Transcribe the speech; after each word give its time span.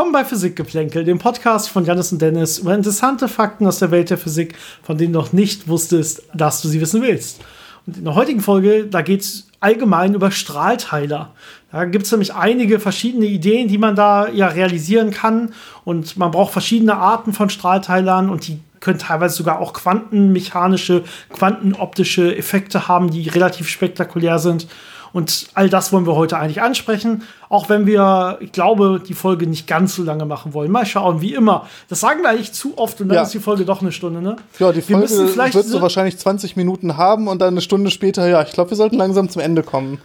Willkommen 0.00 0.14
bei 0.14 0.24
Physikgeplänkel, 0.24 1.04
dem 1.04 1.18
Podcast 1.18 1.68
von 1.68 1.84
Janis 1.84 2.10
und 2.10 2.22
Dennis 2.22 2.60
über 2.60 2.74
interessante 2.74 3.28
Fakten 3.28 3.66
aus 3.66 3.80
der 3.80 3.90
Welt 3.90 4.08
der 4.08 4.16
Physik, 4.16 4.54
von 4.82 4.96
denen 4.96 5.12
du 5.12 5.18
noch 5.18 5.34
nicht 5.34 5.68
wusstest, 5.68 6.22
dass 6.32 6.62
du 6.62 6.68
sie 6.68 6.80
wissen 6.80 7.02
willst. 7.02 7.42
Und 7.86 7.98
in 7.98 8.04
der 8.04 8.14
heutigen 8.14 8.40
Folge, 8.40 8.86
da 8.86 9.02
geht 9.02 9.20
es 9.20 9.48
allgemein 9.60 10.14
über 10.14 10.30
Strahlteiler. 10.30 11.32
Da 11.70 11.84
gibt 11.84 12.06
es 12.06 12.12
nämlich 12.12 12.34
einige 12.34 12.80
verschiedene 12.80 13.26
Ideen, 13.26 13.68
die 13.68 13.76
man 13.76 13.94
da 13.94 14.30
ja 14.30 14.48
realisieren 14.48 15.10
kann. 15.10 15.52
Und 15.84 16.16
man 16.16 16.30
braucht 16.30 16.52
verschiedene 16.52 16.96
Arten 16.96 17.34
von 17.34 17.50
Strahlteilern 17.50 18.30
und 18.30 18.48
die 18.48 18.58
können 18.80 18.98
teilweise 18.98 19.36
sogar 19.36 19.58
auch 19.58 19.74
quantenmechanische, 19.74 21.04
quantenoptische 21.30 22.34
Effekte 22.34 22.88
haben, 22.88 23.10
die 23.10 23.28
relativ 23.28 23.68
spektakulär 23.68 24.38
sind. 24.38 24.66
Und 25.12 25.48
all 25.54 25.68
das 25.68 25.92
wollen 25.92 26.06
wir 26.06 26.14
heute 26.14 26.38
eigentlich 26.38 26.62
ansprechen, 26.62 27.22
auch 27.50 27.68
wenn 27.68 27.84
wir, 27.84 28.38
ich 28.40 28.52
glaube, 28.52 29.02
die 29.06 29.12
Folge 29.12 29.44
nicht 29.44 29.66
ganz 29.66 29.96
so 29.96 30.04
lange 30.04 30.24
machen 30.24 30.54
wollen. 30.54 30.70
Mal 30.70 30.86
schauen, 30.86 31.20
wie 31.20 31.34
immer. 31.34 31.66
Das 31.88 31.98
sagen 31.98 32.22
wir 32.22 32.30
eigentlich 32.30 32.52
zu 32.52 32.78
oft 32.78 33.00
und 33.00 33.08
dann 33.08 33.16
ja. 33.16 33.22
ist 33.24 33.34
die 33.34 33.40
Folge 33.40 33.64
doch 33.64 33.82
eine 33.82 33.90
Stunde, 33.90 34.22
ne? 34.22 34.36
Ja, 34.60 34.70
die 34.70 34.80
Folge 34.80 35.10
wird 35.10 35.66
so 35.66 35.82
wahrscheinlich 35.82 36.16
20 36.16 36.54
Minuten 36.54 36.96
haben 36.96 37.26
und 37.26 37.40
dann 37.40 37.54
eine 37.54 37.60
Stunde 37.60 37.90
später, 37.90 38.28
ja, 38.28 38.40
ich 38.42 38.52
glaube, 38.52 38.70
wir 38.70 38.76
sollten 38.76 38.96
langsam 38.96 39.28
zum 39.28 39.42
Ende 39.42 39.64
kommen. 39.64 39.98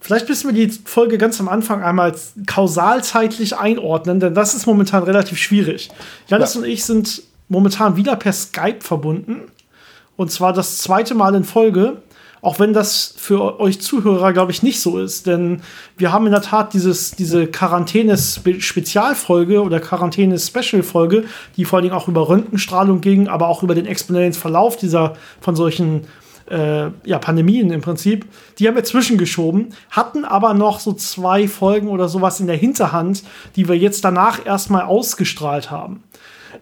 Vielleicht 0.00 0.30
müssen 0.30 0.48
wir 0.48 0.66
die 0.66 0.72
Folge 0.72 1.18
ganz 1.18 1.38
am 1.40 1.48
Anfang 1.48 1.82
einmal 1.82 2.14
kausalzeitlich 2.46 3.58
einordnen, 3.58 4.18
denn 4.18 4.32
das 4.32 4.54
ist 4.54 4.64
momentan 4.64 5.02
relativ 5.02 5.36
schwierig. 5.36 5.90
Janis 6.28 6.54
ja. 6.54 6.60
und 6.60 6.66
ich 6.66 6.86
sind 6.86 7.22
momentan 7.48 7.96
wieder 7.96 8.16
per 8.16 8.32
Skype 8.32 8.80
verbunden. 8.80 9.42
Und 10.16 10.32
zwar 10.32 10.54
das 10.54 10.78
zweite 10.78 11.14
Mal 11.14 11.34
in 11.34 11.44
Folge. 11.44 11.98
Auch 12.40 12.60
wenn 12.60 12.72
das 12.72 13.14
für 13.16 13.58
euch 13.60 13.80
Zuhörer, 13.80 14.32
glaube 14.32 14.52
ich, 14.52 14.62
nicht 14.62 14.80
so 14.80 14.98
ist. 14.98 15.26
Denn 15.26 15.62
wir 15.96 16.12
haben 16.12 16.26
in 16.26 16.32
der 16.32 16.42
Tat 16.42 16.74
dieses, 16.74 17.12
diese 17.12 17.46
Quarantäne-Spezialfolge 17.46 19.62
oder 19.62 19.80
Quarantäne-Special-Folge, 19.80 21.24
die 21.56 21.64
vor 21.64 21.78
allen 21.78 21.84
Dingen 21.84 21.96
auch 21.96 22.08
über 22.08 22.28
Röntgenstrahlung 22.28 23.00
ging, 23.00 23.28
aber 23.28 23.48
auch 23.48 23.62
über 23.62 23.74
den 23.74 23.86
exponentiellen 23.86 24.34
Verlauf 24.34 24.76
dieser 24.76 25.16
von 25.40 25.56
solchen 25.56 26.02
äh, 26.50 26.90
ja, 27.04 27.18
Pandemien 27.18 27.70
im 27.70 27.80
Prinzip. 27.80 28.26
Die 28.58 28.66
haben 28.66 28.74
wir 28.74 28.84
zwischengeschoben, 28.84 29.74
hatten 29.90 30.24
aber 30.24 30.54
noch 30.54 30.80
so 30.80 30.92
zwei 30.92 31.48
Folgen 31.48 31.88
oder 31.88 32.08
sowas 32.08 32.40
in 32.40 32.46
der 32.46 32.56
Hinterhand, 32.56 33.22
die 33.56 33.68
wir 33.68 33.76
jetzt 33.76 34.04
danach 34.04 34.44
erstmal 34.44 34.82
ausgestrahlt 34.82 35.70
haben. 35.70 36.02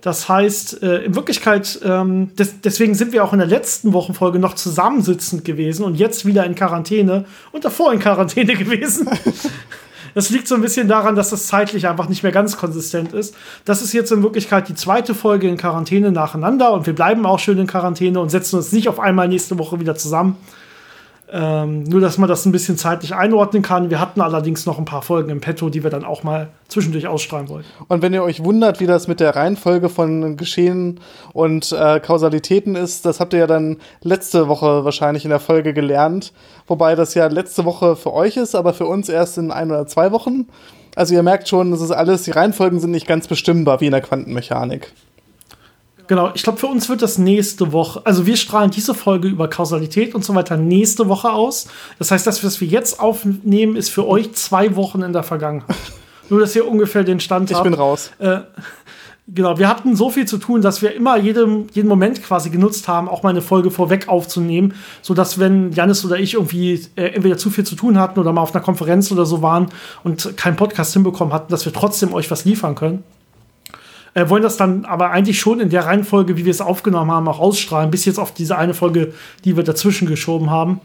Das 0.01 0.29
heißt, 0.29 0.83
äh, 0.83 1.05
in 1.05 1.15
Wirklichkeit, 1.15 1.81
ähm, 1.85 2.35
des, 2.37 2.61
deswegen 2.61 2.95
sind 2.95 3.13
wir 3.13 3.25
auch 3.25 3.33
in 3.33 3.39
der 3.39 3.49
letzten 3.49 3.93
Wochenfolge 3.93 4.39
noch 4.39 4.55
zusammensitzend 4.55 5.45
gewesen 5.45 5.85
und 5.85 5.97
jetzt 5.97 6.27
wieder 6.27 6.45
in 6.45 6.55
Quarantäne 6.55 7.25
und 7.53 7.65
davor 7.65 7.93
in 7.93 7.99
Quarantäne 7.99 8.55
gewesen. 8.57 9.09
Das 10.15 10.31
liegt 10.31 10.49
so 10.49 10.55
ein 10.55 10.63
bisschen 10.63 10.89
daran, 10.89 11.15
dass 11.15 11.29
das 11.29 11.47
zeitlich 11.47 11.87
einfach 11.87 12.09
nicht 12.09 12.23
mehr 12.23 12.33
ganz 12.33 12.57
konsistent 12.57 13.13
ist. 13.13 13.35
Das 13.67 13.83
ist 13.83 13.93
jetzt 13.93 14.11
in 14.13 14.23
Wirklichkeit 14.23 14.67
die 14.67 14.75
zweite 14.75 15.15
Folge 15.15 15.47
in 15.47 15.59
Quarantäne 15.59 16.11
nacheinander 16.11 16.73
und 16.73 16.87
wir 16.87 16.95
bleiben 16.95 17.27
auch 17.27 17.39
schön 17.39 17.59
in 17.59 17.67
Quarantäne 17.67 18.19
und 18.19 18.31
setzen 18.31 18.57
uns 18.57 18.73
nicht 18.73 18.89
auf 18.89 18.99
einmal 18.99 19.29
nächste 19.29 19.59
Woche 19.59 19.79
wieder 19.79 19.95
zusammen. 19.95 20.39
Ähm, 21.33 21.83
nur, 21.83 22.01
dass 22.01 22.19
man 22.19 22.29
das 22.29 22.47
ein 22.47 22.53
bisschen 22.53 22.77
zeitlich 22.77 23.15
einordnen 23.15 23.63
kann. 23.63 23.91
Wir 23.91 24.01
hatten 24.01 24.21
allerdings 24.21 24.65
noch 24.65 24.79
ein 24.79 24.85
paar 24.85 25.03
Folgen 25.03 25.31
im 25.31 25.41
Petto, 25.41 25.71
die 25.71 25.83
wir 25.83 25.91
dann 25.91 26.05
auch 26.05 26.23
mal 26.23 26.51
zwischendurch 26.69 27.09
ausstrahlen 27.09 27.49
wollten. 27.49 27.67
Und 27.89 28.01
wenn 28.01 28.15
ihr 28.15 28.23
euch 28.23 28.45
wundert, 28.45 28.79
wie 28.79 28.87
das 28.87 29.09
mit 29.09 29.19
der 29.19 29.35
Reihenfolge 29.35 29.89
von 29.89 30.37
Geschehen 30.37 31.01
und 31.33 31.73
äh, 31.73 31.99
Kausalitäten 31.99 32.77
ist, 32.77 33.07
das 33.07 33.19
habt 33.19 33.33
ihr 33.33 33.41
ja 33.41 33.47
dann 33.49 33.79
letzte 34.03 34.47
Woche 34.47 34.85
wahrscheinlich 34.85 35.25
in 35.25 35.31
der 35.31 35.41
Folge 35.41 35.73
gelernt. 35.73 36.33
Wobei 36.69 36.95
das 36.95 37.15
ja 37.15 37.27
letzte 37.27 37.65
Woche 37.65 37.97
für 37.97 38.13
euch 38.13 38.37
ist, 38.37 38.55
aber 38.55 38.73
für 38.73 38.87
uns 38.87 39.09
erst 39.09 39.37
in 39.39 39.51
ein 39.51 39.71
oder 39.71 39.89
zwei 39.89 40.13
Wochen. 40.13 40.47
Also 40.95 41.13
ihr 41.13 41.23
merkt 41.25 41.49
schon, 41.49 41.73
das 41.73 41.81
ist 41.81 41.91
alles, 41.91 42.23
die 42.23 42.31
Reihenfolgen 42.31 42.79
sind 42.79 42.93
nicht 42.93 43.07
ganz 43.07 43.27
bestimmbar 43.27 43.81
wie 43.81 43.87
in 43.87 43.93
der 43.93 44.01
Quantenmechanik. 44.01 44.93
Genau, 46.09 46.31
ich 46.35 46.43
glaube, 46.43 46.59
für 46.59 46.69
uns 46.69 46.89
wird 46.89 47.03
das 47.03 47.19
nächste 47.19 47.73
Woche, 47.73 48.01
also 48.05 48.27
wir 48.27 48.37
strahlen 48.37 48.71
diese 48.71 48.95
Folge 48.95 49.29
über 49.29 49.49
Kausalität 49.49 50.15
und 50.15 50.25
so 50.25 50.35
weiter 50.35 50.57
nächste 50.57 51.09
Woche 51.09 51.33
aus. 51.33 51.67
Das 51.99 52.11
heißt, 52.11 52.27
das, 52.27 52.45
was 52.45 52.61
wir 52.61 52.69
jetzt 52.69 53.01
aufnehmen, 53.01 53.77
ist 53.77 53.91
für 53.91 54.07
euch 54.07 54.33
zwei 54.35 54.77
Wochen 54.77 55.03
in 55.03 55.13
der 55.13 55.25
Vergangenheit. 55.25 55.77
Nur, 56.29 56.41
dass 56.41 56.55
ihr 56.55 56.69
ungefähr 56.69 57.05
den 57.05 57.21
Stand 57.21 57.51
ich 57.51 57.57
habt. 57.57 57.67
Ich 57.67 57.71
bin 57.71 57.79
raus. 57.79 58.11
Äh, 58.19 58.41
genau, 59.29 59.59
wir 59.59 59.69
hatten 59.69 59.97
so 59.97 60.11
viel 60.11 60.27
zu 60.27 60.39
tun, 60.39 60.61
dass 60.61 60.83
wir 60.83 60.95
immer 60.95 61.17
jedem, 61.17 61.67
jeden 61.73 61.89
Moment 61.89 62.23
quasi 62.23 62.51
genutzt 62.51 62.87
haben, 62.89 63.09
auch 63.09 63.23
mal 63.23 63.31
eine 63.31 63.43
Folge 63.43 63.71
vorweg 63.71 64.09
aufzunehmen, 64.09 64.75
sodass, 65.03 65.39
wenn 65.39 65.73
Janis 65.73 66.05
oder 66.05 66.19
ich 66.19 66.35
irgendwie 66.35 66.81
äh, 66.97 67.07
entweder 67.15 67.37
zu 67.37 67.51
viel 67.51 67.65
zu 67.65 67.75
tun 67.75 67.99
hatten 67.99 68.21
oder 68.21 68.33
mal 68.33 68.43
auf 68.43 68.55
einer 68.55 68.63
Konferenz 68.63 69.11
oder 69.11 69.27
so 69.27 69.43
waren 69.43 69.69
und 70.05 70.37
keinen 70.37 70.57
Podcast 70.57 70.93
hinbekommen 70.93 71.35
hatten, 71.35 71.51
dass 71.51 71.65
wir 71.65 71.73
trotzdem 71.73 72.13
euch 72.13 72.31
was 72.31 72.45
liefern 72.45 72.75
können. 72.77 73.03
Äh, 74.17 74.31
wollen 74.31 74.43
das 74.43 74.57
dann 74.57 74.87
aber 74.87 75.11
eigentlich 75.11 75.39
schon 75.39 75.61
in 75.61 75.69
der 75.69 75.85
Reihenfolge, 75.85 76.39
wie 76.39 76.47
wir 76.47 76.51
es 76.51 76.63
aufgenommen 76.63 77.11
haben, 77.11 77.29
auch 77.29 77.39
ausstrahlen, 77.39 77.91
bis 77.91 78.07
jetzt 78.07 78.19
auf 78.19 78.33
diese 78.33 78.57
eine 78.57 78.73
Folge, 78.73 79.13
die 79.45 79.59
wir 79.59 79.63
dazwischen 79.63 80.09
geschoben 80.09 80.51
haben. 80.51 80.81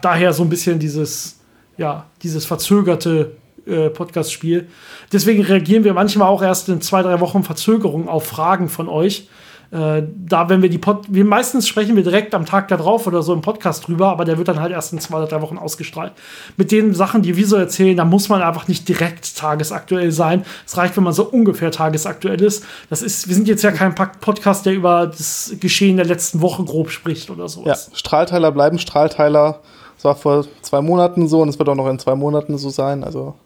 Daher 0.00 0.32
so 0.32 0.42
ein 0.42 0.48
bisschen 0.48 0.80
dieses, 0.80 1.38
ja, 1.78 2.06
dieses 2.20 2.44
verzögerte 2.44 3.36
äh, 3.64 3.90
Podcast-Spiel. 3.90 4.66
Deswegen 5.12 5.44
reagieren 5.44 5.84
wir 5.84 5.94
manchmal 5.94 6.26
auch 6.26 6.42
erst 6.42 6.68
in 6.68 6.80
zwei, 6.80 7.02
drei 7.02 7.20
Wochen 7.20 7.44
Verzögerung 7.44 8.08
auf 8.08 8.26
Fragen 8.26 8.68
von 8.68 8.88
euch. 8.88 9.28
Äh, 9.72 10.02
da, 10.28 10.50
wenn 10.50 10.60
wir 10.60 10.68
die 10.68 10.76
Pod 10.76 11.06
wir 11.08 11.24
meistens 11.24 11.66
sprechen 11.66 11.96
wir 11.96 12.02
direkt 12.02 12.34
am 12.34 12.44
Tag 12.44 12.68
darauf 12.68 13.06
oder 13.06 13.22
so 13.22 13.32
im 13.32 13.40
Podcast 13.40 13.88
drüber, 13.88 14.08
aber 14.08 14.26
der 14.26 14.36
wird 14.36 14.48
dann 14.48 14.60
halt 14.60 14.70
erst 14.70 14.92
in 14.92 14.98
zwei 14.98 15.16
oder 15.16 15.26
drei 15.26 15.40
Wochen 15.40 15.56
ausgestrahlt. 15.56 16.12
Mit 16.58 16.70
den 16.70 16.92
Sachen, 16.92 17.22
die 17.22 17.38
wir 17.38 17.46
so 17.46 17.56
erzählen, 17.56 17.96
da 17.96 18.04
muss 18.04 18.28
man 18.28 18.42
einfach 18.42 18.68
nicht 18.68 18.86
direkt 18.86 19.34
tagesaktuell 19.34 20.12
sein. 20.12 20.44
Es 20.66 20.76
reicht, 20.76 20.94
wenn 20.98 21.04
man 21.04 21.14
so 21.14 21.24
ungefähr 21.24 21.70
tagesaktuell 21.70 22.42
ist. 22.42 22.64
Das 22.90 23.00
ist, 23.00 23.28
wir 23.28 23.34
sind 23.34 23.48
jetzt 23.48 23.62
ja 23.62 23.72
kein 23.72 23.94
Podcast, 23.94 24.66
der 24.66 24.74
über 24.74 25.06
das 25.06 25.54
Geschehen 25.58 25.96
der 25.96 26.04
letzten 26.04 26.42
Woche 26.42 26.62
grob 26.64 26.90
spricht 26.90 27.30
oder 27.30 27.48
so. 27.48 27.64
Ja, 27.64 27.74
Strahlteiler 27.94 28.52
bleiben 28.52 28.78
Strahlteiler. 28.78 29.60
Das 29.96 30.04
war 30.04 30.16
vor 30.16 30.44
zwei 30.60 30.82
Monaten 30.82 31.28
so 31.28 31.40
und 31.40 31.48
es 31.48 31.58
wird 31.58 31.70
auch 31.70 31.76
noch 31.76 31.88
in 31.88 31.98
zwei 31.98 32.14
Monaten 32.14 32.58
so 32.58 32.68
sein. 32.68 33.04
Also 33.04 33.36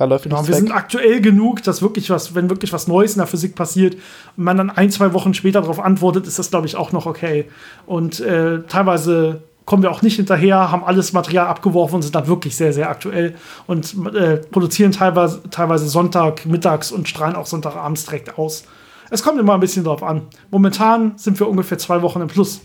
da 0.00 0.06
läuft 0.06 0.24
genau, 0.24 0.40
wir 0.46 0.48
weg. 0.48 0.54
sind 0.54 0.72
aktuell 0.72 1.20
genug, 1.20 1.62
dass 1.62 1.82
wirklich 1.82 2.08
was, 2.08 2.34
wenn 2.34 2.48
wirklich 2.48 2.72
was 2.72 2.88
Neues 2.88 3.12
in 3.12 3.18
der 3.18 3.26
Physik 3.26 3.54
passiert 3.54 3.96
und 4.34 4.44
man 4.44 4.56
dann 4.56 4.70
ein, 4.70 4.90
zwei 4.90 5.12
Wochen 5.12 5.34
später 5.34 5.60
darauf 5.60 5.78
antwortet, 5.78 6.26
ist 6.26 6.38
das, 6.38 6.50
glaube 6.50 6.66
ich, 6.66 6.74
auch 6.74 6.92
noch 6.92 7.04
okay. 7.04 7.50
Und 7.84 8.18
äh, 8.18 8.62
teilweise 8.62 9.42
kommen 9.66 9.82
wir 9.82 9.90
auch 9.90 10.00
nicht 10.00 10.16
hinterher, 10.16 10.70
haben 10.70 10.84
alles 10.84 11.12
Material 11.12 11.48
abgeworfen 11.48 11.96
und 11.96 12.02
sind 12.02 12.14
dann 12.14 12.28
wirklich 12.28 12.56
sehr, 12.56 12.72
sehr 12.72 12.88
aktuell 12.88 13.34
und 13.66 13.94
äh, 14.14 14.38
produzieren 14.38 14.92
teilweise, 14.92 15.42
teilweise 15.50 15.86
Sonntag 15.86 16.46
mittags 16.46 16.92
und 16.92 17.06
strahlen 17.06 17.36
auch 17.36 17.44
Sonntagabends 17.44 18.06
direkt 18.06 18.38
aus. 18.38 18.64
Es 19.10 19.22
kommt 19.22 19.38
immer 19.38 19.52
ein 19.52 19.60
bisschen 19.60 19.84
drauf 19.84 20.02
an. 20.02 20.22
Momentan 20.50 21.12
sind 21.16 21.38
wir 21.38 21.46
ungefähr 21.46 21.76
zwei 21.76 22.00
Wochen 22.00 22.22
im 22.22 22.28
Plus. 22.28 22.62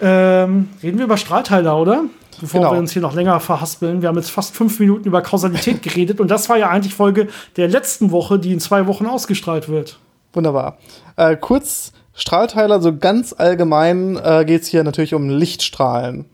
Ähm, 0.00 0.70
reden 0.82 0.98
wir 0.98 1.04
über 1.04 1.16
Strahlteiler, 1.16 1.78
oder? 1.78 2.02
Bevor 2.40 2.60
genau. 2.60 2.72
wir 2.72 2.78
uns 2.78 2.92
hier 2.92 3.02
noch 3.02 3.14
länger 3.14 3.38
verhaspeln. 3.40 4.02
Wir 4.02 4.08
haben 4.08 4.16
jetzt 4.16 4.30
fast 4.30 4.54
fünf 4.54 4.80
Minuten 4.80 5.06
über 5.06 5.22
Kausalität 5.22 5.82
geredet 5.82 6.20
und 6.20 6.30
das 6.30 6.48
war 6.48 6.56
ja 6.56 6.70
eigentlich 6.70 6.94
Folge 6.94 7.28
der 7.56 7.68
letzten 7.68 8.10
Woche, 8.10 8.38
die 8.38 8.52
in 8.52 8.60
zwei 8.60 8.86
Wochen 8.86 9.06
ausgestrahlt 9.06 9.68
wird. 9.68 9.98
Wunderbar. 10.32 10.78
Äh, 11.16 11.36
kurz 11.36 11.92
Strahlteiler, 12.14 12.80
so 12.80 12.96
ganz 12.96 13.34
allgemein 13.36 14.16
äh, 14.22 14.44
geht 14.44 14.62
es 14.62 14.68
hier 14.68 14.84
natürlich 14.84 15.14
um 15.14 15.28
Lichtstrahlen. 15.28 16.26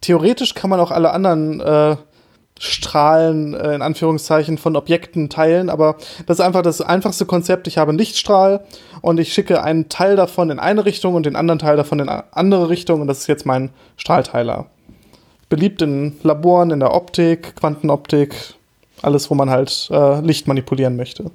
Theoretisch 0.00 0.54
kann 0.54 0.70
man 0.70 0.80
auch 0.80 0.90
alle 0.90 1.12
anderen 1.12 1.60
äh, 1.60 1.96
Strahlen 2.58 3.54
äh, 3.54 3.74
in 3.74 3.82
Anführungszeichen 3.82 4.58
von 4.58 4.74
Objekten 4.76 5.28
teilen, 5.28 5.70
aber 5.70 5.96
das 6.26 6.38
ist 6.38 6.44
einfach 6.44 6.62
das 6.62 6.80
einfachste 6.80 7.26
Konzept. 7.26 7.66
Ich 7.68 7.78
habe 7.78 7.90
einen 7.90 7.98
Lichtstrahl 7.98 8.64
und 9.00 9.20
ich 9.20 9.32
schicke 9.32 9.62
einen 9.62 9.88
Teil 9.88 10.16
davon 10.16 10.50
in 10.50 10.58
eine 10.58 10.84
Richtung 10.84 11.14
und 11.14 11.26
den 11.26 11.36
anderen 11.36 11.58
Teil 11.58 11.76
davon 11.76 12.00
in 12.00 12.08
eine 12.08 12.24
andere 12.32 12.68
Richtung 12.68 13.00
und 13.00 13.06
das 13.06 13.20
ist 13.20 13.26
jetzt 13.28 13.46
mein 13.46 13.70
Strahlteiler 13.96 14.66
beliebt 15.48 15.82
in 15.82 16.14
Laboren, 16.22 16.70
in 16.70 16.80
der 16.80 16.94
Optik, 16.94 17.56
Quantenoptik, 17.56 18.34
alles, 19.02 19.30
wo 19.30 19.34
man 19.34 19.50
halt 19.50 19.88
äh, 19.90 20.20
Licht 20.20 20.46
manipulieren 20.46 20.96
möchte. 20.96 21.30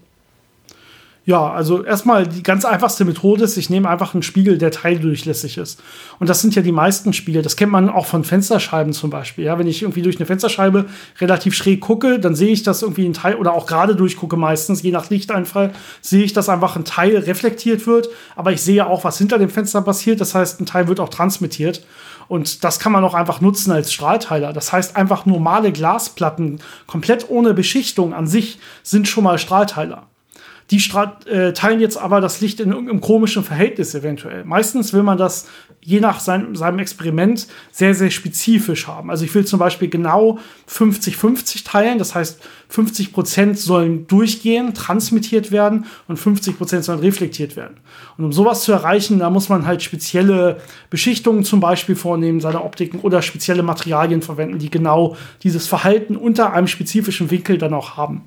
Ja, 1.25 1.53
also 1.53 1.85
erstmal 1.85 2.27
die 2.27 2.43
ganz 2.43 2.65
einfachste 2.65 3.05
Methode 3.05 3.45
ist, 3.45 3.55
ich 3.55 3.69
nehme 3.69 3.87
einfach 3.87 4.13
einen 4.13 4.23
Spiegel, 4.23 4.57
der 4.57 4.71
teildurchlässig 4.71 5.57
ist. 5.57 5.81
Und 6.19 6.29
das 6.29 6.41
sind 6.41 6.53
ja 6.53 6.61
die 6.61 6.73
meisten 6.73 7.13
Spiegel. 7.13 7.41
Das 7.41 7.55
kennt 7.55 7.71
man 7.71 7.87
auch 7.87 8.07
von 8.07 8.25
Fensterscheiben 8.25 8.91
zum 8.91 9.09
Beispiel. 9.09 9.45
Ja, 9.45 9.57
wenn 9.57 9.67
ich 9.67 9.83
irgendwie 9.83 10.01
durch 10.01 10.17
eine 10.17 10.25
Fensterscheibe 10.25 10.85
relativ 11.21 11.55
schräg 11.55 11.79
gucke, 11.79 12.19
dann 12.19 12.35
sehe 12.35 12.51
ich, 12.51 12.63
dass 12.63 12.81
irgendwie 12.81 13.05
ein 13.05 13.13
Teil 13.13 13.35
oder 13.35 13.53
auch 13.53 13.67
gerade 13.67 13.95
durchgucke 13.95 14.35
meistens, 14.35 14.83
je 14.83 14.91
nach 14.91 15.09
Lichteinfall, 15.09 15.71
sehe 16.01 16.25
ich, 16.25 16.33
dass 16.33 16.49
einfach 16.49 16.75
ein 16.75 16.83
Teil 16.83 17.15
reflektiert 17.15 17.87
wird. 17.87 18.09
Aber 18.35 18.51
ich 18.51 18.61
sehe 18.61 18.85
auch, 18.85 19.05
was 19.05 19.17
hinter 19.17 19.39
dem 19.39 19.49
Fenster 19.49 19.81
passiert. 19.81 20.19
Das 20.19 20.35
heißt, 20.35 20.59
ein 20.59 20.65
Teil 20.65 20.89
wird 20.89 20.99
auch 20.99 21.09
transmittiert. 21.09 21.85
Und 22.27 22.63
das 22.63 22.79
kann 22.79 22.91
man 22.91 23.03
auch 23.03 23.13
einfach 23.13 23.41
nutzen 23.41 23.71
als 23.71 23.91
Strahlteiler. 23.93 24.53
Das 24.53 24.71
heißt, 24.71 24.95
einfach 24.95 25.25
normale 25.25 25.71
Glasplatten, 25.71 26.59
komplett 26.87 27.29
ohne 27.29 27.53
Beschichtung 27.53 28.13
an 28.13 28.27
sich, 28.27 28.59
sind 28.83 29.07
schon 29.07 29.23
mal 29.23 29.37
Strahlteiler. 29.37 30.07
Die 30.71 30.81
äh, 31.27 31.53
teilen 31.53 31.79
jetzt 31.79 31.97
aber 31.97 32.21
das 32.21 32.41
Licht 32.41 32.59
in 32.59 32.71
irgendeinem 32.71 33.01
komischen 33.01 33.43
Verhältnis 33.43 33.93
eventuell. 33.95 34.45
Meistens 34.45 34.93
will 34.93 35.03
man 35.03 35.17
das 35.17 35.47
je 35.81 35.99
nach 35.99 36.19
sein, 36.19 36.55
seinem 36.55 36.79
Experiment 36.79 37.47
sehr, 37.71 37.93
sehr 37.93 38.09
spezifisch 38.09 38.87
haben. 38.87 39.09
Also 39.09 39.25
ich 39.25 39.35
will 39.35 39.45
zum 39.45 39.59
Beispiel 39.59 39.89
genau 39.89 40.39
50-50 40.69 41.65
teilen. 41.65 41.97
Das 41.97 42.15
heißt, 42.15 42.39
50 42.69 43.11
Prozent 43.11 43.59
sollen 43.59 44.07
durchgehen, 44.07 44.73
transmittiert 44.73 45.51
werden 45.51 45.85
und 46.07 46.17
50 46.17 46.57
Prozent 46.57 46.85
sollen 46.85 46.99
reflektiert 46.99 47.55
werden. 47.55 47.77
Und 48.17 48.25
um 48.25 48.33
sowas 48.33 48.63
zu 48.63 48.71
erreichen, 48.71 49.19
da 49.19 49.29
muss 49.29 49.49
man 49.49 49.67
halt 49.67 49.83
spezielle 49.83 50.61
Beschichtungen 50.89 51.43
zum 51.43 51.59
Beispiel 51.59 51.95
vornehmen, 51.95 52.39
seine 52.39 52.63
Optiken 52.63 52.99
oder 52.99 53.21
spezielle 53.21 53.63
Materialien 53.63 54.21
verwenden, 54.21 54.59
die 54.59 54.71
genau 54.71 55.17
dieses 55.43 55.67
Verhalten 55.67 56.15
unter 56.15 56.53
einem 56.53 56.67
spezifischen 56.67 57.29
Winkel 57.29 57.57
dann 57.57 57.73
auch 57.73 57.97
haben. 57.97 58.23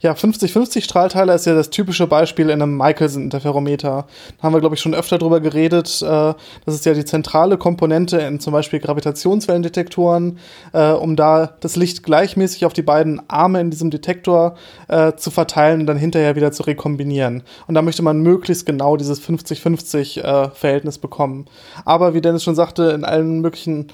Ja, 0.00 0.12
50-50 0.12 0.82
Strahlteiler 0.82 1.34
ist 1.34 1.46
ja 1.46 1.54
das 1.54 1.70
typische 1.70 2.06
Beispiel 2.06 2.50
in 2.50 2.62
einem 2.62 2.76
Michelson-Interferometer. 2.76 4.06
Da 4.36 4.42
haben 4.42 4.52
wir, 4.52 4.60
glaube 4.60 4.74
ich, 4.74 4.80
schon 4.80 4.94
öfter 4.94 5.18
drüber 5.18 5.40
geredet. 5.40 6.02
Äh, 6.02 6.34
das 6.64 6.74
ist 6.74 6.84
ja 6.84 6.94
die 6.94 7.04
zentrale 7.04 7.58
Komponente 7.58 8.18
in 8.18 8.40
zum 8.40 8.52
Beispiel 8.52 8.80
Gravitationswellendetektoren, 8.80 10.38
äh, 10.72 10.90
um 10.90 11.16
da 11.16 11.54
das 11.60 11.76
Licht 11.76 12.02
gleichmäßig 12.02 12.66
auf 12.66 12.72
die 12.72 12.82
beiden 12.82 13.28
Arme 13.28 13.60
in 13.60 13.70
diesem 13.70 13.90
Detektor 13.90 14.56
äh, 14.88 15.14
zu 15.14 15.30
verteilen 15.30 15.80
und 15.80 15.86
dann 15.86 15.96
hinterher 15.96 16.36
wieder 16.36 16.52
zu 16.52 16.62
rekombinieren. 16.64 17.42
Und 17.66 17.74
da 17.74 17.82
möchte 17.82 18.02
man 18.02 18.20
möglichst 18.20 18.66
genau 18.66 18.96
dieses 18.96 19.20
50-50-Verhältnis 19.22 20.98
bekommen. 20.98 21.46
Aber 21.84 22.14
wie 22.14 22.20
Dennis 22.20 22.44
schon 22.44 22.54
sagte, 22.54 22.90
in 22.90 23.04
allen 23.04 23.40
möglichen 23.40 23.88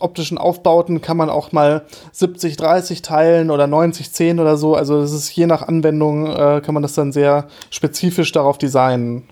optischen 0.00 0.38
Aufbauten 0.38 1.00
kann 1.00 1.16
man 1.16 1.30
auch 1.30 1.52
mal 1.52 1.86
70, 2.12 2.56
30 2.56 3.02
teilen 3.02 3.50
oder 3.50 3.66
90, 3.66 4.12
10 4.12 4.40
oder 4.40 4.56
so. 4.56 4.74
Also 4.74 5.00
das 5.00 5.12
ist 5.12 5.30
je 5.30 5.46
nach 5.46 5.62
Anwendung, 5.62 6.26
äh, 6.26 6.60
kann 6.64 6.74
man 6.74 6.82
das 6.82 6.94
dann 6.94 7.12
sehr 7.12 7.46
spezifisch 7.70 8.32
darauf 8.32 8.58
designen. 8.58 9.24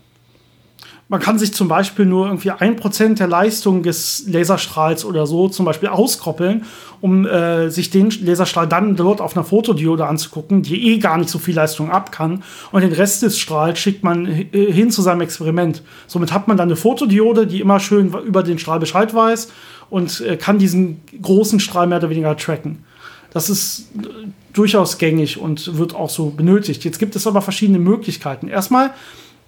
Man 1.10 1.20
kann 1.20 1.38
sich 1.38 1.54
zum 1.54 1.68
Beispiel 1.68 2.04
nur 2.04 2.26
irgendwie 2.26 2.50
ein 2.50 2.76
Prozent 2.76 3.18
der 3.18 3.28
Leistung 3.28 3.82
des 3.82 4.24
Laserstrahls 4.28 5.06
oder 5.06 5.26
so 5.26 5.48
zum 5.48 5.64
Beispiel 5.64 5.88
auskoppeln, 5.88 6.66
um 7.00 7.24
äh, 7.24 7.70
sich 7.70 7.88
den 7.88 8.10
Laserstrahl 8.10 8.68
dann 8.68 8.94
dort 8.94 9.22
auf 9.22 9.34
einer 9.34 9.44
Fotodiode 9.44 10.06
anzugucken, 10.06 10.62
die 10.62 10.92
eh 10.92 10.98
gar 10.98 11.16
nicht 11.16 11.30
so 11.30 11.38
viel 11.38 11.54
Leistung 11.54 11.90
ab 11.90 12.12
kann. 12.12 12.42
Und 12.72 12.82
den 12.82 12.92
Rest 12.92 13.22
des 13.22 13.38
Strahls 13.38 13.78
schickt 13.78 14.04
man 14.04 14.26
äh, 14.26 14.70
hin 14.70 14.90
zu 14.90 15.00
seinem 15.00 15.22
Experiment. 15.22 15.82
Somit 16.06 16.30
hat 16.30 16.46
man 16.46 16.58
dann 16.58 16.68
eine 16.68 16.76
Fotodiode, 16.76 17.46
die 17.46 17.62
immer 17.62 17.80
schön 17.80 18.12
über 18.26 18.42
den 18.42 18.58
Strahl 18.58 18.78
Bescheid 18.78 19.14
weiß 19.14 19.48
und 19.90 20.20
äh, 20.20 20.36
kann 20.36 20.58
diesen 20.58 21.00
großen 21.22 21.60
Strahl 21.60 21.86
mehr 21.86 21.98
oder 21.98 22.10
weniger 22.10 22.36
tracken. 22.36 22.84
Das 23.32 23.50
ist 23.50 23.88
äh, 23.96 24.06
durchaus 24.52 24.98
gängig 24.98 25.38
und 25.38 25.76
wird 25.78 25.94
auch 25.94 26.10
so 26.10 26.30
benötigt. 26.30 26.84
Jetzt 26.84 26.98
gibt 26.98 27.16
es 27.16 27.26
aber 27.26 27.42
verschiedene 27.42 27.78
Möglichkeiten. 27.78 28.48
Erstmal 28.48 28.90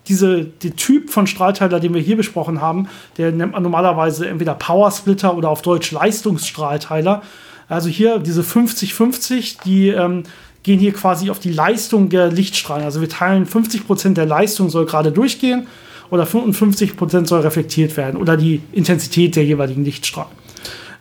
diese, 0.08 0.44
die 0.44 0.72
Typ 0.72 1.10
von 1.10 1.26
Strahlteiler, 1.26 1.78
den 1.78 1.94
wir 1.94 2.00
hier 2.00 2.16
besprochen 2.16 2.60
haben, 2.60 2.88
der 3.19 3.32
nennt 3.32 3.52
man 3.52 3.62
normalerweise 3.62 4.28
entweder 4.28 4.54
Power 4.54 4.90
Splitter 4.90 5.37
oder 5.37 5.50
auf 5.50 5.62
Deutsch 5.62 5.92
Leistungsstrahlteiler. 5.92 7.22
Also 7.69 7.88
hier 7.88 8.19
diese 8.19 8.43
50-50, 8.43 9.62
die 9.64 9.88
ähm, 9.88 10.25
gehen 10.62 10.78
hier 10.78 10.93
quasi 10.93 11.31
auf 11.31 11.38
die 11.38 11.52
Leistung 11.52 12.08
der 12.08 12.31
Lichtstrahlen. 12.31 12.84
Also 12.84 13.00
wir 13.00 13.08
teilen 13.08 13.46
50% 13.46 14.14
der 14.14 14.26
Leistung 14.26 14.70
soll 14.70 14.86
gerade 14.86 15.12
durchgehen 15.12 15.66
oder 16.10 16.26
55 16.26 16.96
Prozent 16.96 17.28
soll 17.28 17.40
reflektiert 17.40 17.96
werden 17.96 18.20
oder 18.20 18.36
die 18.36 18.60
Intensität 18.72 19.36
der 19.36 19.44
jeweiligen 19.44 19.84
Lichtstrahlen. 19.84 20.40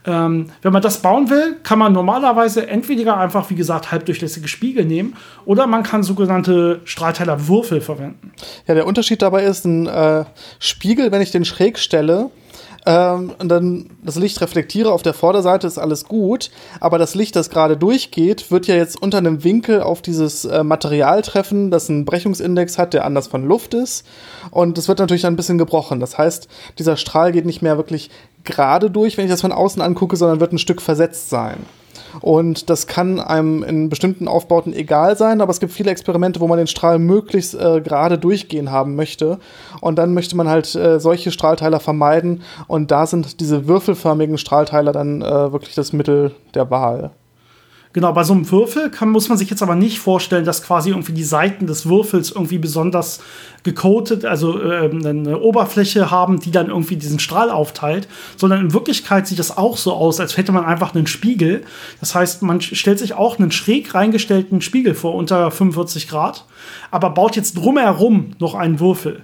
Ähm, 0.05 0.47
wenn 0.61 0.71
man 0.71 0.81
das 0.81 1.01
bauen 1.01 1.29
will, 1.29 1.57
kann 1.61 1.77
man 1.77 1.91
normalerweise 1.91 2.67
entweder 2.67 3.17
einfach, 3.17 3.49
wie 3.49 3.55
gesagt, 3.55 3.91
halbdurchlässige 3.91 4.47
Spiegel 4.47 4.85
nehmen 4.85 5.15
oder 5.45 5.67
man 5.67 5.83
kann 5.83 6.03
sogenannte 6.03 6.79
Strahlteilerwürfel 6.85 7.81
verwenden. 7.81 8.31
Ja, 8.65 8.75
der 8.75 8.87
Unterschied 8.87 9.21
dabei 9.21 9.43
ist, 9.43 9.65
ein 9.65 9.87
äh, 9.87 10.23
Spiegel, 10.59 11.11
wenn 11.11 11.21
ich 11.21 11.31
den 11.31 11.43
schräg 11.43 11.77
stelle, 11.77 12.31
ähm, 12.85 13.33
und 13.39 13.49
dann 13.49 13.89
das 14.03 14.15
Licht 14.15 14.39
reflektiere 14.41 14.91
auf 14.91 15.01
der 15.01 15.13
Vorderseite, 15.13 15.67
ist 15.67 15.77
alles 15.77 16.05
gut. 16.05 16.49
Aber 16.79 16.97
das 16.97 17.15
Licht, 17.15 17.35
das 17.35 17.49
gerade 17.49 17.77
durchgeht, 17.77 18.51
wird 18.51 18.67
ja 18.67 18.75
jetzt 18.75 19.01
unter 19.01 19.17
einem 19.17 19.43
Winkel 19.43 19.81
auf 19.81 20.01
dieses 20.01 20.45
äh, 20.45 20.63
Material 20.63 21.21
treffen, 21.21 21.71
das 21.71 21.89
einen 21.89 22.05
Brechungsindex 22.05 22.77
hat, 22.77 22.93
der 22.93 23.05
anders 23.05 23.27
von 23.27 23.45
Luft 23.45 23.73
ist. 23.73 24.05
Und 24.51 24.77
es 24.77 24.87
wird 24.87 24.99
natürlich 24.99 25.23
dann 25.23 25.33
ein 25.33 25.37
bisschen 25.37 25.57
gebrochen. 25.57 25.99
Das 25.99 26.17
heißt, 26.17 26.47
dieser 26.77 26.97
Strahl 26.97 27.31
geht 27.31 27.45
nicht 27.45 27.61
mehr 27.61 27.77
wirklich 27.77 28.09
gerade 28.43 28.89
durch, 28.89 29.17
wenn 29.17 29.25
ich 29.25 29.31
das 29.31 29.41
von 29.41 29.51
außen 29.51 29.81
angucke, 29.81 30.15
sondern 30.15 30.39
wird 30.39 30.53
ein 30.53 30.57
Stück 30.59 30.81
versetzt 30.81 31.29
sein. 31.29 31.57
Und 32.21 32.69
das 32.69 32.87
kann 32.87 33.19
einem 33.19 33.63
in 33.63 33.89
bestimmten 33.89 34.27
Aufbauten 34.27 34.73
egal 34.73 35.17
sein, 35.17 35.41
aber 35.41 35.51
es 35.51 35.59
gibt 35.59 35.73
viele 35.73 35.91
Experimente, 35.91 36.39
wo 36.39 36.47
man 36.47 36.57
den 36.57 36.67
Strahl 36.67 36.99
möglichst 36.99 37.55
äh, 37.55 37.81
gerade 37.81 38.17
durchgehen 38.17 38.71
haben 38.71 38.95
möchte. 38.95 39.39
Und 39.81 39.97
dann 39.97 40.13
möchte 40.13 40.35
man 40.35 40.49
halt 40.49 40.73
äh, 40.75 40.99
solche 40.99 41.31
Strahlteiler 41.31 41.79
vermeiden. 41.79 42.43
Und 42.67 42.91
da 42.91 43.05
sind 43.05 43.39
diese 43.39 43.67
würfelförmigen 43.67 44.37
Strahlteiler 44.37 44.91
dann 44.91 45.21
äh, 45.21 45.51
wirklich 45.51 45.75
das 45.75 45.93
Mittel 45.93 46.31
der 46.53 46.69
Wahl. 46.69 47.11
Genau, 47.91 48.13
bei 48.13 48.23
so 48.23 48.33
einem 48.33 48.49
Würfel 48.51 48.91
kann, 48.91 49.09
muss 49.09 49.29
man 49.29 49.37
sich 49.39 49.49
jetzt 49.49 49.63
aber 49.63 49.73
nicht 49.73 49.97
vorstellen, 49.97 50.45
dass 50.45 50.61
quasi 50.61 50.91
irgendwie 50.91 51.11
die 51.11 51.23
Seiten 51.23 51.65
des 51.65 51.89
Würfels 51.89 52.29
irgendwie 52.29 52.59
besonders 52.59 53.19
gecoated, 53.63 54.25
also 54.25 54.61
äh, 54.61 54.91
eine 54.91 55.39
Oberfläche 55.39 56.11
haben, 56.11 56.39
die 56.39 56.51
dann 56.51 56.67
irgendwie 56.67 56.97
diesen 56.97 57.17
Strahl 57.17 57.49
aufteilt, 57.49 58.07
sondern 58.37 58.59
in 58.59 58.73
Wirklichkeit 58.73 59.25
sieht 59.25 59.39
das 59.39 59.57
auch 59.57 59.75
so 59.75 59.93
aus, 59.93 60.19
als 60.19 60.37
hätte 60.37 60.51
man 60.51 60.65
einfach 60.65 60.93
einen 60.93 61.07
Spiegel. 61.07 61.63
Das 61.99 62.13
heißt, 62.13 62.43
man 62.43 62.61
stellt 62.61 62.99
sich 62.99 63.13
auch 63.15 63.39
einen 63.39 63.51
schräg 63.51 63.95
reingestellten 63.95 64.61
Spiegel 64.61 64.93
vor 64.93 65.15
unter 65.15 65.49
45 65.49 66.07
Grad, 66.07 66.45
aber 66.91 67.09
baut 67.09 67.35
jetzt 67.35 67.57
drumherum 67.57 68.33
noch 68.37 68.53
einen 68.53 68.79
Würfel. 68.79 69.23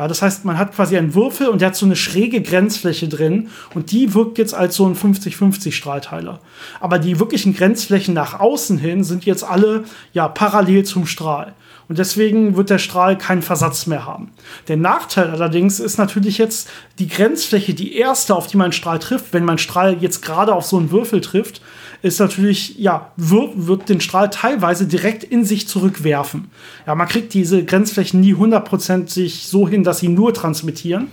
Ja, 0.00 0.08
das 0.08 0.22
heißt, 0.22 0.46
man 0.46 0.56
hat 0.56 0.74
quasi 0.74 0.96
einen 0.96 1.14
Würfel 1.14 1.48
und 1.48 1.60
der 1.60 1.68
hat 1.68 1.76
so 1.76 1.84
eine 1.84 1.94
schräge 1.94 2.40
Grenzfläche 2.40 3.06
drin 3.06 3.50
und 3.74 3.92
die 3.92 4.14
wirkt 4.14 4.38
jetzt 4.38 4.54
als 4.54 4.74
so 4.74 4.86
ein 4.86 4.96
50-50 4.96 5.72
Strahlteiler. 5.72 6.40
Aber 6.80 6.98
die 6.98 7.20
wirklichen 7.20 7.54
Grenzflächen 7.54 8.14
nach 8.14 8.40
außen 8.40 8.78
hin 8.78 9.04
sind 9.04 9.26
jetzt 9.26 9.44
alle 9.44 9.84
ja 10.14 10.26
parallel 10.26 10.84
zum 10.86 11.04
Strahl. 11.04 11.52
Und 11.90 11.98
deswegen 11.98 12.54
wird 12.54 12.70
der 12.70 12.78
Strahl 12.78 13.18
keinen 13.18 13.42
Versatz 13.42 13.88
mehr 13.88 14.06
haben. 14.06 14.30
Der 14.68 14.76
Nachteil 14.76 15.28
allerdings 15.28 15.80
ist 15.80 15.98
natürlich 15.98 16.38
jetzt 16.38 16.70
die 17.00 17.08
Grenzfläche, 17.08 17.74
die 17.74 17.96
erste, 17.96 18.36
auf 18.36 18.46
die 18.46 18.56
mein 18.56 18.70
Strahl 18.70 19.00
trifft, 19.00 19.32
wenn 19.32 19.44
mein 19.44 19.58
Strahl 19.58 19.96
jetzt 20.00 20.22
gerade 20.22 20.54
auf 20.54 20.64
so 20.64 20.78
einen 20.78 20.92
Würfel 20.92 21.20
trifft, 21.20 21.60
ist 22.00 22.20
natürlich, 22.20 22.78
ja, 22.78 23.10
wird, 23.16 23.66
wird 23.66 23.88
den 23.88 24.00
Strahl 24.00 24.30
teilweise 24.30 24.86
direkt 24.86 25.24
in 25.24 25.44
sich 25.44 25.66
zurückwerfen. 25.66 26.52
Ja, 26.86 26.94
man 26.94 27.08
kriegt 27.08 27.34
diese 27.34 27.64
Grenzflächen 27.64 28.20
nie 28.20 28.34
hundertprozentig 28.34 29.48
so 29.48 29.68
hin, 29.68 29.82
dass 29.82 29.98
sie 29.98 30.08
nur 30.08 30.32
transmittieren. 30.32 31.08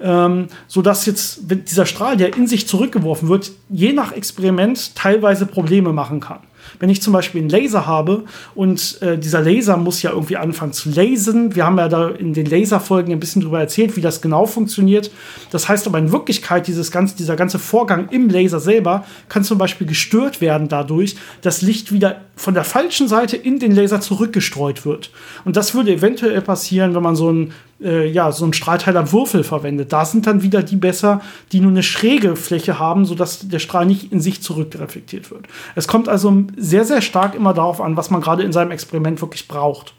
Ähm, 0.00 0.48
sodass 0.66 1.06
jetzt 1.06 1.42
dieser 1.44 1.86
Strahl, 1.86 2.16
der 2.16 2.36
in 2.36 2.48
sich 2.48 2.66
zurückgeworfen 2.66 3.28
wird, 3.28 3.52
je 3.68 3.92
nach 3.92 4.10
Experiment 4.10 4.96
teilweise 4.96 5.46
Probleme 5.46 5.92
machen 5.92 6.18
kann. 6.18 6.40
Wenn 6.78 6.90
ich 6.90 7.02
zum 7.02 7.12
Beispiel 7.12 7.40
einen 7.40 7.50
Laser 7.50 7.86
habe 7.86 8.24
und 8.54 9.00
äh, 9.02 9.18
dieser 9.18 9.40
Laser 9.40 9.76
muss 9.76 10.02
ja 10.02 10.10
irgendwie 10.10 10.36
anfangen 10.36 10.72
zu 10.72 10.90
lasern. 10.90 11.54
Wir 11.54 11.64
haben 11.64 11.78
ja 11.78 11.88
da 11.88 12.08
in 12.08 12.34
den 12.34 12.46
Laserfolgen 12.46 13.12
ein 13.12 13.20
bisschen 13.20 13.42
drüber 13.42 13.60
erzählt, 13.60 13.96
wie 13.96 14.00
das 14.00 14.20
genau 14.20 14.46
funktioniert. 14.46 15.10
Das 15.50 15.68
heißt 15.68 15.86
aber 15.86 15.98
in 15.98 16.12
Wirklichkeit, 16.12 16.66
dieses 16.66 16.90
ganze, 16.90 17.16
dieser 17.16 17.36
ganze 17.36 17.58
Vorgang 17.58 18.08
im 18.10 18.28
Laser 18.28 18.60
selber 18.60 19.04
kann 19.28 19.44
zum 19.44 19.58
Beispiel 19.58 19.86
gestört 19.86 20.40
werden 20.40 20.68
dadurch, 20.68 21.16
dass 21.42 21.62
Licht 21.62 21.92
wieder 21.92 22.22
von 22.36 22.54
der 22.54 22.64
falschen 22.64 23.08
Seite 23.08 23.36
in 23.36 23.58
den 23.58 23.72
Laser 23.72 24.00
zurückgestreut 24.00 24.84
wird. 24.84 25.10
Und 25.44 25.56
das 25.56 25.74
würde 25.74 25.92
eventuell 25.92 26.40
passieren, 26.40 26.94
wenn 26.94 27.02
man 27.02 27.16
so 27.16 27.28
einen 27.28 27.52
äh, 27.80 28.08
ja, 28.08 28.32
so 28.32 28.44
einen 28.44 28.52
Strahlteiler 28.52 29.12
Würfel 29.12 29.44
verwendet. 29.44 29.92
Da 29.92 30.04
sind 30.04 30.26
dann 30.26 30.42
wieder 30.42 30.62
die 30.62 30.76
besser, 30.76 31.20
die 31.52 31.60
nur 31.60 31.70
eine 31.70 31.82
schräge 31.82 32.36
Fläche 32.36 32.78
haben, 32.78 33.04
sodass 33.04 33.48
der 33.48 33.58
Strahl 33.58 33.86
nicht 33.86 34.12
in 34.12 34.20
sich 34.20 34.42
zurückreflektiert 34.42 35.30
wird. 35.30 35.46
Es 35.74 35.86
kommt 35.86 36.08
also 36.08 36.44
sehr, 36.58 36.84
sehr 36.84 37.00
stark 37.00 37.34
immer 37.34 37.54
darauf 37.54 37.80
an, 37.80 37.96
was 37.96 38.10
man 38.10 38.20
gerade 38.20 38.42
in 38.42 38.52
seinem 38.52 38.70
Experiment 38.70 39.20
wirklich 39.20 39.48
braucht. 39.48 39.94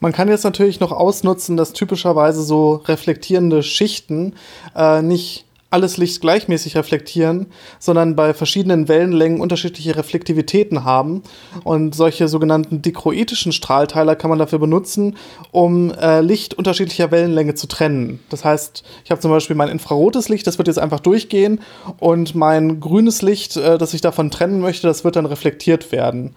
Man 0.00 0.12
kann 0.12 0.28
jetzt 0.28 0.44
natürlich 0.44 0.80
noch 0.80 0.90
ausnutzen, 0.90 1.56
dass 1.56 1.72
typischerweise 1.72 2.42
so 2.42 2.82
reflektierende 2.86 3.62
Schichten 3.62 4.34
äh, 4.74 5.00
nicht 5.00 5.44
alles 5.72 5.96
Licht 5.96 6.20
gleichmäßig 6.20 6.76
reflektieren, 6.76 7.46
sondern 7.78 8.14
bei 8.14 8.34
verschiedenen 8.34 8.88
Wellenlängen 8.88 9.40
unterschiedliche 9.40 9.96
Reflektivitäten 9.96 10.84
haben. 10.84 11.22
Und 11.64 11.94
solche 11.94 12.28
sogenannten 12.28 12.82
dikroitischen 12.82 13.52
Strahlteiler 13.52 14.14
kann 14.14 14.30
man 14.30 14.38
dafür 14.38 14.58
benutzen, 14.58 15.16
um 15.50 15.90
äh, 15.92 16.20
Licht 16.20 16.54
unterschiedlicher 16.54 17.10
Wellenlänge 17.10 17.54
zu 17.54 17.66
trennen. 17.66 18.20
Das 18.28 18.44
heißt, 18.44 18.84
ich 19.04 19.10
habe 19.10 19.20
zum 19.20 19.30
Beispiel 19.30 19.56
mein 19.56 19.68
infrarotes 19.68 20.28
Licht, 20.28 20.46
das 20.46 20.58
wird 20.58 20.68
jetzt 20.68 20.78
einfach 20.78 21.00
durchgehen 21.00 21.60
und 21.98 22.34
mein 22.34 22.80
grünes 22.80 23.22
Licht, 23.22 23.56
äh, 23.56 23.78
das 23.78 23.94
ich 23.94 24.00
davon 24.00 24.30
trennen 24.30 24.60
möchte, 24.60 24.86
das 24.86 25.04
wird 25.04 25.16
dann 25.16 25.26
reflektiert 25.26 25.92
werden. 25.92 26.34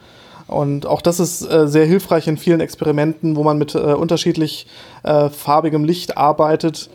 Und 0.48 0.86
auch 0.86 1.02
das 1.02 1.20
ist 1.20 1.42
äh, 1.42 1.68
sehr 1.68 1.86
hilfreich 1.86 2.28
in 2.28 2.38
vielen 2.38 2.62
Experimenten, 2.62 3.36
wo 3.36 3.44
man 3.44 3.58
mit 3.58 3.74
äh, 3.74 3.80
unterschiedlich 3.80 4.68
äh, 5.04 5.30
farbigem 5.30 5.84
Licht 5.84 6.18
arbeitet, 6.18 6.90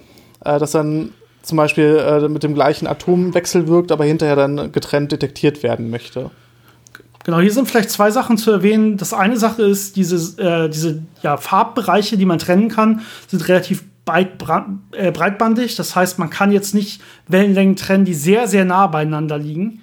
äh, 0.45 0.59
dass 0.59 0.71
dann 0.71 1.13
zum 1.51 1.57
Beispiel 1.57 1.97
äh, 1.97 2.29
mit 2.29 2.43
dem 2.43 2.55
gleichen 2.55 2.87
Atom 2.87 3.35
wechselwirkt, 3.35 3.93
aber 3.93 4.05
hinterher 4.05 4.37
dann 4.37 4.73
getrennt 4.73 5.13
detektiert 5.13 5.63
werden 5.63 5.91
möchte. 5.91 6.31
Genau, 7.25 7.41
hier 7.41 7.53
sind 7.53 7.69
vielleicht 7.69 7.91
zwei 7.91 8.11
Sachen 8.11 8.39
zu 8.39 8.51
erwähnen. 8.51 8.97
Das 8.97 9.13
eine 9.13 9.37
Sache 9.37 9.63
ist, 9.63 9.97
diese, 9.97 10.41
äh, 10.41 10.71
diese 10.71 11.03
ja, 11.23 11.37
Farbbereiche, 11.37 12.17
die 12.17 12.25
man 12.25 12.39
trennen 12.39 12.69
kann, 12.69 13.03
sind 13.27 13.47
relativ 13.49 13.85
äh, 14.07 15.11
breitbandig. 15.11 15.75
Das 15.75 15.95
heißt, 15.97 16.19
man 16.19 16.31
kann 16.31 16.53
jetzt 16.53 16.73
nicht 16.73 17.03
Wellenlängen 17.29 17.77
trennen, 17.77 18.05
die 18.05 18.15
sehr, 18.15 18.49
sehr 18.49 18.65
nah 18.65 18.87
beieinander 18.87 19.37
liegen. 19.37 19.83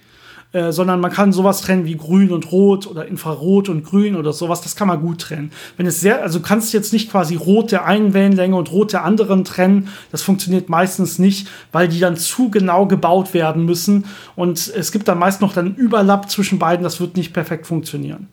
Äh, 0.54 0.72
sondern 0.72 1.02
man 1.02 1.12
kann 1.12 1.34
sowas 1.34 1.60
trennen 1.60 1.86
wie 1.86 1.98
grün 1.98 2.32
und 2.32 2.54
rot 2.54 2.88
oder 2.88 3.06
infrarot 3.06 3.68
und 3.68 3.84
grün 3.84 4.16
oder 4.16 4.32
sowas, 4.32 4.62
das 4.62 4.78
kann 4.78 4.88
man 4.88 5.02
gut 5.02 5.20
trennen. 5.20 5.52
Wenn 5.76 5.86
es 5.86 6.00
sehr, 6.00 6.24
also 6.24 6.40
du 6.40 6.46
kannst 6.46 6.72
jetzt 6.72 6.94
nicht 6.94 7.12
quasi 7.12 7.36
rot 7.36 7.74
der 7.74 7.84
einen 7.84 8.14
Wellenlänge 8.14 8.56
und 8.56 8.72
rot 8.72 8.94
der 8.94 9.04
anderen 9.04 9.44
trennen, 9.44 9.90
das 10.10 10.22
funktioniert 10.22 10.70
meistens 10.70 11.20
nicht, 11.20 11.50
weil 11.74 11.90
die 11.90 12.00
dann 12.00 12.16
zu 12.16 12.50
genau 12.50 12.86
gebaut 12.86 13.34
werden 13.34 13.66
müssen 13.66 14.06
und 14.38 14.72
es 14.74 14.94
gibt 14.94 15.10
dann 15.10 15.20
meist 15.20 15.42
noch 15.42 15.52
dann 15.52 15.76
Überlapp 15.76 16.32
zwischen 16.32 16.60
beiden, 16.60 16.84
das 16.84 17.02
wird 17.02 17.18
nicht 17.18 17.34
perfekt 17.34 17.68
funktionieren. 17.68 18.30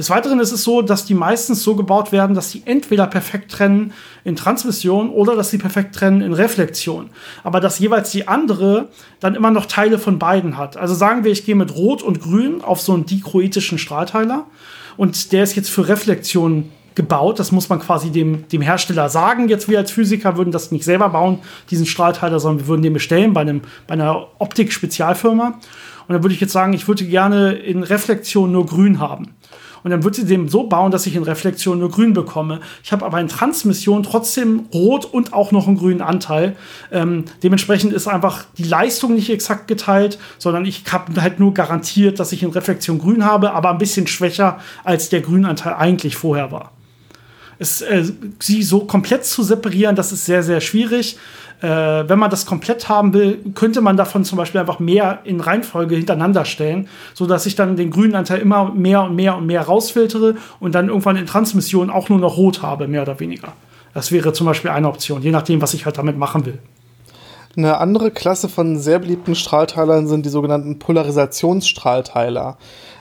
Des 0.00 0.08
Weiteren 0.08 0.40
ist 0.40 0.50
es 0.50 0.64
so, 0.64 0.80
dass 0.80 1.04
die 1.04 1.12
meistens 1.12 1.62
so 1.62 1.76
gebaut 1.76 2.10
werden, 2.10 2.34
dass 2.34 2.50
sie 2.50 2.62
entweder 2.64 3.06
perfekt 3.06 3.52
trennen 3.52 3.92
in 4.24 4.34
Transmission 4.34 5.10
oder 5.10 5.36
dass 5.36 5.50
sie 5.50 5.58
perfekt 5.58 5.94
trennen 5.94 6.22
in 6.22 6.32
Reflexion. 6.32 7.10
Aber 7.44 7.60
dass 7.60 7.78
jeweils 7.78 8.10
die 8.10 8.26
andere 8.26 8.88
dann 9.20 9.34
immer 9.34 9.50
noch 9.50 9.66
Teile 9.66 9.98
von 9.98 10.18
beiden 10.18 10.56
hat. 10.56 10.78
Also 10.78 10.94
sagen 10.94 11.22
wir, 11.22 11.32
ich 11.32 11.44
gehe 11.44 11.54
mit 11.54 11.76
Rot 11.76 12.02
und 12.02 12.22
Grün 12.22 12.62
auf 12.62 12.80
so 12.80 12.94
einen 12.94 13.04
dichroetischen 13.04 13.76
Strahlteiler 13.76 14.46
und 14.96 15.32
der 15.32 15.42
ist 15.42 15.54
jetzt 15.54 15.68
für 15.68 15.86
Reflexion 15.86 16.70
gebaut. 16.94 17.38
Das 17.38 17.52
muss 17.52 17.68
man 17.68 17.78
quasi 17.78 18.08
dem, 18.08 18.48
dem 18.48 18.62
Hersteller 18.62 19.10
sagen. 19.10 19.50
Jetzt 19.50 19.68
wir 19.68 19.76
als 19.76 19.90
Physiker 19.90 20.38
würden 20.38 20.50
das 20.50 20.72
nicht 20.72 20.84
selber 20.84 21.10
bauen, 21.10 21.40
diesen 21.70 21.84
Strahlteiler, 21.84 22.40
sondern 22.40 22.60
wir 22.60 22.68
würden 22.68 22.82
den 22.82 22.94
bestellen 22.94 23.34
bei, 23.34 23.42
einem, 23.42 23.60
bei 23.86 23.92
einer 23.92 24.28
Optik-Spezialfirma. 24.38 25.48
Und 26.08 26.14
dann 26.14 26.22
würde 26.24 26.34
ich 26.34 26.40
jetzt 26.40 26.52
sagen, 26.52 26.72
ich 26.72 26.88
würde 26.88 27.04
gerne 27.04 27.52
in 27.52 27.82
Reflexion 27.82 28.50
nur 28.50 28.64
grün 28.64 28.98
haben 28.98 29.34
und 29.82 29.90
dann 29.90 30.04
wird 30.04 30.14
sie 30.14 30.24
dem 30.24 30.48
so 30.48 30.64
bauen, 30.64 30.90
dass 30.90 31.06
ich 31.06 31.16
in 31.16 31.22
Reflexion 31.22 31.78
nur 31.78 31.90
grün 31.90 32.12
bekomme. 32.12 32.60
Ich 32.82 32.92
habe 32.92 33.04
aber 33.04 33.20
in 33.20 33.28
Transmission 33.28 34.02
trotzdem 34.02 34.66
rot 34.72 35.04
und 35.04 35.32
auch 35.32 35.52
noch 35.52 35.66
einen 35.66 35.76
grünen 35.76 36.02
Anteil. 36.02 36.56
Ähm, 36.92 37.24
dementsprechend 37.42 37.92
ist 37.92 38.06
einfach 38.06 38.44
die 38.58 38.64
Leistung 38.64 39.14
nicht 39.14 39.30
exakt 39.30 39.68
geteilt, 39.68 40.18
sondern 40.38 40.64
ich 40.64 40.84
habe 40.90 41.20
halt 41.20 41.40
nur 41.40 41.54
garantiert, 41.54 42.20
dass 42.20 42.32
ich 42.32 42.42
in 42.42 42.50
Reflexion 42.50 42.98
grün 42.98 43.24
habe, 43.24 43.52
aber 43.52 43.70
ein 43.70 43.78
bisschen 43.78 44.06
schwächer 44.06 44.60
als 44.84 45.08
der 45.08 45.20
Grünanteil 45.20 45.74
eigentlich 45.74 46.16
vorher 46.16 46.52
war. 46.52 46.72
Es, 47.58 47.82
äh, 47.82 48.04
sie 48.38 48.62
so 48.62 48.80
komplett 48.86 49.26
zu 49.26 49.42
separieren, 49.42 49.94
das 49.94 50.12
ist 50.12 50.24
sehr, 50.24 50.42
sehr 50.42 50.62
schwierig. 50.62 51.18
Äh, 51.62 52.08
wenn 52.08 52.18
man 52.18 52.30
das 52.30 52.46
komplett 52.46 52.88
haben 52.88 53.12
will, 53.12 53.38
könnte 53.54 53.82
man 53.82 53.96
davon 53.96 54.24
zum 54.24 54.38
Beispiel 54.38 54.60
einfach 54.60 54.78
mehr 54.78 55.20
in 55.24 55.40
Reihenfolge 55.40 55.96
hintereinander 55.96 56.44
stellen, 56.46 56.88
sodass 57.12 57.44
ich 57.44 57.54
dann 57.54 57.76
den 57.76 57.90
grünen 57.90 58.14
Anteil 58.14 58.38
immer 58.40 58.72
mehr 58.72 59.02
und 59.02 59.14
mehr 59.14 59.36
und 59.36 59.46
mehr 59.46 59.62
rausfiltere 59.62 60.36
und 60.58 60.74
dann 60.74 60.88
irgendwann 60.88 61.16
in 61.16 61.26
Transmission 61.26 61.90
auch 61.90 62.08
nur 62.08 62.18
noch 62.18 62.38
rot 62.38 62.62
habe, 62.62 62.88
mehr 62.88 63.02
oder 63.02 63.20
weniger. 63.20 63.52
Das 63.92 64.10
wäre 64.12 64.32
zum 64.32 64.46
Beispiel 64.46 64.70
eine 64.70 64.88
Option, 64.88 65.20
je 65.20 65.32
nachdem, 65.32 65.60
was 65.60 65.74
ich 65.74 65.84
halt 65.84 65.98
damit 65.98 66.16
machen 66.16 66.46
will. 66.46 66.58
Eine 67.56 67.78
andere 67.78 68.12
Klasse 68.12 68.48
von 68.48 68.78
sehr 68.78 69.00
beliebten 69.00 69.34
Strahlteilern 69.34 70.06
sind 70.06 70.24
die 70.24 70.30
sogenannten 70.30 70.78
Polarisationsstrahlteiler. 70.78 72.58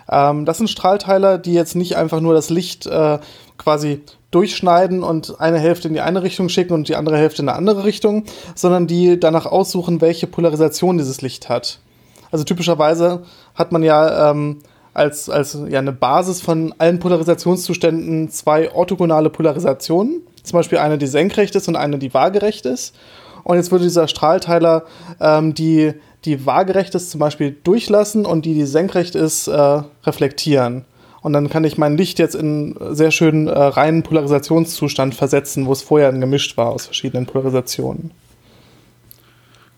Ähm, 0.10 0.46
das 0.46 0.58
sind 0.58 0.70
Strahlteiler, 0.70 1.38
die 1.38 1.54
jetzt 1.54 1.76
nicht 1.76 1.98
einfach 1.98 2.20
nur 2.20 2.34
das 2.34 2.50
Licht 2.50 2.86
äh, 2.86 3.20
quasi 3.58 4.02
durchschneiden 4.32 5.04
und 5.04 5.40
eine 5.40 5.60
Hälfte 5.60 5.88
in 5.88 5.94
die 5.94 6.02
eine 6.02 6.22
Richtung 6.22 6.50
schicken 6.50 6.74
und 6.74 6.88
die 6.88 6.96
andere 6.96 7.18
Hälfte 7.18 7.42
in 7.42 7.50
eine 7.50 7.58
andere 7.58 7.84
Richtung, 7.84 8.26
sondern 8.56 8.88
die 8.88 9.20
danach 9.20 9.46
aussuchen, 9.46 10.02
welche 10.02 10.28
Polarisation 10.28 10.98
dieses 10.98 11.22
Licht 11.22 11.50
hat. 11.50 11.80
Also 12.32 12.44
typischerweise 12.44 13.24
hat 13.56 13.72
man 13.72 13.82
ja 13.84 14.32
ähm, 14.32 14.60
als, 14.94 15.30
als 15.30 15.58
ja, 15.68 15.80
eine 15.80 15.92
Basis 15.92 16.42
von 16.42 16.76
allen 16.78 17.00
Polarisationszuständen 17.00 18.30
zwei 18.30 18.72
orthogonale 18.72 19.30
Polarisationen. 19.30 20.22
Zum 20.44 20.58
Beispiel 20.58 20.78
eine, 20.78 20.98
die 20.98 21.08
senkrecht 21.08 21.56
ist 21.56 21.68
und 21.68 21.76
eine, 21.76 21.98
die 21.98 22.14
waagerecht 22.14 22.66
ist. 22.66 22.96
Und 23.44 23.56
jetzt 23.58 23.72
würde 23.72 23.86
dieser 23.86 24.08
Strahlteiler 24.08 24.84
ähm, 25.20 25.54
die, 25.54 25.94
die 26.26 26.46
waagerecht 26.46 26.96
ist 26.96 27.12
zum 27.12 27.20
Beispiel 27.20 27.56
durchlassen 27.64 28.26
und 28.26 28.46
die, 28.46 28.54
die 28.54 28.66
senkrecht 28.66 29.16
ist, 29.16 29.48
äh, 29.48 29.82
reflektieren. 30.04 30.86
Und 31.22 31.34
dann 31.34 31.50
kann 31.50 31.64
ich 31.64 31.78
mein 31.78 31.98
Licht 31.98 32.20
jetzt 32.20 32.36
in 32.36 32.76
sehr 32.92 33.12
schönen 33.12 33.48
äh, 33.48 33.52
reinen 33.52 34.04
Polarisationszustand 34.04 35.16
versetzen, 35.16 35.66
wo 35.66 35.74
es 35.74 35.82
vorher 35.82 36.12
gemischt 36.12 36.58
war 36.58 36.70
aus 36.70 36.86
verschiedenen 36.86 37.26
Polarisationen. 37.26 38.12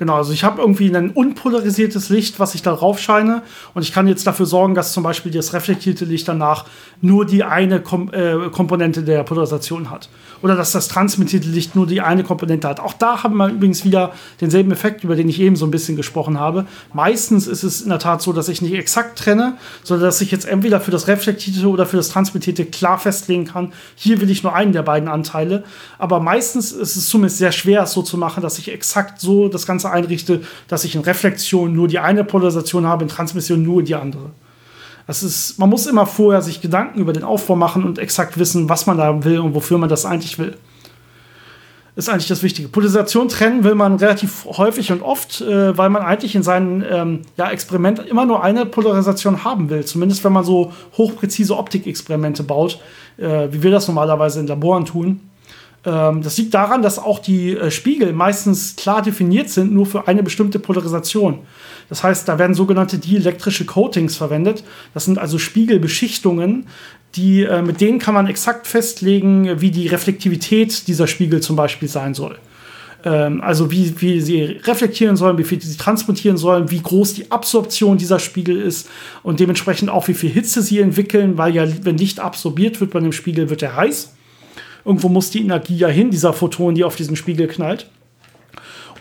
Genau, 0.02 0.16
also 0.16 0.34
ich 0.34 0.44
habe 0.44 0.60
irgendwie 0.60 0.92
ein 0.98 1.12
unpolarisiertes 1.12 2.10
Licht, 2.10 2.40
was 2.40 2.56
ich 2.56 2.64
darauf 2.64 2.98
scheine. 2.98 3.44
Und 3.76 3.84
ich 3.84 3.94
kann 3.94 4.08
jetzt 4.08 4.26
dafür 4.26 4.48
sorgen, 4.48 4.74
dass 4.74 4.94
zum 4.94 5.04
Beispiel 5.04 5.32
das 5.32 5.54
reflektierte 5.54 6.06
Licht 6.06 6.28
danach 6.28 6.66
nur 7.02 7.24
die 7.24 7.44
eine 7.44 7.82
Kom 7.82 8.12
äh, 8.12 8.50
Komponente 8.50 9.04
der 9.04 9.22
Polarisation 9.22 9.92
hat. 9.92 10.10
Oder 10.42 10.56
dass 10.56 10.72
das 10.72 10.88
transmittierte 10.88 11.48
Licht 11.48 11.76
nur 11.76 11.86
die 11.86 12.02
eine 12.02 12.24
Komponente 12.24 12.68
hat. 12.68 12.80
Auch 12.80 12.94
da 12.94 13.22
haben 13.22 13.38
wir 13.38 13.50
übrigens 13.50 13.86
wieder 13.86 14.14
denselben 14.40 14.72
Effekt, 14.72 15.04
über 15.04 15.16
den 15.16 15.30
ich 15.30 15.40
eben 15.40 15.56
so 15.56 15.68
ein 15.68 15.72
bisschen 15.72 15.96
gesprochen 15.96 16.40
habe. 16.40 16.66
Meistens 16.94 17.46
ist 17.46 17.62
es 17.62 17.82
in 17.82 17.90
der 17.90 18.00
Tat 18.00 18.24
so, 18.24 18.34
dass 18.34 18.50
ich 18.50 18.64
nicht 18.64 18.74
exakt 18.74 19.20
trenne, 19.20 19.58
sondern 19.84 20.08
dass 20.08 20.20
ich 20.20 20.32
jetzt 20.32 20.48
entweder 20.48 20.82
für 20.82 20.90
das 20.90 21.08
reflektierte 21.08 21.68
oder 21.68 21.86
für 21.86 21.98
das 21.98 22.10
transmittierte 22.10 22.66
klar 22.66 22.98
festlegen 22.98 23.46
kann, 23.46 23.72
hier 23.94 24.20
will 24.20 24.32
ich 24.32 24.42
nur 24.42 24.56
einen 24.56 24.74
der 24.74 24.82
beiden 24.82 25.10
Anteile. 25.10 25.64
Aber 26.00 26.20
meistens 26.20 26.72
ist 26.72 26.96
es 26.96 27.08
zumindest 27.08 27.38
sehr 27.38 27.52
schwer, 27.52 27.84
es 27.84 27.92
so 27.92 28.02
zu 28.02 28.18
machen, 28.18 28.42
dass 28.42 28.58
ich 28.58 28.74
exakt 28.74 29.22
so 29.22 29.48
das 29.48 29.68
Ganze 29.68 29.91
einrichte, 29.92 30.42
dass 30.68 30.84
ich 30.84 30.96
in 30.96 31.02
Reflexion 31.02 31.74
nur 31.74 31.88
die 31.88 32.00
eine 32.00 32.24
Polarisation 32.24 32.86
habe, 32.86 33.04
in 33.04 33.10
Transmission 33.10 33.62
nur 33.62 33.84
die 33.84 33.96
andere. 33.96 34.32
Das 35.08 35.24
ist, 35.24 35.60
man 35.60 35.70
muss 35.70 35.88
immer 35.88 36.06
vorher 36.06 36.42
sich 36.42 36.62
Gedanken 36.62 37.00
über 37.00 37.14
den 37.14 37.24
Aufbau 37.24 37.56
machen 37.56 37.84
und 37.84 38.00
exakt 38.00 38.38
wissen, 38.38 38.70
was 38.70 38.86
man 38.86 38.98
da 38.98 39.24
will 39.24 39.40
und 39.40 39.54
wofür 39.56 39.78
man 39.78 39.90
das 39.90 40.06
eigentlich 40.06 40.40
will. 40.40 40.56
Ist 41.98 42.08
eigentlich 42.08 42.30
das 42.30 42.42
Wichtige. 42.42 42.70
Polarisation 42.70 43.28
trennen 43.28 43.66
will 43.66 43.76
man 43.76 43.98
relativ 43.98 44.46
häufig 44.46 44.94
und 44.94 45.02
oft, 45.02 45.42
äh, 45.42 45.78
weil 45.78 45.90
man 45.90 46.04
eigentlich 46.04 46.36
in 46.36 46.44
seinem 46.44 46.84
ähm, 46.90 47.22
ja, 47.36 47.52
Experiment 47.52 48.00
immer 48.00 48.26
nur 48.26 48.42
eine 48.42 48.66
Polarisation 48.66 49.44
haben 49.44 49.70
will. 49.70 49.84
Zumindest 49.84 50.24
wenn 50.24 50.32
man 50.32 50.46
so 50.46 50.72
hochpräzise 50.98 51.58
Optikexperimente 51.58 52.44
baut, 52.44 52.80
äh, 53.18 53.50
wie 53.52 53.62
wir 53.62 53.72
das 53.72 53.90
normalerweise 53.90 54.40
in 54.40 54.48
Laboren 54.48 54.86
tun. 54.86 55.20
Ähm, 55.86 56.22
das 56.22 56.38
liegt 56.38 56.54
daran, 56.54 56.82
dass 56.82 57.00
auch 57.00 57.20
die 57.20 57.56
äh, 57.56 57.72
Spiegel 57.72 58.14
meistens 58.14 58.76
klar 58.76 59.02
definiert 59.02 59.50
sind, 59.50 59.74
nur 59.74 59.86
für 59.86 60.08
eine 60.08 60.24
bestimmte 60.24 60.60
Polarisation. 60.60 61.40
Das 61.90 62.04
heißt, 62.04 62.28
da 62.28 62.40
werden 62.40 62.54
sogenannte 62.54 62.98
dielektrische 63.00 63.66
Coatings 63.66 64.16
verwendet. 64.16 64.64
Das 64.94 65.06
sind 65.06 65.18
also 65.18 65.38
Spiegelbeschichtungen, 65.38 66.68
die, 67.16 67.44
äh, 67.44 67.62
mit 67.62 67.82
denen 67.82 68.00
kann 68.00 68.14
man 68.14 68.28
exakt 68.28 68.68
festlegen, 68.68 69.60
wie 69.60 69.72
die 69.72 69.88
Reflektivität 69.88 70.88
dieser 70.88 71.08
Spiegel 71.08 71.42
zum 71.42 71.56
Beispiel 71.56 71.90
sein 71.90 72.14
soll. 72.14 72.38
Ähm, 73.04 73.42
also 73.42 73.72
wie, 73.72 74.00
wie 74.00 74.22
sie 74.22 74.44
reflektieren 74.44 75.18
sollen, 75.18 75.38
wie 75.38 75.44
viel 75.44 75.62
sie 75.62 75.78
transportieren 75.78 76.38
sollen, 76.38 76.70
wie 76.70 76.82
groß 76.82 77.16
die 77.16 77.32
Absorption 77.32 77.98
dieser 77.98 78.20
Spiegel 78.20 78.62
ist 78.62 78.88
und 79.24 79.40
dementsprechend 79.40 79.90
auch 79.90 80.08
wie 80.08 80.14
viel 80.14 80.30
Hitze 80.30 80.62
sie 80.62 80.80
entwickeln, 80.80 81.38
weil 81.38 81.56
ja, 81.56 81.66
wenn 81.84 81.98
Licht 81.98 82.20
absorbiert 82.20 82.80
wird 82.80 82.92
bei 82.92 83.00
dem 83.00 83.12
Spiegel, 83.12 83.50
wird 83.50 83.64
er 83.64 83.76
heiß. 83.76 84.14
Irgendwo 84.86 85.10
muss 85.10 85.30
die 85.30 85.42
Energie 85.42 85.78
ja 85.78 85.88
hin, 85.88 86.12
dieser 86.12 86.34
Photon, 86.34 86.76
die 86.76 86.84
auf 86.84 86.96
diesen 86.96 87.16
Spiegel 87.16 87.48
knallt. 87.48 87.88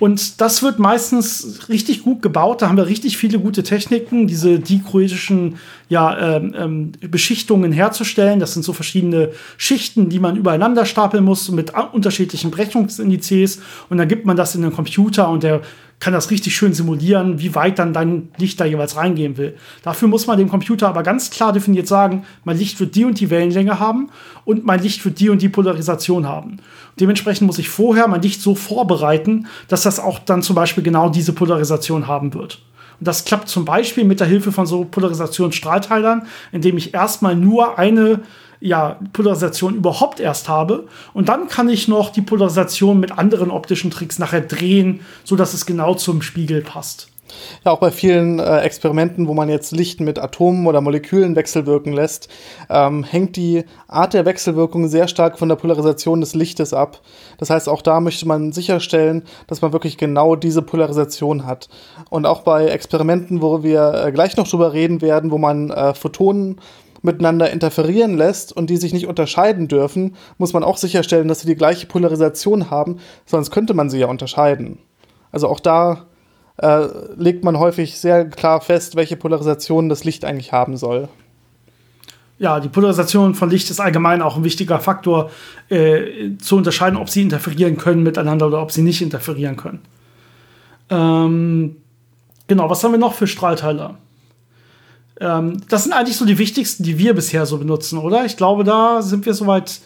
Und 0.01 0.41
das 0.41 0.63
wird 0.63 0.79
meistens 0.79 1.69
richtig 1.69 2.03
gut 2.03 2.23
gebaut. 2.23 2.63
Da 2.63 2.69
haben 2.69 2.79
wir 2.79 2.87
richtig 2.87 3.19
viele 3.19 3.39
gute 3.39 3.63
Techniken, 3.63 4.27
diese 4.27 4.59
dichroetischen 4.59 5.57
ja, 5.91 6.37
ähm, 6.37 6.55
ähm, 6.57 6.93
Beschichtungen 7.11 7.71
herzustellen. 7.71 8.41
Das 8.41 8.55
sind 8.55 8.63
so 8.63 8.73
verschiedene 8.73 9.33
Schichten, 9.59 10.09
die 10.09 10.19
man 10.19 10.37
übereinander 10.37 10.87
stapeln 10.87 11.23
muss 11.23 11.51
mit 11.51 11.75
unterschiedlichen 11.93 12.51
Brechungsindizes. 12.51 13.61
Und 13.91 13.99
dann 13.99 14.09
gibt 14.09 14.25
man 14.25 14.39
das 14.39 14.55
in 14.55 14.63
den 14.63 14.73
Computer 14.73 15.29
und 15.29 15.43
der 15.43 15.61
kann 16.00 16.14
das 16.14 16.30
richtig 16.30 16.54
schön 16.54 16.73
simulieren, 16.73 17.40
wie 17.40 17.54
weit 17.54 17.78
dann 17.78 17.92
dein 17.92 18.30
Licht 18.38 18.59
da 18.59 18.64
jeweils 18.64 18.97
reingehen 18.97 19.37
will. 19.37 19.57
Dafür 19.83 20.09
muss 20.09 20.26
man 20.26 20.38
dem 20.38 20.49
Computer 20.49 20.88
aber 20.88 21.02
ganz 21.02 21.30
klar 21.30 21.52
definiert 21.52 21.87
sagen, 21.87 22.25
mein 22.42 22.57
Licht 22.57 22.80
wird 22.80 22.95
die 22.95 23.04
und 23.04 23.21
die 23.21 23.28
Wellenlänge 23.28 23.78
haben 23.78 24.09
und 24.47 24.64
mein 24.64 24.80
Licht 24.83 25.04
wird 25.04 25.21
die 25.21 25.28
und 25.28 25.42
die 25.42 25.50
Polarisation 25.50 26.26
haben. 26.26 26.57
Dementsprechend 26.99 27.47
muss 27.47 27.59
ich 27.59 27.69
vorher 27.69 28.09
mein 28.09 28.23
Licht 28.23 28.40
so 28.40 28.54
vorbereiten, 28.54 29.47
dass 29.69 29.83
das 29.83 30.00
auch 30.00 30.19
dann 30.19 30.42
zum 30.42 30.57
Beispiel 30.57 30.83
genau 30.83 31.11
diese 31.11 31.35
Polarisation 31.35 32.07
haben 32.07 32.33
wird. 32.33 32.62
Und 32.99 33.07
das 33.07 33.26
klappt 33.26 33.49
zum 33.49 33.66
Beispiel 33.66 34.04
mit 34.04 34.21
der 34.21 34.26
Hilfe 34.26 34.52
von 34.52 34.66
so 34.66 34.85
Polarisationsstrahlteilern, 34.85 36.26
indem 36.50 36.78
ich 36.78 36.95
erstmal 36.95 37.37
nur 37.37 37.78
eine 37.78 38.21
ja, 38.61 38.99
Polarisation 39.12 39.75
überhaupt 39.75 40.21
erst 40.21 40.49
habe. 40.49 40.87
Und 41.14 41.29
dann 41.29 41.49
kann 41.49 41.69
ich 41.69 41.88
noch 41.88 42.11
die 42.11 42.23
Polarisation 42.23 43.00
mit 43.00 43.19
anderen 43.19 43.50
optischen 43.50 43.90
Tricks 43.90 44.19
nachher 44.19 44.43
drehen, 44.43 45.00
sodass 45.25 45.55
es 45.55 45.67
genau 45.67 45.95
zum 45.95 46.23
Spiegel 46.23 46.62
passt. 46.62 47.09
Ja, 47.64 47.73
auch 47.73 47.79
bei 47.79 47.90
vielen 47.90 48.38
äh, 48.38 48.59
Experimenten, 48.61 49.29
wo 49.29 49.35
man 49.35 49.49
jetzt 49.49 49.73
Licht 49.73 50.00
mit 50.00 50.19
Atomen 50.19 50.67
oder 50.67 50.81
Molekülen 50.81 51.37
wechselwirken 51.37 51.93
lässt, 51.93 52.29
ähm, 52.69 53.05
hängt 53.05 53.37
die 53.37 53.64
Art 53.88 54.14
der 54.14 54.25
Wechselwirkung 54.25 54.88
sehr 54.88 55.09
stark 55.09 55.38
von 55.38 55.49
der 55.49 55.57
Polarisation 55.57 56.21
des 56.21 56.35
Lichtes 56.35 56.73
ab. 56.75 57.00
Das 57.38 57.50
heißt, 57.50 57.69
auch 57.69 57.83
da 57.83 58.00
möchte 58.00 58.26
man 58.26 58.52
sicherstellen, 58.52 59.23
dass 59.47 59.62
man 59.62 59.73
wirklich 59.73 59.97
genau 59.97 60.37
diese 60.37 60.62
Polarisation 60.62 61.47
hat. 61.47 61.69
Und 62.09 62.26
auch 62.26 62.43
bei 62.43 62.67
Experimenten, 62.67 63.43
wo 63.43 63.62
wir 63.62 64.07
äh, 64.07 64.12
gleich 64.12 64.37
noch 64.37 64.49
drüber 64.49 64.73
reden 64.73 65.00
werden, 65.00 65.31
wo 65.31 65.38
man 65.38 65.71
äh, 65.71 65.95
Photonen 65.95 66.61
miteinander 67.02 67.50
interferieren 67.50 68.16
lässt 68.16 68.52
und 68.52 68.71
die 68.71 68.76
sich 68.76 68.92
nicht 68.92 69.07
unterscheiden 69.07 69.69
dürfen, 69.69 70.16
muss 70.38 70.52
man 70.52 70.64
auch 70.64 70.76
sicherstellen, 70.76 71.28
dass 71.28 71.40
sie 71.40 71.47
die 71.47 71.57
gleiche 71.57 71.87
Polarisation 71.87 72.71
haben, 72.71 72.99
sonst 73.26 73.50
könnte 73.50 73.75
man 73.75 73.90
sie 73.90 73.99
ja 73.99 74.07
unterscheiden. 74.07 74.78
Also 75.33 75.49
auch 75.49 75.61
da 75.61 76.07
äh, 76.59 76.87
legt 77.16 77.45
man 77.45 77.59
häufig 77.59 77.99
sehr 77.99 78.28
klar 78.28 78.61
fest, 78.61 78.97
welche 78.97 79.16
Polarisation 79.16 79.88
das 79.88 80.04
Licht 80.04 80.25
eigentlich 80.25 80.52
haben 80.52 80.76
soll. 80.76 81.09
Ja, 82.38 82.59
die 82.59 82.69
Polarisation 82.69 83.35
von 83.35 83.50
Licht 83.50 83.71
ist 83.71 83.80
allgemein 83.80 84.23
auch 84.23 84.37
ein 84.37 84.45
wichtiger 84.45 84.78
Faktor, 84.78 85.30
äh, 85.69 86.37
zu 86.38 86.57
unterscheiden, 86.57 86.99
ob 86.99 87.11
sie 87.11 87.23
interferieren 87.23 87.76
können 87.76 88.02
miteinander 88.02 88.47
oder 88.47 88.62
ob 88.62 88.73
sie 88.73 88.83
nicht 88.83 89.02
interferieren 89.02 89.57
können. 89.57 89.83
Ähm, 90.88 91.76
genau, 92.47 92.71
was 92.71 92.83
haben 92.83 92.92
wir 92.92 92.99
noch 92.99 93.12
für 93.14 93.26
Strahlteiler? 93.26 93.97
Ähm, 95.21 95.61
das 95.69 95.85
sind 95.85 95.93
eigentlich 95.93 96.17
so 96.17 96.25
die 96.25 96.39
wichtigsten, 96.39 96.83
die 96.83 96.99
wir 96.99 97.15
bisher 97.15 97.47
so 97.47 97.59
benutzen, 97.59 97.99
oder? 97.99 98.25
Ich 98.25 98.37
glaube, 98.37 98.65
da 98.65 99.03
sind 99.03 99.27
wir 99.27 99.35
soweit 99.35 99.81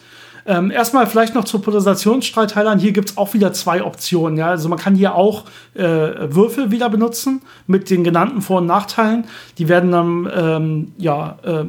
ähm, 0.47 0.69
erstmal 0.69 1.07
vielleicht 1.07 1.33
noch 1.33 1.45
zu 1.45 1.59
Polarisationsstreitteilern. 1.59 2.77
Hier 2.77 2.91
gibt 2.91 3.09
es 3.09 3.17
auch 3.17 3.33
wieder 3.33 3.51
zwei 3.53 3.83
Optionen. 3.83 4.37
Ja? 4.37 4.49
Also 4.49 4.69
man 4.69 4.77
kann 4.77 4.93
hier 4.93 5.15
auch 5.15 5.45
äh, 5.73 5.81
Würfel 5.81 6.69
wieder 6.69 6.89
benutzen 6.89 7.41
mit 7.65 7.89
den 7.89 8.03
genannten 8.03 8.41
Vor- 8.41 8.59
und 8.59 8.67
Nachteilen. 8.67 9.25
Die 9.57 9.67
werden 9.67 9.91
dann, 9.91 10.31
ähm, 10.35 10.91
ja, 10.97 11.39
äh, 11.43 11.65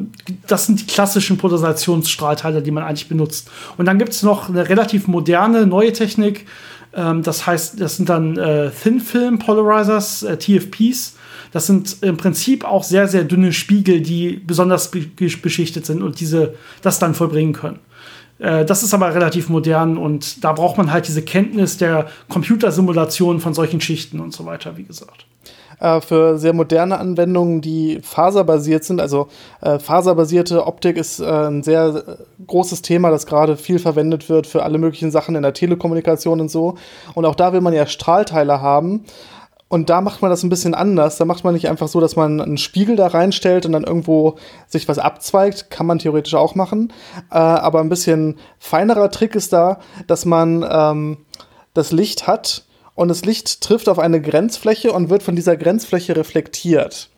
das 0.47 0.67
sind 0.67 0.81
die 0.81 0.87
klassischen 0.87 1.39
Polarisationsstrahlteiler, 1.39 2.61
die 2.61 2.71
man 2.71 2.85
eigentlich 2.85 3.09
benutzt. 3.09 3.51
Und 3.79 3.87
dann 3.87 3.99
gibt 3.99 4.13
es 4.13 4.23
noch 4.23 4.51
eine 4.51 4.69
relativ 4.69 5.09
moderne, 5.09 5.67
neue 5.67 5.95
Technik. 5.95 6.47
Ähm, 6.95 7.23
das 7.23 7.47
heißt, 7.47 7.81
das 7.81 7.97
sind 7.97 8.11
dann 8.11 8.37
äh, 8.37 8.71
Thin 8.71 9.01
Film 9.01 9.39
Polarizers, 9.39 10.23
äh, 10.23 10.37
TFPs. 10.37 11.16
Das 11.57 11.67
sind 11.67 12.03
im 12.03 12.19
Prinzip 12.19 12.67
auch 12.67 12.83
sehr, 12.85 13.09
sehr 13.09 13.25
dünne 13.25 13.51
Spiegel, 13.51 14.03
die 14.03 14.33
besonders 14.47 14.91
beschichtet 14.91 15.87
sind 15.87 16.03
und 16.03 16.21
diese 16.21 16.53
das 16.83 16.99
dann 16.99 17.15
vollbringen 17.15 17.55
können. 17.55 17.79
Äh, 18.39 18.67
das 18.67 18.83
ist 18.83 18.93
aber 18.93 19.15
relativ 19.15 19.49
modern 19.49 19.97
und 19.97 20.45
da 20.45 20.53
braucht 20.53 20.77
man 20.77 20.93
halt 20.93 21.09
diese 21.09 21.23
Kenntnis 21.23 21.79
der 21.79 22.09
Computersimulation 22.29 23.41
von 23.41 23.55
solchen 23.55 23.81
Schichten 23.81 24.21
und 24.21 24.35
so 24.35 24.45
weiter, 24.45 24.77
wie 24.77 24.83
gesagt 24.83 25.25
äh, 25.81 26.03
für 26.03 26.37
sehr 26.37 26.53
moderne 26.53 26.99
Anwendungen, 26.99 27.63
die 27.63 28.01
faserbasiert 28.03 28.85
sind. 28.85 29.01
Also 29.01 29.29
äh, 29.63 29.79
faserbasierte 29.79 30.67
Optik 30.67 30.99
ist 30.99 31.21
äh, 31.21 31.25
ein 31.25 31.63
sehr 31.63 32.05
äh, 32.07 32.45
großes 32.47 32.83
Thema, 32.83 33.11
das 33.11 33.25
gerade 33.25 33.57
viel 33.57 33.79
verwendet 33.79 34.29
wird 34.29 34.47
für 34.47 34.63
alle 34.63 34.77
möglichen 34.77 35.11
Sachen 35.11 35.37
in 35.37 35.43
der 35.43 35.55
Telekommunikation 35.55 36.41
und 36.41 36.51
so. 36.51 36.77
Und 37.15 37.25
auch 37.25 37.35
da 37.35 37.55
will 37.55 37.63
man 37.63 37.73
ja 37.73 37.87
Strahlteile 37.87 38.61
haben. 38.61 39.05
Und 39.69 39.91
da 39.91 40.01
macht 40.01 40.23
man 40.23 40.31
das 40.31 40.45
ein 40.45 40.49
bisschen 40.49 40.75
anders. 40.75 41.17
Da 41.17 41.25
macht 41.25 41.43
man 41.43 41.55
nicht 41.55 41.69
einfach 41.69 41.89
so, 41.89 42.01
dass 42.01 42.15
man 42.15 42.41
einen 42.41 42.59
Spiegel 42.59 42.95
da 42.95 43.09
reinstellt 43.09 43.67
und 43.67 43.73
dann 43.73 43.83
irgendwo 43.83 44.37
sich 44.69 44.87
was 44.87 44.99
abzweigt. 44.99 45.71
Kann 45.71 45.87
man 45.87 45.99
theoretisch 45.99 46.35
auch 46.35 46.55
machen. 46.55 46.93
Äh, 47.31 47.39
aber 47.39 47.81
ein 47.81 47.89
bisschen 47.89 48.39
feinerer 48.59 49.11
Trick 49.11 49.35
ist 49.35 49.53
da, 49.53 49.81
dass 50.07 50.25
man 50.25 50.65
ähm, 50.69 51.19
das 51.75 51.91
Licht 51.91 52.27
hat 52.29 52.65
und 52.95 53.09
das 53.09 53.25
Licht 53.25 53.61
trifft 53.61 53.89
auf 53.89 53.99
eine 53.99 54.21
Grenzfläche 54.21 54.93
und 54.93 55.11
wird 55.11 55.23
von 55.23 55.37
dieser 55.37 55.57
Grenzfläche 55.57 56.17
reflektiert. 56.17 57.11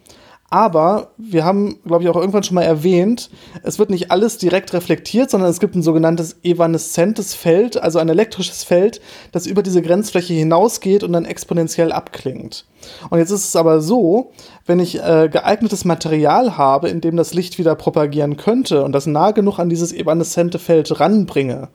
Aber 0.50 1.10
wir 1.18 1.44
haben, 1.44 1.78
glaube 1.84 2.04
ich, 2.04 2.08
auch 2.08 2.16
irgendwann 2.16 2.42
schon 2.42 2.54
mal 2.54 2.62
erwähnt, 2.62 3.28
es 3.62 3.78
wird 3.78 3.90
nicht 3.90 4.10
alles 4.10 4.38
direkt 4.38 4.72
reflektiert, 4.72 5.30
sondern 5.30 5.50
es 5.50 5.60
gibt 5.60 5.74
ein 5.74 5.82
sogenanntes 5.82 6.36
evaneszentes 6.42 7.34
Feld, 7.34 7.76
also 7.76 7.98
ein 7.98 8.08
elektrisches 8.08 8.64
Feld, 8.64 9.02
das 9.30 9.46
über 9.46 9.62
diese 9.62 9.82
Grenzfläche 9.82 10.32
hinausgeht 10.32 11.04
und 11.04 11.12
dann 11.12 11.26
exponentiell 11.26 11.92
abklingt. 11.92 12.64
Und 13.10 13.18
jetzt 13.18 13.30
ist 13.30 13.44
es 13.44 13.56
aber 13.56 13.82
so, 13.82 14.32
wenn 14.64 14.80
ich 14.80 14.98
äh, 15.02 15.28
geeignetes 15.30 15.84
Material 15.84 16.56
habe, 16.56 16.88
in 16.88 17.02
dem 17.02 17.16
das 17.16 17.34
Licht 17.34 17.58
wieder 17.58 17.74
propagieren 17.74 18.38
könnte 18.38 18.84
und 18.84 18.92
das 18.92 19.06
nah 19.06 19.32
genug 19.32 19.58
an 19.58 19.68
dieses 19.68 19.92
evaneszente 19.92 20.58
Feld 20.58 20.98
ranbringe, 20.98 21.68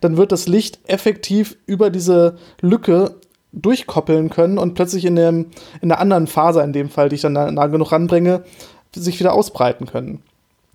dann 0.00 0.16
wird 0.16 0.30
das 0.30 0.46
Licht 0.46 0.78
effektiv 0.86 1.56
über 1.66 1.90
diese 1.90 2.36
Lücke 2.60 3.16
durchkoppeln 3.52 4.30
können 4.30 4.58
und 4.58 4.74
plötzlich 4.74 5.04
in, 5.04 5.16
dem, 5.16 5.46
in 5.80 5.88
der 5.88 6.00
anderen 6.00 6.26
Faser, 6.26 6.62
in 6.64 6.72
dem 6.72 6.88
Fall, 6.88 7.08
die 7.08 7.16
ich 7.16 7.22
dann 7.22 7.32
nah, 7.32 7.50
nah 7.50 7.66
genug 7.66 7.92
ranbringe, 7.92 8.44
sich 8.94 9.18
wieder 9.18 9.34
ausbreiten 9.34 9.86
können. 9.86 10.22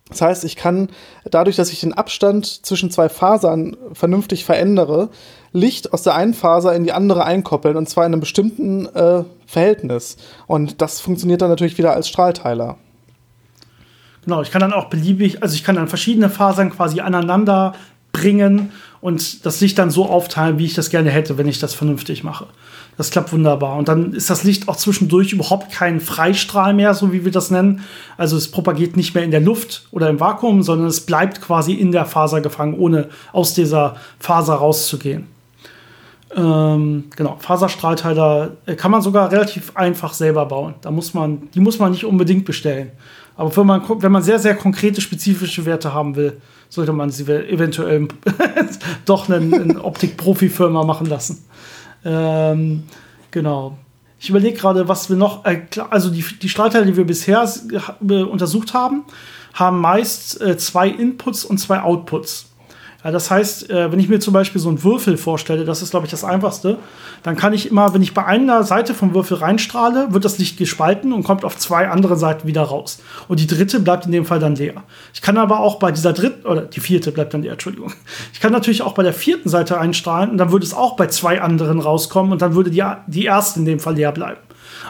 Das 0.10 0.22
heißt, 0.22 0.44
ich 0.46 0.56
kann 0.56 0.90
dadurch, 1.26 1.56
dass 1.56 1.72
ich 1.72 1.80
den 1.80 1.94
Abstand 1.94 2.66
zwischen 2.66 2.92
zwei 2.92 3.10
Fasern 3.10 3.76
vernünftig 3.94 4.46
verändere, 4.46 5.10
Licht 5.52 5.94
aus 5.94 6.04
der 6.04 6.14
einen 6.16 6.36
Faser 6.36 6.76
in 6.76 6.84
die 6.84 6.92
andere 6.92 7.26
einkoppeln 7.26 7.76
und 7.76 7.90
zwar 7.90 8.06
in 8.06 8.14
einem 8.14 8.20
bestimmten 8.20 8.86
äh, 8.88 9.24
Verhältnis. 9.48 10.18
Und 10.46 10.82
das 10.82 11.02
funktioniert 11.02 11.42
dann 11.42 11.50
natürlich 11.50 11.78
wieder 11.78 11.94
als 11.94 12.08
Strahlteiler. 12.08 12.78
Genau, 14.26 14.42
ich 14.42 14.52
kann 14.52 14.60
dann 14.60 14.74
auch 14.74 14.90
beliebig, 14.90 15.42
also 15.42 15.56
ich 15.56 15.64
kann 15.64 15.76
dann 15.76 15.88
verschiedene 15.88 16.30
Fasern 16.30 16.72
quasi 16.72 17.00
aneinander 17.00 17.74
bringen 18.16 18.72
und 19.02 19.46
das 19.46 19.60
Licht 19.62 19.78
dann 19.78 19.92
so 19.92 20.10
aufteilen, 20.10 20.58
wie 20.58 20.66
ich 20.66 20.74
das 20.74 20.90
gerne 20.90 21.12
hätte, 21.12 21.38
wenn 21.38 21.48
ich 21.48 21.60
das 21.60 21.74
vernünftig 21.74 22.24
mache. 22.24 22.48
Das 22.98 23.12
klappt 23.12 23.34
wunderbar. 23.34 23.76
Und 23.76 23.90
dann 23.90 24.14
ist 24.14 24.30
das 24.30 24.46
Licht 24.46 24.70
auch 24.70 24.78
zwischendurch 24.78 25.34
überhaupt 25.34 25.72
kein 25.72 26.00
Freistrahl 26.00 26.74
mehr, 26.74 26.94
so 26.94 27.12
wie 27.12 27.26
wir 27.26 27.32
das 27.32 27.52
nennen. 27.52 27.82
Also 28.18 28.38
es 28.38 28.50
propagiert 28.50 28.96
nicht 28.96 29.14
mehr 29.14 29.26
in 29.26 29.32
der 29.32 29.42
Luft 29.42 29.88
oder 29.92 30.10
im 30.10 30.20
Vakuum, 30.22 30.64
sondern 30.64 30.88
es 30.88 31.02
bleibt 31.02 31.42
quasi 31.42 31.74
in 31.74 31.92
der 31.92 32.06
Faser 32.06 32.40
gefangen, 32.40 32.76
ohne 32.76 33.10
aus 33.34 33.54
dieser 33.54 33.98
Faser 34.20 34.56
rauszugehen. 34.56 35.28
Ähm, 36.36 37.06
genau, 37.16 37.36
Faserstrahlteiler 37.40 38.52
äh, 38.66 38.76
kann 38.76 38.92
man 38.92 39.02
sogar 39.02 39.32
relativ 39.32 39.76
einfach 39.76 40.14
selber 40.14 40.46
bauen. 40.46 40.76
Da 40.82 40.92
muss 40.92 41.14
man, 41.14 41.50
die 41.54 41.60
muss 41.60 41.80
man 41.80 41.92
nicht 41.92 42.06
unbedingt 42.06 42.46
bestellen. 42.46 42.92
Aber 43.38 43.56
wenn 43.56 43.66
man, 43.66 43.82
wenn 44.02 44.12
man 44.12 44.24
sehr, 44.24 44.40
sehr 44.40 44.56
konkrete, 44.56 45.02
spezifische 45.02 45.66
Werte 45.66 45.94
haben 45.94 46.16
will, 46.16 46.42
sollte 46.70 46.94
man 46.94 47.10
sie 47.10 47.24
eventuell 47.26 48.08
doch 49.06 49.30
eine, 49.30 49.56
eine 49.56 49.84
Optik-Profi-Firma 49.84 50.84
machen 50.84 51.08
lassen. 51.08 51.46
Ähm, 52.04 52.84
genau. 53.32 53.78
Ich 54.20 54.30
überlege 54.30 54.58
gerade, 54.58 54.88
was 54.88 55.10
wir 55.10 55.18
noch. 55.18 55.46
Äh, 55.46 55.64
also 55.90 56.10
die, 56.10 56.24
die 56.42 56.50
Strahlteile, 56.50 56.86
die 56.86 56.98
wir 56.98 57.06
bisher 57.06 57.48
untersucht 58.00 58.74
haben, 58.74 59.04
haben 59.54 59.80
meist 59.80 60.42
äh, 60.42 60.58
zwei 60.58 60.88
Inputs 60.88 61.46
und 61.46 61.58
zwei 61.58 61.82
Outputs. 61.82 62.55
Ja, 63.06 63.12
das 63.12 63.30
heißt, 63.30 63.70
äh, 63.70 63.92
wenn 63.92 64.00
ich 64.00 64.10
mir 64.10 64.20
zum 64.20 64.34
Beispiel 64.34 64.60
so 64.60 64.68
einen 64.68 64.84
Würfel 64.84 65.16
vorstelle, 65.16 65.64
das 65.64 65.84
ist, 65.84 65.92
glaube 65.92 66.08
ich, 66.08 66.12
das 66.12 66.24
Einfachste, 66.24 66.78
dann 67.22 67.36
kann 67.36 67.54
ich 67.54 67.70
immer, 67.70 67.94
wenn 67.94 68.02
ich 68.02 68.16
bei 68.16 68.26
einer 68.26 68.64
Seite 68.64 68.96
vom 68.96 69.14
Würfel 69.14 69.38
reinstrahle, 69.38 70.08
wird 70.10 70.26
das 70.26 70.40
Licht 70.40 70.58
gespalten 70.58 71.14
und 71.14 71.22
kommt 71.22 71.46
auf 71.46 71.56
zwei 71.56 71.88
andere 71.88 72.18
Seiten 72.18 72.48
wieder 72.48 72.64
raus. 72.64 73.04
Und 73.28 73.40
die 73.40 73.46
dritte 73.46 73.80
bleibt 73.80 74.08
in 74.08 74.12
dem 74.12 74.26
Fall 74.26 74.40
dann 74.40 74.56
leer. 74.56 74.82
Ich 75.14 75.22
kann 75.22 75.38
aber 75.38 75.60
auch 75.60 75.76
bei 75.78 75.92
dieser 75.92 76.14
dritten, 76.14 76.48
oder 76.48 76.62
die 76.62 76.80
vierte 76.80 77.12
bleibt 77.12 77.36
dann 77.36 77.44
leer, 77.44 77.52
Entschuldigung. 77.52 77.94
Ich 78.34 78.40
kann 78.40 78.52
natürlich 78.52 78.82
auch 78.82 78.96
bei 78.96 79.04
der 79.04 79.14
vierten 79.14 79.50
Seite 79.50 79.80
einstrahlen 79.80 80.32
und 80.32 80.40
dann 80.40 80.52
würde 80.52 80.66
es 80.66 80.74
auch 80.74 80.96
bei 80.96 81.06
zwei 81.06 81.42
anderen 81.42 81.82
rauskommen 81.82 82.32
und 82.32 82.42
dann 82.42 82.56
würde 82.56 82.72
die, 82.72 82.84
die 83.06 83.26
erste 83.26 83.60
in 83.60 83.66
dem 83.66 83.80
Fall 83.80 83.94
leer 83.94 84.14
bleiben. 84.14 84.40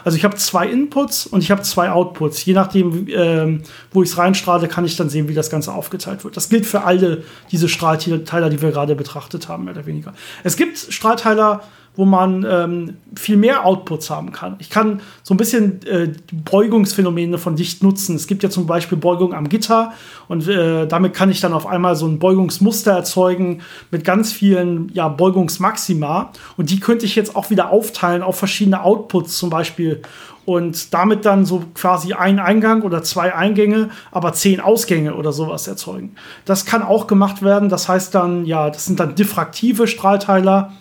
Also 0.06 0.16
ich 0.16 0.22
habe 0.22 0.36
zwei 0.36 0.68
Inputs 0.68 1.26
und 1.26 1.42
ich 1.42 1.50
habe 1.50 1.62
zwei 1.62 1.90
Outputs. 1.90 2.44
Je 2.44 2.52
nachdem, 2.54 3.08
ähm, 3.10 3.62
wo 3.90 4.04
ich 4.04 4.10
es 4.10 4.16
reinstrahle, 4.16 4.68
kann 4.68 4.84
ich 4.84 4.94
dann 4.94 5.10
sehen, 5.10 5.26
wie 5.26 5.34
das 5.34 5.50
Ganze 5.50 5.72
aufgeteilt 5.72 6.22
wird. 6.22 6.36
Das 6.36 6.48
gilt 6.48 6.64
für 6.64 6.84
alle 6.84 7.24
diese 7.50 7.68
Strahlteiler, 7.68 8.48
die 8.48 8.62
wir 8.62 8.70
gerade 8.70 8.94
betrachtet 8.94 9.48
haben, 9.48 9.64
mehr 9.64 9.74
oder 9.74 9.84
weniger. 9.84 10.14
Es 10.44 10.56
gibt 10.56 10.78
Strahlteiler, 10.78 11.64
wo 11.96 12.04
man 12.04 12.46
ähm, 12.48 12.96
viel 13.14 13.36
mehr 13.36 13.64
Outputs 13.64 14.10
haben 14.10 14.32
kann. 14.32 14.56
Ich 14.58 14.70
kann 14.70 15.00
so 15.22 15.34
ein 15.34 15.36
bisschen 15.36 15.80
äh, 15.86 16.12
Beugungsphänomene 16.32 17.38
von 17.38 17.56
Licht 17.56 17.82
nutzen. 17.82 18.16
Es 18.16 18.26
gibt 18.26 18.42
ja 18.42 18.50
zum 18.50 18.66
Beispiel 18.66 18.98
Beugung 18.98 19.34
am 19.34 19.48
Gitter 19.48 19.92
und 20.28 20.46
äh, 20.46 20.86
damit 20.86 21.14
kann 21.14 21.30
ich 21.30 21.40
dann 21.40 21.52
auf 21.52 21.66
einmal 21.66 21.96
so 21.96 22.06
ein 22.06 22.18
Beugungsmuster 22.18 22.92
erzeugen 22.92 23.62
mit 23.90 24.04
ganz 24.04 24.32
vielen 24.32 24.90
ja, 24.92 25.08
Beugungsmaxima 25.08 26.32
und 26.56 26.70
die 26.70 26.80
könnte 26.80 27.06
ich 27.06 27.16
jetzt 27.16 27.34
auch 27.34 27.50
wieder 27.50 27.70
aufteilen 27.70 28.22
auf 28.22 28.36
verschiedene 28.38 28.82
Outputs 28.82 29.38
zum 29.38 29.50
Beispiel 29.50 30.02
und 30.46 30.94
damit 30.94 31.26
dann 31.26 31.44
so 31.44 31.64
quasi 31.74 32.14
ein 32.14 32.38
Eingang 32.38 32.82
oder 32.82 33.02
zwei 33.02 33.34
Eingänge, 33.34 33.90
aber 34.12 34.32
zehn 34.32 34.60
Ausgänge 34.60 35.14
oder 35.14 35.32
sowas 35.32 35.66
erzeugen. 35.66 36.14
Das 36.44 36.64
kann 36.64 36.82
auch 36.82 37.08
gemacht 37.08 37.42
werden. 37.42 37.68
Das 37.68 37.88
heißt 37.88 38.14
dann, 38.14 38.46
ja, 38.46 38.70
das 38.70 38.86
sind 38.86 39.00
dann 39.00 39.16
diffraktive 39.16 39.88
Strahlteiler 39.88 40.72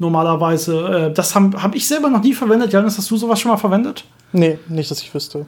normalerweise. 0.00 1.08
Äh, 1.10 1.12
das 1.12 1.34
habe 1.34 1.62
hab 1.62 1.74
ich 1.74 1.86
selber 1.86 2.10
noch 2.10 2.22
nie 2.22 2.34
verwendet. 2.34 2.72
Janis, 2.72 2.98
hast 2.98 3.10
du 3.10 3.16
sowas 3.16 3.38
schon 3.38 3.50
mal 3.50 3.56
verwendet? 3.56 4.04
Nee, 4.32 4.58
nicht, 4.68 4.90
dass 4.90 5.02
ich 5.02 5.14
wüsste. 5.14 5.46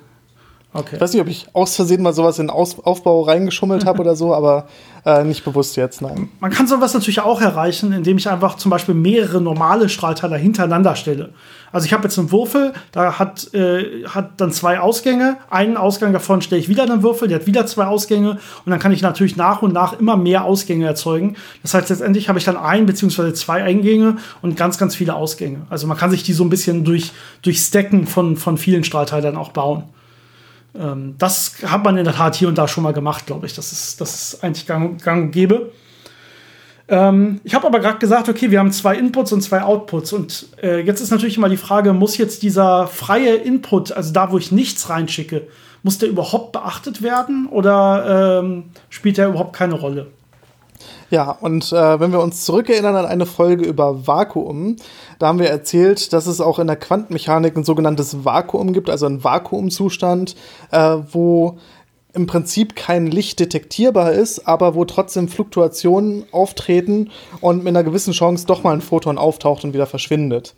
Okay. 0.75 0.95
Ich 0.95 1.01
weiß 1.01 1.13
nicht, 1.13 1.21
ob 1.21 1.29
ich 1.29 1.47
aus 1.53 1.77
Versehen 1.77 2.03
mal 2.03 2.15
sowas 2.15 2.39
in 2.39 2.49
Aus 2.49 2.79
Aufbau 2.83 3.23
reingeschummelt 3.23 3.85
habe 3.85 4.01
oder 4.01 4.17
so, 4.17 4.35
aber 4.35 4.69
äh, 5.05 5.23
nicht 5.25 5.45
bewusst 5.45 5.77
jetzt, 5.77 6.01
nein. 6.01 6.31
Man 6.41 6.51
kann 6.51 6.67
sowas 6.67 6.95
natürlich 6.95 7.21
auch 7.21 7.41
erreichen, 7.41 7.93
indem 7.93 8.17
ich 8.17 8.29
einfach 8.29 8.57
zum 8.57 8.71
Beispiel 8.71 8.95
mehrere 8.95 9.41
normale 9.41 9.89
Strahlteiler 9.89 10.37
hintereinander 10.37 10.97
stelle. 10.97 11.35
Also 11.73 11.87
ich 11.87 11.93
habe 11.93 12.05
jetzt 12.05 12.19
einen 12.19 12.31
Würfel, 12.31 12.75
da 12.93 13.19
hat, 13.19 13.53
äh, 13.55 14.05
hat 14.07 14.41
dann 14.41 14.53
zwei 14.53 14.79
Ausgänge. 14.79 15.39
Einen 15.51 15.77
Ausgang 15.77 16.13
davon 16.13 16.43
stelle 16.43 16.61
ich 16.61 16.69
wieder 16.69 16.83
einen 16.83 17.03
Würfel, 17.03 17.29
der 17.29 17.41
hat 17.41 17.47
wieder 17.47 17.67
zwei 17.67 17.87
Ausgänge 17.87 18.33
und 18.65 18.71
dann 18.71 18.79
kann 18.79 18.93
ich 18.93 19.03
natürlich 19.03 19.37
nach 19.37 19.63
und 19.63 19.73
nach 19.73 19.99
immer 19.99 20.17
mehr 20.17 20.45
Ausgänge 20.45 20.87
erzeugen. 20.87 21.37
Das 21.63 21.75
heißt, 21.75 21.89
letztendlich 21.89 22.29
habe 22.29 22.39
ich 22.39 22.45
dann 22.45 22.57
ein 22.57 22.87
beziehungsweise 22.87 23.33
zwei 23.33 23.63
Eingänge 23.63 24.17
und 24.43 24.57
ganz, 24.57 24.79
ganz 24.79 24.95
viele 24.95 25.15
Ausgänge. 25.15 25.63
Also 25.71 25.87
man 25.87 25.97
kann 25.97 26.11
sich 26.11 26.23
die 26.23 26.35
so 26.35 26.45
ein 26.45 26.51
bisschen 26.51 26.85
durch, 26.85 27.13
durch 27.41 27.59
Stacken 27.59 28.07
von, 28.07 28.37
von 28.37 28.59
vielen 28.59 28.85
Strahlteilern 28.85 29.37
auch 29.37 29.51
bauen. 29.51 29.85
Ähm, 30.79 31.15
das 31.19 31.57
hat 31.65 31.85
man 31.85 31.97
in 31.97 32.05
der 32.05 32.15
Tat 32.15 32.35
hier 32.35 32.49
und 32.49 32.59
da 32.59 32.69
schon 32.69 32.85
mal 32.85 32.93
gemacht, 32.93 33.27
glaube 33.27 33.47
ich. 33.47 33.55
Das 33.55 33.73
ist, 33.73 34.01
das 34.01 34.15
ist 34.15 34.45
eigentlich 34.45 34.67
gang, 34.67 35.03
gang 35.03 35.25
und 35.25 35.31
gäbe. 35.33 35.73
Ähm, 36.89 37.41
ich 37.45 37.55
habe 37.55 37.67
aber 37.67 37.81
gerade 37.81 37.99
gesagt, 37.99 38.29
okay, 38.29 38.51
wir 38.51 38.59
haben 38.59 38.73
zwei 38.73 38.97
Inputs 38.97 39.33
und 39.33 39.41
zwei 39.43 39.63
Outputs. 39.63 40.13
Und 40.13 40.49
äh, 40.63 40.81
jetzt 40.81 41.01
ist 41.01 41.11
natürlich 41.11 41.37
immer 41.37 41.49
die 41.49 41.57
Frage, 41.57 41.93
muss 41.93 42.17
jetzt 42.19 42.43
dieser 42.43 42.87
freie 42.87 43.35
Input, 43.35 43.93
also 43.93 44.13
da, 44.13 44.33
wo 44.33 44.39
ich 44.39 44.53
nichts 44.53 44.89
reinschicke, 44.89 45.47
muss 45.83 45.99
der 45.99 46.09
überhaupt 46.09 46.53
beachtet 46.53 47.03
werden 47.03 47.49
oder 47.49 48.41
ähm, 48.43 48.65
spielt 48.89 49.19
der 49.19 49.29
überhaupt 49.29 49.55
keine 49.55 49.75
Rolle? 49.75 50.09
Ja, 51.11 51.31
und 51.31 51.73
äh, 51.73 52.01
wenn 52.01 52.11
wir 52.11 52.21
uns 52.21 52.45
zurückerinnern 52.45 52.97
an 52.97 53.05
eine 53.05 53.27
Folge 53.27 53.65
über 53.65 54.07
Vakuum, 54.07 54.77
da 55.19 55.27
haben 55.29 55.39
wir 55.39 55.51
erzählt, 55.51 56.13
dass 56.13 56.27
es 56.27 56.41
auch 56.41 56.59
in 56.59 56.67
der 56.67 56.77
Quantenmechanik 56.77 57.55
ein 57.55 57.65
sogenanntes 57.65 58.25
Vakuum 58.25 58.73
gibt, 58.73 58.89
also 58.89 59.07
ein 59.07 59.23
Vakuumzustand, 59.23 60.35
äh, 60.71 60.97
wo 61.11 61.59
im 62.15 62.27
Prinzip 62.27 62.77
kein 62.77 63.07
Licht 63.07 63.41
detektierbar 63.41 64.13
ist, 64.13 64.47
aber 64.47 64.75
wo 64.75 64.85
trotzdem 64.85 65.29
Fluktuationen 65.29 66.25
auftreten 66.31 67.11
und 67.41 67.59
mit 67.59 67.69
einer 67.69 67.85
gewissen 67.85 68.13
Chance 68.13 68.47
doch 68.47 68.63
mal 68.63 68.75
ein 68.75 68.83
Photon 68.83 69.17
auftaucht 69.17 69.65
und 69.65 69.73
wieder 69.73 69.87
verschwindet. 69.87 70.55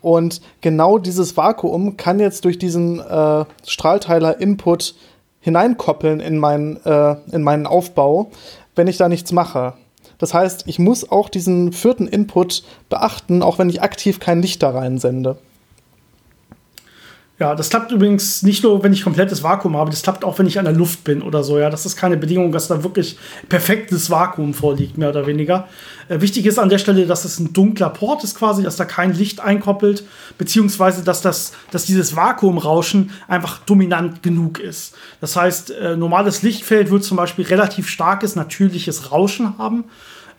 Und 0.00 0.40
genau 0.60 0.98
dieses 0.98 1.36
Vakuum 1.36 1.96
kann 1.96 2.18
jetzt 2.18 2.44
durch 2.44 2.58
diesen 2.58 2.98
äh, 2.98 3.44
Strahlteiler-Input 3.66 4.94
hineinkoppeln 5.40 6.20
in, 6.20 6.38
mein, 6.38 6.84
äh, 6.84 7.16
in 7.30 7.42
meinen 7.42 7.66
Aufbau, 7.66 8.30
wenn 8.74 8.88
ich 8.88 8.96
da 8.96 9.08
nichts 9.08 9.30
mache. 9.30 9.74
Das 10.18 10.34
heißt, 10.34 10.64
ich 10.66 10.80
muss 10.80 11.10
auch 11.10 11.28
diesen 11.28 11.72
vierten 11.72 12.08
Input 12.08 12.64
beachten, 12.88 13.42
auch 13.42 13.58
wenn 13.58 13.70
ich 13.70 13.82
aktiv 13.82 14.18
kein 14.18 14.42
Licht 14.42 14.64
da 14.64 14.70
reinsende. 14.70 15.38
Ja, 17.40 17.54
das 17.54 17.70
klappt 17.70 17.92
übrigens 17.92 18.42
nicht 18.42 18.64
nur, 18.64 18.82
wenn 18.82 18.92
ich 18.92 19.04
komplettes 19.04 19.44
Vakuum 19.44 19.76
habe, 19.76 19.90
das 19.90 20.02
klappt 20.02 20.24
auch, 20.24 20.40
wenn 20.40 20.48
ich 20.48 20.58
an 20.58 20.64
der 20.64 20.74
Luft 20.74 21.04
bin 21.04 21.22
oder 21.22 21.44
so. 21.44 21.56
Ja, 21.56 21.70
das 21.70 21.86
ist 21.86 21.94
keine 21.94 22.16
Bedingung, 22.16 22.50
dass 22.50 22.66
da 22.66 22.82
wirklich 22.82 23.16
perfektes 23.48 24.10
Vakuum 24.10 24.54
vorliegt, 24.54 24.98
mehr 24.98 25.10
oder 25.10 25.24
weniger. 25.28 25.68
Äh, 26.08 26.20
wichtig 26.20 26.46
ist 26.46 26.58
an 26.58 26.68
der 26.68 26.78
Stelle, 26.78 27.06
dass 27.06 27.24
es 27.24 27.38
ein 27.38 27.52
dunkler 27.52 27.90
Port 27.90 28.24
ist 28.24 28.36
quasi, 28.36 28.64
dass 28.64 28.74
da 28.74 28.84
kein 28.84 29.12
Licht 29.12 29.38
einkoppelt, 29.38 30.02
beziehungsweise 30.36 31.04
dass, 31.04 31.22
das, 31.22 31.52
dass 31.70 31.84
dieses 31.84 32.16
Vakuumrauschen 32.16 33.12
einfach 33.28 33.60
dominant 33.60 34.24
genug 34.24 34.58
ist. 34.58 34.96
Das 35.20 35.36
heißt, 35.36 35.70
äh, 35.70 35.96
normales 35.96 36.42
Lichtfeld 36.42 36.90
wird 36.90 37.04
zum 37.04 37.16
Beispiel 37.16 37.44
relativ 37.44 37.88
starkes, 37.88 38.34
natürliches 38.34 39.12
Rauschen 39.12 39.58
haben. 39.58 39.84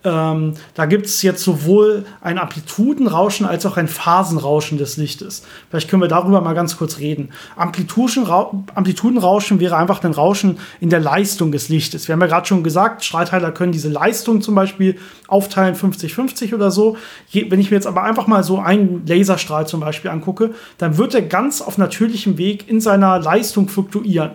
Ähm, 0.05 0.53
da 0.75 0.85
gibt 0.85 1.07
es 1.07 1.21
jetzt 1.23 1.43
sowohl 1.43 2.05
ein 2.21 2.37
Amplitudenrauschen 2.37 3.45
als 3.45 3.65
auch 3.65 3.75
ein 3.75 3.89
Phasenrauschen 3.89 4.77
des 4.77 4.95
Lichtes. 4.95 5.43
Vielleicht 5.69 5.89
können 5.89 6.01
wir 6.01 6.07
darüber 6.07 6.39
mal 6.39 6.53
ganz 6.53 6.77
kurz 6.77 6.99
reden. 6.99 7.31
Amplitudenrauschen 7.57 9.59
wäre 9.59 9.75
einfach 9.75 10.01
ein 10.03 10.13
Rauschen 10.13 10.57
in 10.79 10.89
der 10.89 11.01
Leistung 11.01 11.51
des 11.51 11.67
Lichtes. 11.67 12.07
Wir 12.07 12.13
haben 12.13 12.21
ja 12.21 12.27
gerade 12.27 12.47
schon 12.47 12.63
gesagt, 12.63 13.03
Strahlteiler 13.03 13.51
können 13.51 13.73
diese 13.73 13.89
Leistung 13.89 14.41
zum 14.41 14.55
Beispiel 14.55 14.97
aufteilen 15.27 15.75
50-50 15.75 16.55
oder 16.55 16.71
so. 16.71 16.95
wenn 17.33 17.59
ich 17.59 17.69
mir 17.69 17.75
jetzt 17.75 17.87
aber 17.87 18.03
einfach 18.03 18.27
mal 18.27 18.43
so 18.43 18.59
einen 18.59 19.05
Laserstrahl 19.05 19.67
zum 19.67 19.81
Beispiel 19.81 20.11
angucke, 20.11 20.51
dann 20.77 20.97
wird 20.97 21.13
er 21.13 21.23
ganz 21.23 21.61
auf 21.61 21.77
natürlichem 21.77 22.37
Weg 22.37 22.69
in 22.69 22.79
seiner 22.79 23.19
Leistung 23.19 23.67
fluktuieren. 23.67 24.31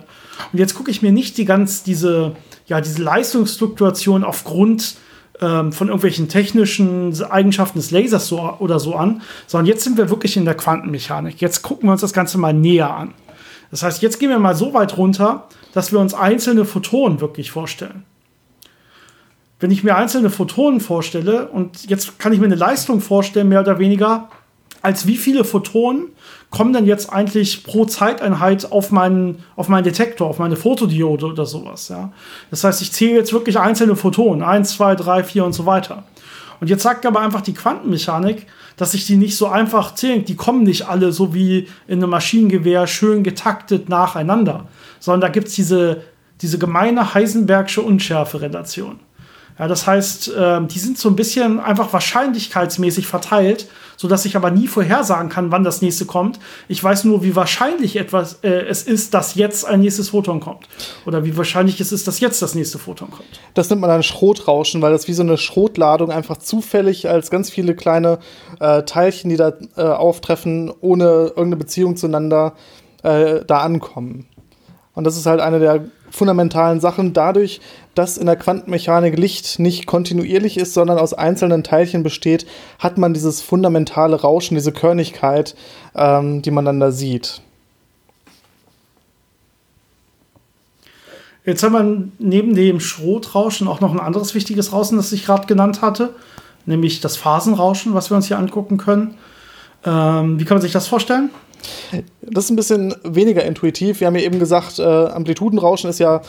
Und 0.53 0.59
jetzt 0.59 0.75
gucke 0.75 0.91
ich 0.91 1.01
mir 1.01 1.11
nicht 1.11 1.37
die 1.37 1.45
ganz 1.45 1.81
diese, 1.81 2.35
ja, 2.67 2.81
diese 2.81 3.01
Leistungsfluktuation 3.01 4.23
aufgrund 4.23 4.97
ähm, 5.41 5.71
von 5.71 5.87
irgendwelchen 5.87 6.29
technischen 6.29 7.21
Eigenschaften 7.23 7.79
des 7.79 7.91
Lasers 7.91 8.27
so, 8.27 8.39
oder 8.59 8.79
so 8.79 8.95
an, 8.95 9.21
sondern 9.47 9.67
jetzt 9.67 9.83
sind 9.83 9.97
wir 9.97 10.09
wirklich 10.09 10.37
in 10.37 10.45
der 10.45 10.55
Quantenmechanik. 10.55 11.41
Jetzt 11.41 11.61
gucken 11.61 11.87
wir 11.87 11.93
uns 11.93 12.01
das 12.01 12.13
Ganze 12.13 12.37
mal 12.37 12.53
näher 12.53 12.93
an. 12.93 13.13
Das 13.71 13.83
heißt, 13.83 14.01
jetzt 14.01 14.19
gehen 14.19 14.29
wir 14.29 14.39
mal 14.39 14.55
so 14.55 14.73
weit 14.73 14.97
runter, 14.97 15.47
dass 15.73 15.91
wir 15.91 15.99
uns 15.99 16.13
einzelne 16.13 16.65
Photonen 16.65 17.19
wirklich 17.19 17.51
vorstellen. 17.51 18.03
Wenn 19.59 19.71
ich 19.71 19.83
mir 19.83 19.95
einzelne 19.95 20.29
Photonen 20.29 20.79
vorstelle 20.79 21.47
und 21.47 21.89
jetzt 21.89 22.19
kann 22.19 22.33
ich 22.33 22.39
mir 22.39 22.45
eine 22.45 22.55
Leistung 22.55 23.01
vorstellen, 23.01 23.49
mehr 23.49 23.61
oder 23.61 23.79
weniger, 23.79 24.29
als 24.85 25.07
wie 25.07 25.17
viele 25.17 25.43
Photonen 25.43 26.09
kommen 26.51 26.71
denn 26.71 26.85
jetzt 26.85 27.11
eigentlich 27.11 27.63
pro 27.63 27.85
Zeiteinheit 27.85 28.71
auf 28.71 28.91
meinen, 28.91 29.43
auf 29.55 29.67
meinen 29.67 29.83
Detektor, 29.83 30.29
auf 30.29 30.37
meine 30.37 30.55
Fotodiode 30.55 31.25
oder 31.25 31.47
sowas. 31.47 31.89
Ja? 31.89 32.13
Das 32.51 32.63
heißt, 32.63 32.83
ich 32.83 32.91
zähle 32.91 33.15
jetzt 33.15 33.33
wirklich 33.33 33.57
einzelne 33.57 33.95
Photonen, 33.95 34.43
1, 34.43 34.75
2, 34.75 34.95
3, 34.95 35.23
4 35.23 35.43
und 35.43 35.53
so 35.53 35.65
weiter. 35.65 36.03
Und 36.61 36.69
jetzt 36.69 36.83
sagt 36.83 37.05
aber 37.07 37.19
einfach 37.19 37.41
die 37.41 37.55
Quantenmechanik, 37.55 38.45
dass 38.77 38.93
ich 38.93 39.07
die 39.07 39.17
nicht 39.17 39.35
so 39.35 39.47
einfach 39.47 39.95
zählen. 39.95 40.23
Die 40.23 40.35
kommen 40.35 40.63
nicht 40.63 40.87
alle 40.87 41.11
so 41.11 41.33
wie 41.33 41.67
in 41.87 42.01
einem 42.01 42.11
Maschinengewehr 42.11 42.85
schön 42.85 43.23
getaktet 43.23 43.89
nacheinander, 43.89 44.67
sondern 44.99 45.21
da 45.21 45.29
gibt 45.29 45.47
es 45.47 45.55
diese, 45.55 46.03
diese 46.41 46.59
gemeine 46.59 47.15
Heisenbergsche 47.15 47.81
Unschärfe-Relation. 47.81 48.99
Ja, 49.57 49.69
das 49.69 49.87
heißt, 49.87 50.33
äh, 50.33 50.61
die 50.65 50.79
sind 50.79 50.97
so 50.97 51.09
ein 51.09 51.15
bisschen 51.15 51.59
einfach 51.59 51.93
wahrscheinlichkeitsmäßig 51.93 53.07
verteilt, 53.07 53.67
sodass 53.95 54.25
ich 54.25 54.35
aber 54.35 54.51
nie 54.51 54.67
vorhersagen 54.67 55.29
kann, 55.29 55.49
wann 55.51 55.63
das 55.63 55.81
nächste 55.81 56.05
kommt. 56.05 56.39
Ich 56.67 56.83
weiß 56.83 57.05
nur, 57.05 57.23
wie 57.23 57.37
wahrscheinlich 57.37 57.95
etwas 57.95 58.39
äh, 58.43 58.49
es 58.49 58.83
ist, 58.83 59.13
dass 59.13 59.35
jetzt 59.35 59.65
ein 59.65 59.79
nächstes 59.79 60.09
Photon 60.09 60.41
kommt. 60.41 60.67
Oder 61.05 61.23
wie 61.23 61.37
wahrscheinlich 61.37 61.79
es 61.79 61.93
ist, 61.93 62.05
dass 62.05 62.19
jetzt 62.19 62.41
das 62.41 62.53
nächste 62.53 62.79
Photon 62.79 63.09
kommt. 63.09 63.39
Das 63.53 63.69
nennt 63.69 63.79
man 63.81 63.89
dann 63.89 64.03
Schrotrauschen, 64.03 64.81
weil 64.81 64.91
das 64.91 65.07
wie 65.07 65.13
so 65.13 65.23
eine 65.23 65.37
Schrotladung 65.37 66.11
einfach 66.11 66.35
zufällig 66.35 67.07
als 67.07 67.31
ganz 67.31 67.49
viele 67.49 67.75
kleine 67.75 68.19
äh, 68.59 68.83
Teilchen, 68.83 69.29
die 69.29 69.37
da 69.37 69.53
äh, 69.77 69.83
auftreffen, 69.83 70.69
ohne 70.81 71.27
irgendeine 71.27 71.57
Beziehung 71.57 71.95
zueinander 71.95 72.55
äh, 73.03 73.45
da 73.47 73.59
ankommen. 73.59 74.27
Und 74.93 75.05
das 75.05 75.17
ist 75.17 75.25
halt 75.25 75.39
eine 75.39 75.59
der 75.59 75.85
fundamentalen 76.09 76.79
Sachen. 76.79 77.13
Dadurch, 77.13 77.61
dass 77.95 78.17
in 78.17 78.25
der 78.25 78.35
Quantenmechanik 78.35 79.17
Licht 79.17 79.59
nicht 79.59 79.85
kontinuierlich 79.85 80.57
ist, 80.57 80.73
sondern 80.73 80.97
aus 80.97 81.13
einzelnen 81.13 81.63
Teilchen 81.63 82.03
besteht, 82.03 82.45
hat 82.77 82.97
man 82.97 83.13
dieses 83.13 83.41
fundamentale 83.41 84.21
Rauschen, 84.21 84.55
diese 84.55 84.71
Körnigkeit, 84.71 85.55
ähm, 85.95 86.41
die 86.41 86.51
man 86.51 86.65
dann 86.65 86.79
da 86.79 86.91
sieht. 86.91 87.41
Jetzt 91.45 91.61
haben 91.63 91.73
wir 91.73 92.09
neben 92.17 92.55
dem 92.55 92.79
Schrotrauschen 92.79 93.67
auch 93.67 93.79
noch 93.79 93.93
ein 93.93 93.99
anderes 93.99 94.33
wichtiges 94.33 94.73
Rauschen, 94.73 94.97
das 94.97 95.11
ich 95.11 95.25
gerade 95.25 95.45
genannt 95.45 95.81
hatte, 95.81 96.15
nämlich 96.65 97.01
das 97.01 97.17
Phasenrauschen, 97.17 97.93
was 97.93 98.09
wir 98.09 98.17
uns 98.17 98.27
hier 98.27 98.39
angucken 98.39 98.77
können. 98.77 99.15
Ähm, 99.85 100.39
wie 100.39 100.45
kann 100.45 100.55
man 100.55 100.63
sich 100.63 100.71
das 100.71 100.87
vorstellen? 100.87 101.29
Das 102.21 102.45
ist 102.45 102.49
ein 102.49 102.55
bisschen 102.55 102.95
weniger 103.03 103.43
intuitiv. 103.43 103.99
Wir 103.99 104.07
haben 104.07 104.15
ja 104.15 104.23
eben 104.23 104.39
gesagt, 104.39 104.79
äh, 104.79 104.83
Amplitudenrauschen 104.83 105.89
ist 105.89 105.99
ja, 105.99 106.21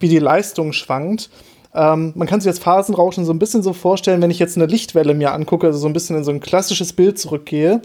wie 0.00 0.08
die 0.08 0.18
Leistung 0.18 0.72
schwankt. 0.72 1.30
Ähm, 1.74 2.12
man 2.14 2.28
kann 2.28 2.40
sich 2.40 2.50
das 2.50 2.60
Phasenrauschen 2.60 3.24
so 3.24 3.32
ein 3.32 3.38
bisschen 3.38 3.62
so 3.62 3.72
vorstellen, 3.72 4.22
wenn 4.22 4.30
ich 4.30 4.38
jetzt 4.38 4.56
eine 4.56 4.66
Lichtwelle 4.66 5.14
mir 5.14 5.32
angucke, 5.32 5.66
also 5.66 5.78
so 5.78 5.86
ein 5.86 5.92
bisschen 5.92 6.16
in 6.16 6.24
so 6.24 6.30
ein 6.30 6.40
klassisches 6.40 6.92
Bild 6.92 7.18
zurückgehe, 7.18 7.82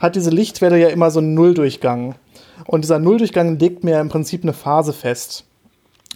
hat 0.00 0.16
diese 0.16 0.30
Lichtwelle 0.30 0.78
ja 0.78 0.88
immer 0.88 1.10
so 1.10 1.20
einen 1.20 1.34
Nulldurchgang. 1.34 2.14
Und 2.66 2.82
dieser 2.82 2.98
Nulldurchgang 2.98 3.58
legt 3.58 3.84
mir 3.84 4.00
im 4.00 4.08
Prinzip 4.08 4.42
eine 4.42 4.54
Phase 4.54 4.92
fest. 4.92 5.44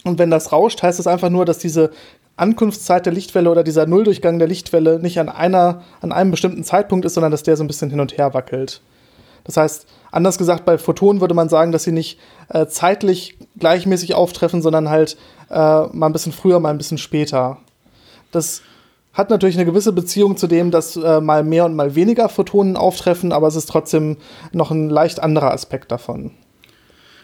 Und 0.03 0.17
wenn 0.17 0.31
das 0.31 0.51
rauscht, 0.51 0.81
heißt 0.81 0.97
das 0.97 1.05
einfach 1.05 1.29
nur, 1.29 1.45
dass 1.45 1.59
diese 1.59 1.91
Ankunftszeit 2.37 3.05
der 3.05 3.13
Lichtwelle 3.13 3.51
oder 3.51 3.63
dieser 3.63 3.85
Nulldurchgang 3.85 4.39
der 4.39 4.47
Lichtwelle 4.47 4.99
nicht 4.99 5.19
an, 5.19 5.29
einer, 5.29 5.83
an 6.01 6.11
einem 6.11 6.31
bestimmten 6.31 6.63
Zeitpunkt 6.63 7.05
ist, 7.05 7.13
sondern 7.13 7.31
dass 7.31 7.43
der 7.43 7.55
so 7.55 7.63
ein 7.63 7.67
bisschen 7.67 7.91
hin 7.91 7.99
und 7.99 8.17
her 8.17 8.33
wackelt. 8.33 8.81
Das 9.43 9.57
heißt, 9.57 9.87
anders 10.11 10.37
gesagt, 10.37 10.65
bei 10.65 10.77
Photonen 10.77 11.21
würde 11.21 11.33
man 11.33 11.49
sagen, 11.49 11.71
dass 11.71 11.83
sie 11.83 11.91
nicht 11.91 12.19
äh, 12.49 12.67
zeitlich 12.67 13.37
gleichmäßig 13.57 14.13
auftreffen, 14.13 14.61
sondern 14.61 14.89
halt 14.89 15.17
äh, 15.49 15.53
mal 15.53 16.07
ein 16.07 16.13
bisschen 16.13 16.31
früher, 16.31 16.59
mal 16.59 16.69
ein 16.69 16.77
bisschen 16.77 16.97
später. 16.97 17.57
Das 18.31 18.61
hat 19.13 19.29
natürlich 19.29 19.57
eine 19.57 19.65
gewisse 19.65 19.91
Beziehung 19.91 20.37
zu 20.37 20.47
dem, 20.47 20.71
dass 20.71 20.95
äh, 20.95 21.19
mal 21.19 21.43
mehr 21.43 21.65
und 21.65 21.75
mal 21.75 21.95
weniger 21.95 22.29
Photonen 22.29 22.77
auftreffen, 22.77 23.33
aber 23.33 23.47
es 23.47 23.55
ist 23.55 23.67
trotzdem 23.67 24.17
noch 24.53 24.71
ein 24.71 24.89
leicht 24.89 25.21
anderer 25.21 25.51
Aspekt 25.51 25.91
davon. 25.91 26.31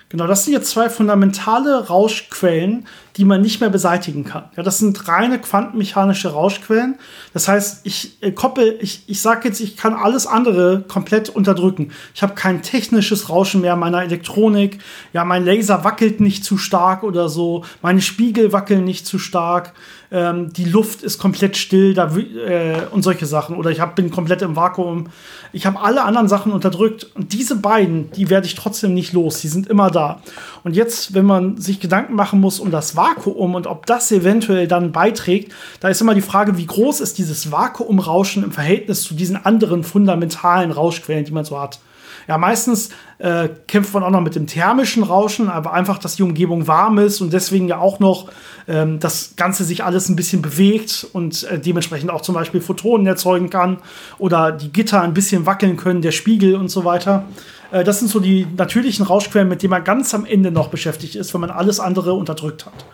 Genau, 0.10 0.26
das 0.26 0.46
sind 0.46 0.54
jetzt 0.54 0.70
zwei 0.70 0.90
fundamentale 0.90 1.88
Rauschquellen, 1.88 2.88
die 3.18 3.26
man 3.26 3.42
nicht 3.42 3.60
mehr 3.60 3.70
beseitigen 3.70 4.24
kann. 4.24 4.46
Ja, 4.56 4.64
das 4.64 4.78
sind 4.78 5.08
reine 5.08 5.40
quantenmechanische 5.40 6.30
Rauschquellen. 6.30 6.96
Das 7.34 7.48
heißt, 7.48 7.82
ich 7.84 8.22
äh, 8.22 8.32
koppel, 8.32 8.78
ich, 8.80 9.04
ich 9.08 9.22
sage 9.22 9.48
jetzt, 9.48 9.60
ich 9.60 9.76
kann 9.76 9.94
alles 9.94 10.28
andere 10.28 10.84
komplett 10.88 11.30
unterdrücken. 11.30 11.92
Ich 12.14 12.22
habe 12.22 12.36
kein 12.36 12.62
technisches 12.62 13.30
Rauschen 13.30 13.62
mehr 13.62 13.76
meiner 13.76 14.04
Elektronik. 14.04 14.80
Ja, 15.14 15.26
mein 15.26 15.46
Laser 15.46 15.84
wackelt 15.84 16.22
nicht 16.22 16.46
zu 16.46 16.58
stark 16.58 17.04
oder 17.04 17.28
so. 17.28 17.66
Meine 17.82 18.02
Spiegel 18.02 18.54
wackeln 18.54 18.84
nicht 18.84 19.08
zu 19.08 19.18
stark 19.18 19.74
ähm, 20.10 20.54
die 20.54 20.64
Luft 20.64 21.04
ist 21.04 21.18
komplett 21.18 21.58
still 21.58 21.94
da, 21.94 22.16
äh, 22.16 22.86
und 22.92 23.04
solche 23.04 23.26
Sachen. 23.26 23.58
Oder 23.58 23.72
ich 23.72 23.82
hab, 23.82 23.96
bin 23.96 24.10
komplett 24.10 24.42
im 24.42 24.56
Vakuum. 24.56 25.08
Ich 25.52 25.66
habe 25.66 25.80
alle 25.82 26.04
anderen 26.04 26.30
Sachen 26.30 26.52
unterdrückt. 26.52 27.08
Und 27.16 27.34
diese 27.34 27.58
beiden, 27.58 28.12
die 28.12 28.30
werde 28.30 28.48
ich 28.48 28.56
trotzdem 28.56 28.94
nicht 28.94 29.14
los. 29.14 29.42
Die 29.42 29.50
sind 29.50 29.68
immer 29.68 29.92
da. 29.92 30.22
Und 30.64 30.76
jetzt, 30.76 31.14
wenn 31.14 31.26
man 31.26 31.58
sich 31.58 31.80
Gedanken 31.80 32.16
machen 32.16 32.40
muss 32.40 32.60
um 32.60 32.72
das 32.72 32.96
Vakuum 32.96 33.07
und 33.26 33.68
ob 33.68 33.86
das 33.86 34.12
eventuell 34.12 34.68
dann 34.68 34.92
beiträgt, 34.92 35.54
da 35.80 35.90
ist 35.90 36.02
immer 36.02 36.16
die 36.16 36.22
Frage, 36.22 36.58
wie 36.58 36.66
groß 36.66 37.02
ist 37.02 37.18
dieses 37.18 37.52
Vakuumrauschen 37.52 38.44
im 38.44 38.52
Verhältnis 38.52 39.04
zu 39.04 39.14
diesen 39.14 39.44
anderen 39.46 39.84
fundamentalen 39.84 40.72
Rauschquellen, 40.72 41.26
die 41.26 41.32
man 41.32 41.46
so 41.46 41.60
hat. 41.60 41.80
Ja, 42.28 42.38
meistens 42.38 42.90
äh, 43.20 43.48
kämpft 43.68 43.94
man 43.94 44.04
auch 44.04 44.10
noch 44.10 44.22
mit 44.22 44.36
dem 44.36 44.48
thermischen 44.48 45.04
Rauschen, 45.04 45.50
aber 45.50 45.72
einfach, 45.72 45.98
dass 45.98 46.18
die 46.18 46.24
Umgebung 46.24 46.68
warm 46.68 46.98
ist 46.98 47.22
und 47.22 47.32
deswegen 47.32 47.70
ja 47.70 47.80
auch 47.80 48.00
noch 48.00 48.30
ähm, 48.68 49.00
das 49.00 49.36
Ganze 49.38 49.64
sich 49.64 49.86
alles 49.86 50.10
ein 50.10 50.18
bisschen 50.18 50.42
bewegt 50.42 51.08
und 51.14 51.44
äh, 51.44 51.58
dementsprechend 51.58 52.12
auch 52.12 52.22
zum 52.22 52.36
Beispiel 52.36 52.60
Photonen 52.60 53.08
erzeugen 53.08 53.50
kann 53.50 53.78
oder 54.18 54.52
die 54.52 54.74
Gitter 54.74 55.02
ein 55.02 55.14
bisschen 55.14 55.46
wackeln 55.46 55.78
können, 55.78 56.02
der 56.02 56.12
Spiegel 56.12 56.56
und 56.56 56.68
so 56.68 56.84
weiter. 56.84 57.26
Äh, 57.72 57.84
das 57.84 58.00
sind 58.00 58.10
so 58.10 58.20
die 58.20 58.48
natürlichen 58.58 59.06
Rauschquellen, 59.06 59.48
mit 59.48 59.62
denen 59.62 59.72
man 59.72 59.84
ganz 59.84 60.14
am 60.14 60.26
Ende 60.26 60.52
noch 60.52 60.70
beschäftigt 60.70 61.16
ist, 61.16 61.34
wenn 61.34 61.42
man 61.42 61.52
alles 61.52 61.80
andere 61.80 62.14
unterdrückt 62.14 62.66
hat. 62.66 62.86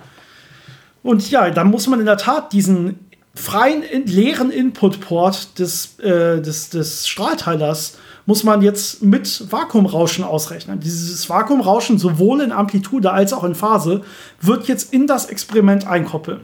Und 1.04 1.30
ja, 1.30 1.50
dann 1.50 1.70
muss 1.70 1.88
man 1.88 2.00
in 2.00 2.06
der 2.06 2.18
Tat 2.18 2.54
diesen 2.54 3.00
freien, 3.36 3.84
leeren 4.06 4.52
Input-Port 4.52 5.60
des, 5.60 6.00
äh, 6.00 6.42
des, 6.42 6.70
des 6.70 7.08
Strahlteilers 7.08 7.98
muss 8.26 8.44
man 8.44 8.62
jetzt 8.62 9.04
mit 9.04 9.52
Vakuumrauschen 9.52 10.24
ausrechnen. 10.24 10.80
Dieses 10.80 11.30
Vakuumrauschen 11.30 11.98
sowohl 11.98 12.42
in 12.42 12.52
Amplitude 12.54 13.12
als 13.12 13.34
auch 13.34 13.44
in 13.44 13.56
Phase 13.56 14.02
wird 14.40 14.68
jetzt 14.68 14.94
in 14.94 15.08
das 15.08 15.26
Experiment 15.26 15.88
einkoppeln. 15.88 16.42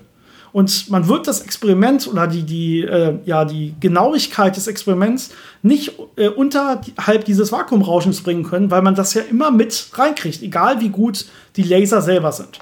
Und 0.52 0.90
man 0.90 1.08
wird 1.08 1.28
das 1.28 1.42
Experiment 1.42 2.08
oder 2.08 2.28
die, 2.28 2.44
die, 2.44 2.82
äh, 2.82 3.16
ja, 3.26 3.46
die 3.46 3.76
Genauigkeit 3.80 4.56
des 4.56 4.68
Experiments 4.68 5.32
nicht 5.62 5.94
äh, 6.16 6.30
unterhalb 6.30 7.26
dieses 7.26 7.52
Vakuumrauschens 7.52 8.22
bringen 8.22 8.44
können, 8.44 8.72
weil 8.72 8.82
man 8.82 8.96
das 8.96 9.14
ja 9.14 9.22
immer 9.22 9.52
mit 9.52 9.90
reinkriegt, 9.94 10.42
egal 10.42 10.82
wie 10.82 10.90
gut 10.90 11.26
die 11.56 11.64
Laser 11.64 12.02
selber 12.02 12.32
sind. 12.32 12.60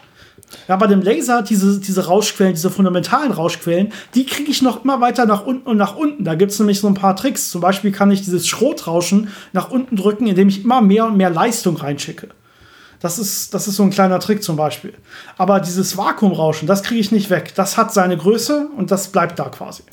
Ja, 0.67 0.77
bei 0.77 0.87
dem 0.87 1.01
Laser, 1.01 1.41
diese, 1.41 1.79
diese 1.79 2.05
Rauschquellen, 2.05 2.53
diese 2.53 2.69
fundamentalen 2.69 3.31
Rauschquellen, 3.31 3.91
die 4.15 4.25
kriege 4.25 4.49
ich 4.49 4.61
noch 4.61 4.83
immer 4.83 5.01
weiter 5.01 5.25
nach 5.25 5.45
unten 5.45 5.67
und 5.67 5.77
nach 5.77 5.95
unten. 5.95 6.23
Da 6.23 6.35
gibt 6.35 6.51
es 6.51 6.59
nämlich 6.59 6.79
so 6.79 6.87
ein 6.87 6.93
paar 6.93 7.15
Tricks. 7.15 7.51
Zum 7.51 7.59
Beispiel 7.59 7.91
kann 7.91 8.11
ich 8.11 8.21
dieses 8.21 8.47
Schrotrauschen 8.47 9.29
nach 9.51 9.69
unten 9.71 9.97
drücken, 9.97 10.27
indem 10.27 10.47
ich 10.47 10.63
immer 10.63 10.81
mehr 10.81 11.05
und 11.05 11.17
mehr 11.17 11.29
Leistung 11.29 11.75
reinschicke. 11.75 12.29
Das 12.99 13.19
ist, 13.19 13.53
das 13.53 13.67
ist 13.67 13.75
so 13.75 13.83
ein 13.83 13.89
kleiner 13.89 14.19
Trick 14.19 14.43
zum 14.43 14.55
Beispiel. 14.55 14.93
Aber 15.37 15.59
dieses 15.59 15.97
Vakuumrauschen, 15.97 16.67
das 16.67 16.83
kriege 16.83 16.99
ich 16.99 17.11
nicht 17.11 17.29
weg. 17.29 17.53
Das 17.55 17.77
hat 17.77 17.93
seine 17.93 18.17
Größe 18.17 18.69
und 18.75 18.91
das 18.91 19.09
bleibt 19.09 19.37
da 19.39 19.49
quasi. 19.49 19.83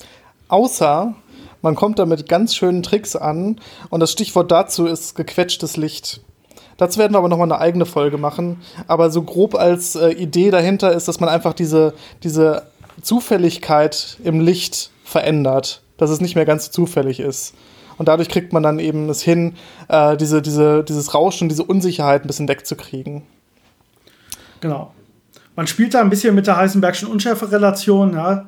Außer 0.47 1.13
man 1.61 1.75
kommt 1.75 1.99
da 1.99 2.05
mit 2.05 2.29
ganz 2.29 2.55
schönen 2.55 2.83
Tricks 2.83 3.15
an 3.15 3.59
und 3.89 3.99
das 3.99 4.11
Stichwort 4.11 4.51
dazu 4.51 4.85
ist 4.85 5.15
gequetschtes 5.15 5.77
Licht. 5.77 6.21
Dazu 6.77 6.99
werden 6.99 7.13
wir 7.13 7.19
aber 7.19 7.29
nochmal 7.29 7.51
eine 7.51 7.59
eigene 7.59 7.85
Folge 7.85 8.17
machen. 8.17 8.61
Aber 8.87 9.09
so 9.09 9.21
grob 9.21 9.55
als 9.55 9.95
äh, 9.95 10.09
Idee 10.09 10.51
dahinter 10.51 10.91
ist, 10.91 11.07
dass 11.07 11.19
man 11.19 11.29
einfach 11.29 11.53
diese, 11.53 11.93
diese 12.23 12.63
Zufälligkeit 13.01 14.17
im 14.23 14.41
Licht 14.41 14.91
verändert. 15.03 15.81
Dass 15.97 16.09
es 16.09 16.19
nicht 16.19 16.35
mehr 16.35 16.45
ganz 16.45 16.71
zufällig 16.71 17.19
ist. 17.19 17.53
Und 17.97 18.07
dadurch 18.07 18.29
kriegt 18.29 18.53
man 18.53 18.63
dann 18.63 18.79
eben 18.79 19.09
es 19.09 19.21
hin, 19.21 19.53
äh, 19.87 20.17
diese, 20.17 20.41
diese, 20.41 20.83
dieses 20.83 21.13
Rauschen, 21.13 21.49
diese 21.49 21.63
Unsicherheit 21.63 22.23
ein 22.23 22.27
bisschen 22.27 22.47
wegzukriegen. 22.47 23.23
Genau. 24.61 24.93
Man 25.55 25.67
spielt 25.67 25.93
da 25.93 26.01
ein 26.01 26.09
bisschen 26.09 26.35
mit 26.35 26.47
der 26.47 26.57
Heisenbergschen 26.57 27.07
Unschärferelation, 27.07 28.13
ja. 28.13 28.45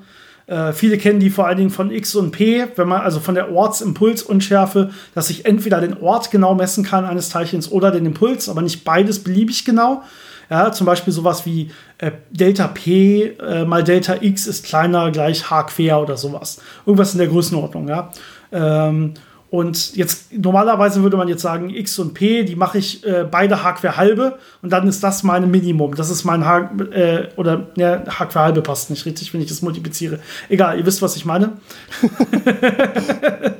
Äh, 0.48 0.72
viele 0.72 0.98
kennen 0.98 1.20
die 1.20 1.30
vor 1.30 1.46
allen 1.46 1.58
Dingen 1.58 1.70
von 1.70 1.92
X 1.92 2.16
und 2.16 2.32
P, 2.32 2.66
wenn 2.78 2.88
man 2.88 3.02
also 3.02 3.20
von 3.20 3.36
der 3.36 3.52
Ortsimpulsunschärfe, 3.52 4.92
dass 5.14 5.30
ich 5.30 5.46
entweder 5.46 5.82
den 5.82 6.02
Ort 6.02 6.32
genau 6.32 6.56
messen 6.56 6.86
kann 6.86 7.06
eines 7.06 7.30
Teilchens 7.30 7.70
oder 7.70 7.92
den 7.92 8.06
Impuls, 8.06 8.48
aber 8.48 8.62
nicht 8.62 8.86
beides 8.86 9.24
beliebig 9.24 9.66
genau. 9.66 10.04
Ja, 10.50 10.72
zum 10.72 10.86
Beispiel 10.86 11.12
sowas 11.12 11.46
wie 11.46 11.72
äh, 11.98 12.12
Delta 12.32 12.68
P 12.68 13.24
äh, 13.24 13.66
mal 13.66 13.84
Delta 13.84 14.16
X 14.22 14.48
ist 14.48 14.66
kleiner 14.66 15.12
gleich 15.12 15.50
H 15.50 15.64
quer 15.64 16.02
oder 16.02 16.16
sowas. 16.16 16.62
Irgendwas 16.86 17.12
in 17.12 17.20
der 17.20 17.28
Größenordnung, 17.28 17.90
ja. 17.90 18.12
Ähm, 18.54 19.14
und 19.50 19.96
jetzt 19.96 20.34
normalerweise 20.34 21.04
würde 21.04 21.16
man 21.16 21.30
jetzt 21.30 21.42
sagen, 21.42 21.70
X 21.70 21.98
und 22.00 22.14
P, 22.14 22.44
die 22.44 22.58
mache 22.58 22.80
ich 22.80 23.06
äh, 23.06 23.26
beide 23.30 23.64
H 23.64 23.74
quer 23.74 23.96
halbe 23.96 24.40
und 24.62 24.74
dann 24.74 24.88
ist 24.88 25.04
das 25.04 25.24
mein 25.24 25.50
Minimum. 25.50 25.96
Das 25.96 26.10
ist 26.10 26.26
mein 26.26 26.46
H 26.46 26.70
äh, 26.92 27.30
oder 27.38 27.68
ja, 27.78 28.04
H 28.08 28.26
quer 28.26 28.42
halbe 28.42 28.62
passt 28.62 28.90
nicht 28.90 29.06
richtig, 29.06 29.34
wenn 29.34 29.40
ich 29.40 29.48
das 29.48 29.62
multipliziere. 29.62 30.20
Egal, 30.50 30.78
ihr 30.78 30.86
wisst, 30.86 31.02
was 31.02 31.16
ich 31.16 31.24
meine. 31.24 31.54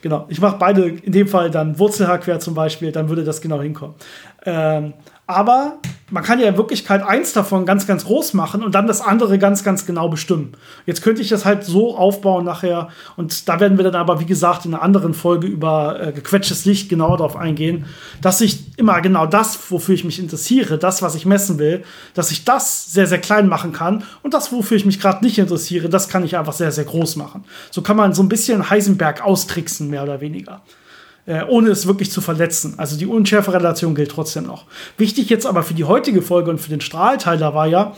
genau, 0.00 0.26
ich 0.28 0.40
mache 0.40 0.58
beide 0.58 0.88
in 0.88 1.10
dem 1.10 1.26
Fall 1.26 1.50
dann 1.50 1.76
Wurzel 1.78 2.06
H 2.06 2.18
quer 2.18 2.38
zum 2.38 2.54
Beispiel, 2.54 2.92
dann 2.92 3.08
würde 3.08 3.24
das 3.24 3.40
genau 3.40 3.60
hinkommen. 3.60 3.96
Ähm, 4.46 4.92
aber 5.28 5.78
man 6.10 6.24
kann 6.24 6.40
ja 6.40 6.48
in 6.48 6.56
Wirklichkeit 6.56 7.02
eins 7.02 7.34
davon 7.34 7.66
ganz, 7.66 7.86
ganz 7.86 8.06
groß 8.06 8.32
machen 8.32 8.62
und 8.62 8.74
dann 8.74 8.86
das 8.86 9.02
andere 9.02 9.38
ganz, 9.38 9.62
ganz 9.62 9.84
genau 9.84 10.08
bestimmen. 10.08 10.54
Jetzt 10.86 11.02
könnte 11.02 11.20
ich 11.20 11.28
das 11.28 11.44
halt 11.44 11.64
so 11.64 11.98
aufbauen 11.98 12.46
nachher 12.46 12.88
und 13.16 13.46
da 13.46 13.60
werden 13.60 13.76
wir 13.76 13.84
dann 13.84 13.94
aber, 13.94 14.20
wie 14.20 14.24
gesagt, 14.24 14.64
in 14.64 14.72
einer 14.72 14.82
anderen 14.82 15.12
Folge 15.12 15.46
über 15.46 16.00
äh, 16.00 16.12
gequetschtes 16.12 16.64
Licht 16.64 16.88
genauer 16.88 17.18
darauf 17.18 17.36
eingehen, 17.36 17.84
dass 18.22 18.40
ich 18.40 18.78
immer 18.78 19.02
genau 19.02 19.26
das, 19.26 19.70
wofür 19.70 19.94
ich 19.94 20.04
mich 20.04 20.18
interessiere, 20.18 20.78
das, 20.78 21.02
was 21.02 21.14
ich 21.14 21.26
messen 21.26 21.58
will, 21.58 21.84
dass 22.14 22.30
ich 22.30 22.46
das 22.46 22.90
sehr, 22.90 23.06
sehr 23.06 23.20
klein 23.20 23.46
machen 23.46 23.74
kann 23.74 24.04
und 24.22 24.32
das, 24.32 24.50
wofür 24.50 24.78
ich 24.78 24.86
mich 24.86 25.00
gerade 25.00 25.22
nicht 25.22 25.38
interessiere, 25.38 25.90
das 25.90 26.08
kann 26.08 26.24
ich 26.24 26.38
einfach 26.38 26.54
sehr, 26.54 26.72
sehr 26.72 26.84
groß 26.84 27.16
machen. 27.16 27.44
So 27.70 27.82
kann 27.82 27.98
man 27.98 28.14
so 28.14 28.22
ein 28.22 28.30
bisschen 28.30 28.70
Heisenberg 28.70 29.22
austricksen, 29.22 29.90
mehr 29.90 30.04
oder 30.04 30.22
weniger 30.22 30.62
äh, 31.28 31.44
ohne 31.46 31.68
es 31.68 31.86
wirklich 31.86 32.10
zu 32.10 32.20
verletzen. 32.22 32.74
Also 32.78 32.96
die 32.96 33.06
Unschärferelation 33.06 33.94
gilt 33.94 34.10
trotzdem 34.10 34.46
noch. 34.46 34.64
Wichtig 34.96 35.28
jetzt 35.28 35.46
aber 35.46 35.62
für 35.62 35.74
die 35.74 35.84
heutige 35.84 36.22
Folge 36.22 36.50
und 36.50 36.58
für 36.58 36.70
den 36.70 36.80
Strahlteiler 36.80 37.54
war 37.54 37.66
ja, 37.66 37.94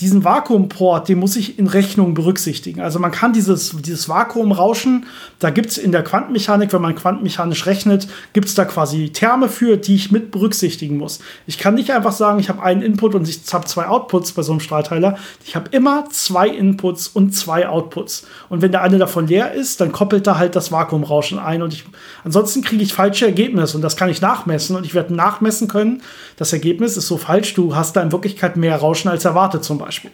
diesen 0.00 0.22
Vakuumport, 0.22 1.08
den 1.08 1.18
muss 1.18 1.34
ich 1.34 1.58
in 1.58 1.66
Rechnung 1.66 2.14
berücksichtigen. 2.14 2.80
Also 2.80 3.00
man 3.00 3.10
kann 3.10 3.32
dieses, 3.32 3.74
dieses 3.80 4.08
Vakuumrauschen, 4.08 5.06
da 5.40 5.50
gibt 5.50 5.70
es 5.70 5.78
in 5.78 5.90
der 5.90 6.04
Quantenmechanik, 6.04 6.72
wenn 6.72 6.82
man 6.82 6.94
quantenmechanisch 6.94 7.66
rechnet, 7.66 8.06
gibt 8.32 8.46
es 8.46 8.54
da 8.54 8.64
quasi 8.64 9.10
Terme 9.10 9.48
für, 9.48 9.76
die 9.76 9.96
ich 9.96 10.12
mit 10.12 10.30
berücksichtigen 10.30 10.98
muss. 10.98 11.18
Ich 11.48 11.58
kann 11.58 11.74
nicht 11.74 11.90
einfach 11.90 12.12
sagen, 12.12 12.38
ich 12.38 12.48
habe 12.48 12.62
einen 12.62 12.82
Input 12.82 13.16
und 13.16 13.28
ich 13.28 13.40
habe 13.52 13.64
zwei 13.64 13.88
Outputs 13.88 14.32
bei 14.32 14.42
so 14.42 14.52
einem 14.52 14.60
Strahlteiler. 14.60 15.18
Ich 15.44 15.56
habe 15.56 15.68
immer 15.72 16.04
zwei 16.10 16.46
Inputs 16.46 17.08
und 17.08 17.32
zwei 17.32 17.68
Outputs. 17.68 18.24
Und 18.48 18.62
wenn 18.62 18.70
der 18.70 18.82
eine 18.82 18.98
davon 18.98 19.26
leer 19.26 19.52
ist, 19.52 19.80
dann 19.80 19.90
koppelt 19.90 20.28
da 20.28 20.38
halt 20.38 20.54
das 20.54 20.70
Vakuumrauschen 20.70 21.40
ein 21.40 21.60
und 21.60 21.72
ich, 21.72 21.84
ansonsten 22.22 22.62
kriege 22.62 22.84
ich 22.84 22.92
falsche 22.92 23.26
Ergebnisse 23.26 23.76
und 23.76 23.82
das 23.82 23.96
kann 23.96 24.10
ich 24.10 24.20
nachmessen 24.20 24.76
und 24.76 24.86
ich 24.86 24.94
werde 24.94 25.12
nachmessen 25.12 25.66
können, 25.66 26.02
das 26.36 26.52
Ergebnis 26.52 26.96
ist 26.96 27.08
so 27.08 27.16
falsch, 27.16 27.54
du 27.54 27.74
hast 27.74 27.96
da 27.96 28.02
in 28.02 28.12
Wirklichkeit 28.12 28.56
mehr 28.56 28.76
Rauschen 28.76 29.08
als 29.08 29.24
erwartet 29.24 29.64
zum 29.64 29.78
Beispiel. 29.78 29.87
Beispiel. 29.88 30.10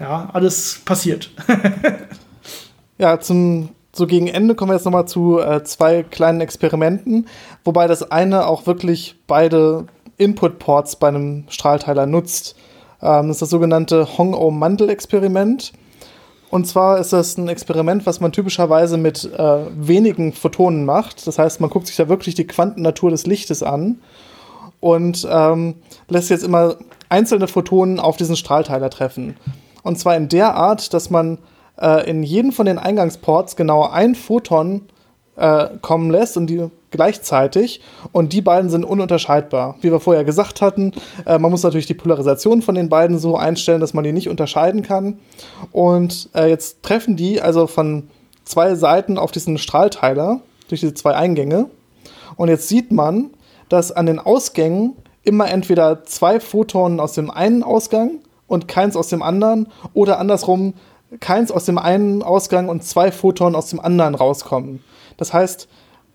Ja, 0.00 0.28
alles 0.32 0.80
passiert. 0.84 1.30
ja, 2.98 3.20
zum 3.20 3.68
so 3.94 4.06
gegen 4.06 4.26
Ende 4.26 4.54
kommen 4.54 4.70
wir 4.70 4.74
jetzt 4.74 4.86
nochmal 4.86 5.06
zu 5.06 5.38
äh, 5.38 5.62
zwei 5.64 6.02
kleinen 6.02 6.40
Experimenten, 6.40 7.28
wobei 7.62 7.86
das 7.86 8.10
eine 8.10 8.46
auch 8.46 8.66
wirklich 8.66 9.16
beide 9.26 9.86
Input-Ports 10.16 10.96
bei 10.96 11.08
einem 11.08 11.44
Strahlteiler 11.48 12.06
nutzt. 12.06 12.56
Ähm, 13.02 13.28
das 13.28 13.36
ist 13.36 13.42
das 13.42 13.50
sogenannte 13.50 14.18
Hong-O-Mandel-Experiment. 14.18 15.72
Und 16.50 16.66
zwar 16.66 16.98
ist 16.98 17.12
das 17.12 17.36
ein 17.38 17.48
Experiment, 17.48 18.04
was 18.04 18.18
man 18.20 18.32
typischerweise 18.32 18.96
mit 18.96 19.24
äh, 19.24 19.66
wenigen 19.76 20.32
Photonen 20.32 20.84
macht. 20.84 21.26
Das 21.26 21.38
heißt, 21.38 21.60
man 21.60 21.70
guckt 21.70 21.86
sich 21.86 21.96
da 21.96 22.08
wirklich 22.08 22.34
die 22.34 22.46
Quantennatur 22.46 23.10
des 23.10 23.26
Lichtes 23.26 23.62
an 23.62 24.00
und 24.80 25.26
ähm, 25.30 25.76
lässt 26.08 26.30
jetzt 26.30 26.44
immer 26.44 26.76
einzelne 27.12 27.46
Photonen 27.46 28.00
auf 28.00 28.16
diesen 28.16 28.36
Strahlteiler 28.36 28.90
treffen. 28.90 29.36
Und 29.82 29.98
zwar 29.98 30.16
in 30.16 30.28
der 30.28 30.54
Art, 30.54 30.94
dass 30.94 31.10
man 31.10 31.38
äh, 31.80 32.08
in 32.08 32.22
jeden 32.22 32.52
von 32.52 32.66
den 32.66 32.78
Eingangsports 32.78 33.54
genau 33.54 33.88
ein 33.88 34.14
Photon 34.14 34.88
äh, 35.36 35.68
kommen 35.82 36.10
lässt 36.10 36.36
und 36.36 36.48
die 36.48 36.68
gleichzeitig 36.90 37.80
und 38.12 38.32
die 38.32 38.42
beiden 38.42 38.70
sind 38.70 38.84
ununterscheidbar. 38.84 39.76
Wie 39.80 39.90
wir 39.90 40.00
vorher 40.00 40.24
gesagt 40.24 40.60
hatten, 40.60 40.92
äh, 41.26 41.38
man 41.38 41.50
muss 41.50 41.62
natürlich 41.62 41.86
die 41.86 41.94
Polarisation 41.94 42.62
von 42.62 42.74
den 42.74 42.88
beiden 42.88 43.18
so 43.18 43.36
einstellen, 43.36 43.80
dass 43.80 43.94
man 43.94 44.04
die 44.04 44.12
nicht 44.12 44.28
unterscheiden 44.28 44.82
kann. 44.82 45.18
Und 45.70 46.30
äh, 46.34 46.48
jetzt 46.48 46.82
treffen 46.82 47.16
die 47.16 47.40
also 47.40 47.66
von 47.66 48.08
zwei 48.44 48.74
Seiten 48.74 49.18
auf 49.18 49.32
diesen 49.32 49.58
Strahlteiler 49.58 50.40
durch 50.68 50.80
diese 50.80 50.94
zwei 50.94 51.14
Eingänge. 51.14 51.70
Und 52.36 52.48
jetzt 52.48 52.68
sieht 52.68 52.92
man, 52.92 53.30
dass 53.68 53.92
an 53.92 54.06
den 54.06 54.18
Ausgängen 54.18 54.96
immer 55.24 55.50
entweder 55.50 56.04
zwei 56.04 56.40
Photonen 56.40 57.00
aus 57.00 57.12
dem 57.12 57.30
einen 57.30 57.62
Ausgang 57.62 58.20
und 58.46 58.68
keins 58.68 58.96
aus 58.96 59.08
dem 59.08 59.22
anderen 59.22 59.68
oder 59.94 60.18
andersrum 60.18 60.74
keins 61.20 61.50
aus 61.50 61.64
dem 61.64 61.78
einen 61.78 62.22
Ausgang 62.22 62.68
und 62.68 62.84
zwei 62.84 63.12
Photonen 63.12 63.54
aus 63.54 63.68
dem 63.68 63.80
anderen 63.80 64.14
rauskommen. 64.14 64.82
Das 65.16 65.32
heißt, 65.32 65.68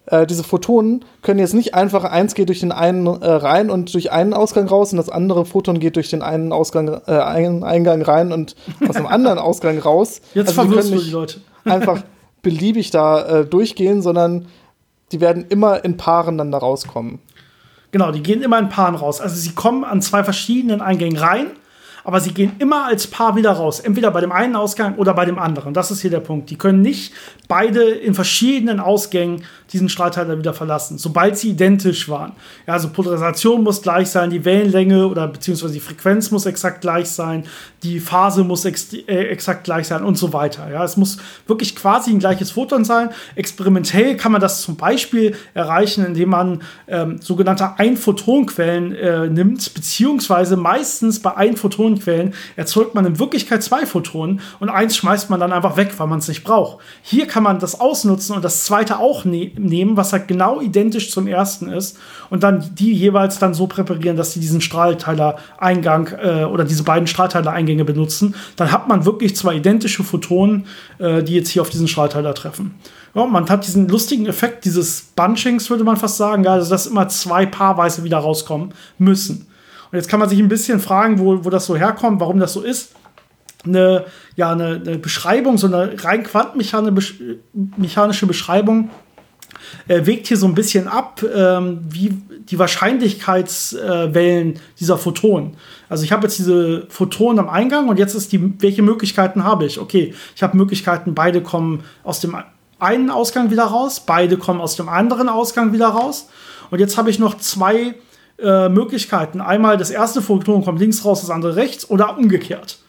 äh, 0.07 0.25
diese 0.25 0.43
Photonen 0.43 1.05
können 1.21 1.39
jetzt 1.39 1.53
nicht 1.53 1.75
einfach, 1.75 2.03
eins 2.03 2.33
geht 2.33 2.49
durch 2.49 2.61
den 2.61 2.71
einen 2.71 3.05
äh, 3.05 3.29
rein 3.29 3.69
und 3.69 3.93
durch 3.93 4.11
einen 4.11 4.33
Ausgang 4.33 4.67
raus 4.67 4.91
und 4.91 4.97
das 4.97 5.09
andere 5.09 5.45
Photon 5.45 5.79
geht 5.79 5.95
durch 5.97 6.09
den 6.09 6.21
einen 6.21 6.51
Ausgang, 6.51 7.01
äh, 7.05 7.11
einen 7.11 7.63
Eingang 7.63 8.01
rein 8.01 8.31
und 8.31 8.55
aus 8.87 8.95
dem 8.95 9.05
anderen 9.05 9.37
Ausgang 9.37 9.77
raus. 9.77 10.21
Jetzt 10.33 10.57
also 10.57 10.63
verwirrst 10.63 10.93
du 10.93 10.99
die 10.99 11.11
Leute. 11.11 11.41
einfach 11.65 12.03
beliebig 12.41 12.91
da 12.91 13.41
äh, 13.41 13.45
durchgehen, 13.45 14.01
sondern 14.01 14.47
die 15.11 15.21
werden 15.21 15.45
immer 15.49 15.83
in 15.83 15.97
Paaren 15.97 16.37
dann 16.37 16.51
da 16.51 16.57
rauskommen. 16.57 17.19
Genau, 17.91 18.11
die 18.11 18.21
gehen 18.21 18.41
immer 18.41 18.59
in 18.59 18.69
Paaren 18.69 18.95
raus. 18.95 19.21
Also 19.21 19.35
sie 19.35 19.53
kommen 19.53 19.83
an 19.83 20.01
zwei 20.01 20.23
verschiedenen 20.23 20.81
Eingängen 20.81 21.17
rein 21.17 21.51
aber 22.07 22.21
sie 22.21 22.33
gehen 22.33 22.53
immer 22.59 22.85
als 22.85 23.05
Paar 23.05 23.35
wieder 23.35 23.51
raus. 23.51 23.81
Entweder 23.81 24.11
bei 24.11 24.21
dem 24.21 24.31
einen 24.31 24.55
Ausgang 24.55 24.95
oder 24.95 25.13
bei 25.13 25.25
dem 25.25 25.37
anderen. 25.37 25.73
Das 25.73 25.91
ist 25.91 25.99
hier 25.99 26.09
der 26.09 26.21
Punkt. 26.21 26.49
Die 26.49 26.57
können 26.57 26.81
nicht 26.81 27.11
beide 27.49 27.83
in 27.83 28.13
verschiedenen 28.13 28.79
Ausgängen 28.79 29.43
diesen 29.73 29.89
Strahlteiler 29.89 30.37
wieder 30.37 30.53
verlassen, 30.53 30.97
sobald 30.97 31.37
sie 31.37 31.49
identisch 31.49 32.07
waren. 32.07 32.31
Ja, 32.65 32.73
also 32.73 32.87
Polarisation 32.87 33.61
muss 33.61 33.81
gleich 33.81 34.09
sein, 34.09 34.29
die 34.29 34.45
Wellenlänge 34.45 35.05
oder 35.05 35.27
beziehungsweise 35.27 35.73
die 35.73 35.81
Frequenz 35.81 36.31
muss 36.31 36.45
exakt 36.45 36.79
gleich 36.79 37.09
sein, 37.09 37.43
die 37.83 37.99
Phase 37.99 38.45
muss 38.45 38.63
ex 38.63 38.93
äh, 38.93 39.25
exakt 39.25 39.65
gleich 39.65 39.87
sein 39.87 40.05
und 40.05 40.17
so 40.17 40.31
weiter. 40.31 40.71
Ja, 40.71 40.85
es 40.85 40.95
muss 40.95 41.17
wirklich 41.45 41.75
quasi 41.75 42.11
ein 42.11 42.19
gleiches 42.19 42.51
Photon 42.51 42.85
sein. 42.85 43.09
Experimentell 43.35 44.15
kann 44.15 44.31
man 44.31 44.39
das 44.39 44.61
zum 44.61 44.77
Beispiel 44.77 45.35
erreichen, 45.53 46.05
indem 46.05 46.29
man 46.29 46.61
ähm, 46.87 47.19
sogenannte 47.21 47.77
Einphotonquellen 47.77 48.95
äh, 48.95 49.27
nimmt, 49.27 49.73
beziehungsweise 49.73 50.55
meistens 50.55 51.21
bei 51.21 51.35
Einphotonquellen 51.35 51.96
erzeugt 52.55 52.95
man 52.95 53.05
in 53.05 53.19
Wirklichkeit 53.19 53.63
zwei 53.63 53.85
Photonen 53.85 54.41
und 54.59 54.69
eins 54.69 54.95
schmeißt 54.97 55.29
man 55.29 55.39
dann 55.39 55.53
einfach 55.53 55.77
weg, 55.77 55.93
weil 55.97 56.07
man 56.07 56.19
es 56.19 56.27
nicht 56.27 56.43
braucht. 56.43 56.79
Hier 57.01 57.27
kann 57.27 57.43
man 57.43 57.59
das 57.59 57.79
ausnutzen 57.79 58.35
und 58.35 58.43
das 58.43 58.65
zweite 58.65 58.99
auch 58.99 59.25
nehmen 59.25 59.77
nehmen, 59.77 59.97
was 59.97 60.13
halt 60.13 60.27
genau 60.27 60.61
identisch 60.61 61.11
zum 61.11 61.27
ersten 61.27 61.69
ist 61.69 61.97
und 62.29 62.43
dann 62.43 62.63
die 62.75 62.93
jeweils 62.93 63.39
dann 63.39 63.53
so 63.53 63.67
präparieren, 63.67 64.17
dass 64.17 64.33
sie 64.33 64.39
diesen 64.39 64.61
Strahlteiler-Eingang 64.61 66.09
äh, 66.21 66.43
oder 66.45 66.63
diese 66.63 66.83
beiden 66.83 67.07
Strahlteiler-Eingänge 67.07 67.85
benutzen. 67.85 68.35
Dann 68.55 68.71
hat 68.71 68.87
man 68.87 69.05
wirklich 69.05 69.35
zwei 69.35 69.55
identische 69.55 70.03
Photonen, 70.03 70.65
äh, 70.99 71.23
die 71.23 71.35
jetzt 71.35 71.49
hier 71.49 71.61
auf 71.61 71.69
diesen 71.69 71.87
Strahlteiler 71.87 72.33
treffen. 72.33 72.75
Ja, 73.13 73.25
man 73.25 73.49
hat 73.49 73.65
diesen 73.65 73.87
lustigen 73.87 74.25
Effekt 74.25 74.65
dieses 74.65 75.01
Bunchings, 75.15 75.69
würde 75.69 75.83
man 75.83 75.97
fast 75.97 76.17
sagen, 76.17 76.45
also 76.47 76.69
dass 76.69 76.87
immer 76.87 77.07
zwei 77.07 77.45
paarweise 77.45 78.03
wieder 78.03 78.17
rauskommen 78.17 78.73
müssen. 78.97 79.47
Und 79.91 79.97
jetzt 79.97 80.09
kann 80.09 80.19
man 80.19 80.29
sich 80.29 80.39
ein 80.39 80.49
bisschen 80.49 80.79
fragen, 80.79 81.19
wo, 81.19 81.45
wo 81.45 81.49
das 81.49 81.65
so 81.65 81.75
herkommt, 81.75 82.19
warum 82.19 82.39
das 82.39 82.53
so 82.53 82.61
ist 82.61 82.93
eine, 83.67 84.05
ja, 84.35 84.51
eine, 84.51 84.81
eine, 84.85 84.97
Beschreibung, 84.97 85.57
so 85.57 85.67
eine 85.67 86.03
rein 86.03 86.23
quantenmechanische 86.23 88.25
Beschreibung 88.25 88.89
äh, 89.87 90.05
wägt 90.05 90.27
hier 90.27 90.37
so 90.37 90.47
ein 90.47 90.55
bisschen 90.55 90.87
ab, 90.87 91.23
ähm, 91.35 91.79
wie 91.89 92.13
die 92.49 92.59
Wahrscheinlichkeitswellen 92.59 94.53
äh, 94.53 94.59
dieser 94.79 94.97
Photonen. 94.97 95.57
Also 95.89 96.03
ich 96.03 96.11
habe 96.11 96.23
jetzt 96.23 96.37
diese 96.37 96.85
Photonen 96.89 97.39
am 97.39 97.49
Eingang 97.49 97.89
und 97.89 97.99
jetzt 97.99 98.15
ist 98.15 98.31
die, 98.31 98.61
welche 98.61 98.81
Möglichkeiten 98.81 99.43
habe 99.43 99.65
ich? 99.65 99.79
Okay, 99.79 100.13
ich 100.35 100.43
habe 100.43 100.55
Möglichkeiten, 100.55 101.13
beide 101.13 101.41
kommen 101.41 101.83
aus 102.03 102.19
dem 102.19 102.37
einen 102.79 103.09
Ausgang 103.09 103.49
wieder 103.49 103.63
raus, 103.63 104.03
beide 104.05 104.37
kommen 104.37 104.61
aus 104.61 104.75
dem 104.75 104.87
anderen 104.87 105.29
Ausgang 105.29 105.73
wieder 105.73 105.87
raus. 105.87 106.29
Und 106.69 106.79
jetzt 106.79 106.97
habe 106.97 107.09
ich 107.09 107.17
noch 107.17 107.37
zwei 107.37 107.95
äh, 108.39 108.69
Möglichkeiten. 108.69 109.41
Einmal 109.41 109.77
das 109.77 109.89
erste 109.89 110.21
Photon 110.21 110.63
kommt 110.63 110.79
links 110.79 111.03
raus, 111.05 111.21
das 111.21 111.29
andere 111.29 111.55
rechts 111.55 111.89
oder 111.89 112.17
umgekehrt. 112.17 112.79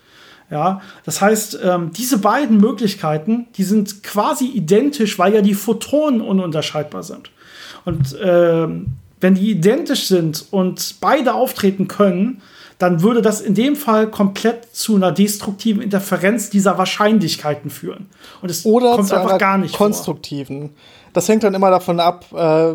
Ja, 0.51 0.81
das 1.05 1.21
heißt, 1.21 1.59
ähm, 1.63 1.93
diese 1.93 2.19
beiden 2.19 2.57
Möglichkeiten, 2.57 3.49
die 3.57 3.65
sind 3.65 4.03
quasi 4.03 4.47
identisch, 4.47 5.19
weil 5.19 5.35
ja 5.35 5.43
die 5.43 5.55
Photonen 5.55 6.23
ununterscheidbar 6.23 7.03
sind. 7.03 7.31
Und 7.85 8.17
ähm, 8.23 8.87
wenn 9.21 9.35
die 9.35 9.51
identisch 9.51 10.07
sind 10.07 10.47
und 10.51 10.97
beide 11.01 11.35
auftreten 11.35 11.87
können, 11.87 12.41
dann 12.79 13.03
würde 13.03 13.23
das 13.23 13.41
in 13.41 13.55
dem 13.55 13.75
Fall 13.75 14.09
komplett 14.09 14.75
zu 14.75 14.95
einer 14.95 15.11
destruktiven 15.11 15.83
Interferenz 15.83 16.49
dieser 16.49 16.79
Wahrscheinlichkeiten 16.79 17.71
führen. 17.71 18.07
Und 18.41 18.51
es 18.51 18.65
Oder 18.65 18.95
kommt 18.95 19.13
einfach 19.13 19.39
gar 19.39 19.59
nicht 19.59 19.75
konstruktiven. 19.75 20.61
Vor. 20.61 20.71
Das 21.13 21.29
hängt 21.29 21.43
dann 21.43 21.55
immer 21.55 21.71
davon 21.71 21.99
ab, 21.99 22.27
äh, 22.33 22.75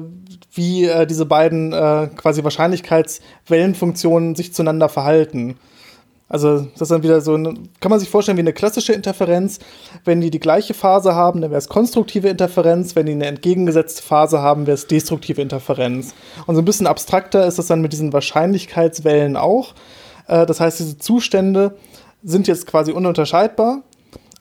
wie 0.54 0.86
äh, 0.86 1.06
diese 1.06 1.26
beiden 1.26 1.74
äh, 1.74 2.10
quasi 2.16 2.44
Wahrscheinlichkeitswellenfunktionen 2.44 4.36
sich 4.36 4.54
zueinander 4.54 4.90
verhalten. 4.90 5.58
Also 6.30 6.62
das 6.74 6.82
ist 6.82 6.92
dann 6.92 7.04
wieder 7.04 7.22
so, 7.22 7.36
eine, 7.36 7.54
kann 7.80 7.92
man 7.92 8.00
sich 8.00 8.10
vorstellen 8.10 8.38
wie 8.38 8.42
eine 8.42 8.54
klassische 8.54 8.94
Interferenz. 8.94 9.60
Wenn 10.04 10.22
die 10.22 10.32
die 10.32 10.40
gleiche 10.40 10.74
Phase 10.74 11.14
haben, 11.14 11.42
dann 11.42 11.52
wäre 11.52 11.60
es 11.60 11.70
konstruktive 11.70 12.30
Interferenz. 12.30 12.96
Wenn 12.96 13.06
die 13.06 13.12
eine 13.12 13.28
entgegengesetzte 13.28 14.02
Phase 14.02 14.42
haben, 14.42 14.66
wäre 14.66 14.76
es 14.76 14.88
destruktive 14.88 15.42
Interferenz. 15.42 16.16
Und 16.48 16.56
so 16.56 16.62
ein 16.62 16.66
bisschen 16.66 16.88
abstrakter 16.88 17.46
ist 17.46 17.60
das 17.60 17.68
dann 17.68 17.82
mit 17.82 17.94
diesen 17.94 18.14
Wahrscheinlichkeitswellen 18.14 19.38
auch. 19.38 19.76
Äh, 20.28 20.46
das 20.46 20.60
heißt, 20.60 20.80
diese 20.80 20.98
Zustände 20.98 21.76
sind 22.24 22.48
jetzt 22.48 22.66
quasi 22.66 22.92
ununterscheidbar 22.92 23.84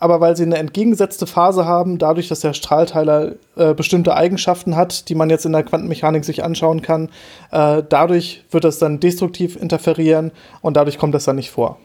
aber 0.02 0.20
weil 0.20 0.36
sie 0.36 0.42
eine 0.42 0.58
entgegengesetzte 0.58 1.28
Phase 1.28 1.64
haben, 1.64 1.98
dadurch, 1.98 2.26
dass 2.26 2.40
der 2.40 2.54
Strahlteiler 2.54 3.36
äh, 3.54 3.72
bestimmte 3.72 4.16
Eigenschaften 4.16 4.74
hat, 4.74 5.08
die 5.08 5.14
man 5.14 5.30
jetzt 5.30 5.46
in 5.46 5.52
der 5.52 5.62
Quantenmechanik 5.62 6.24
sich 6.24 6.42
anschauen 6.42 6.82
kann, 6.82 7.08
äh, 7.52 7.84
dadurch 7.88 8.44
wird 8.50 8.64
das 8.64 8.80
dann 8.80 8.98
destruktiv 8.98 9.54
interferieren 9.54 10.32
und 10.60 10.76
dadurch 10.76 10.98
kommt 10.98 11.14
das 11.14 11.24
dann 11.24 11.36
nicht 11.36 11.52
vor. 11.52 11.78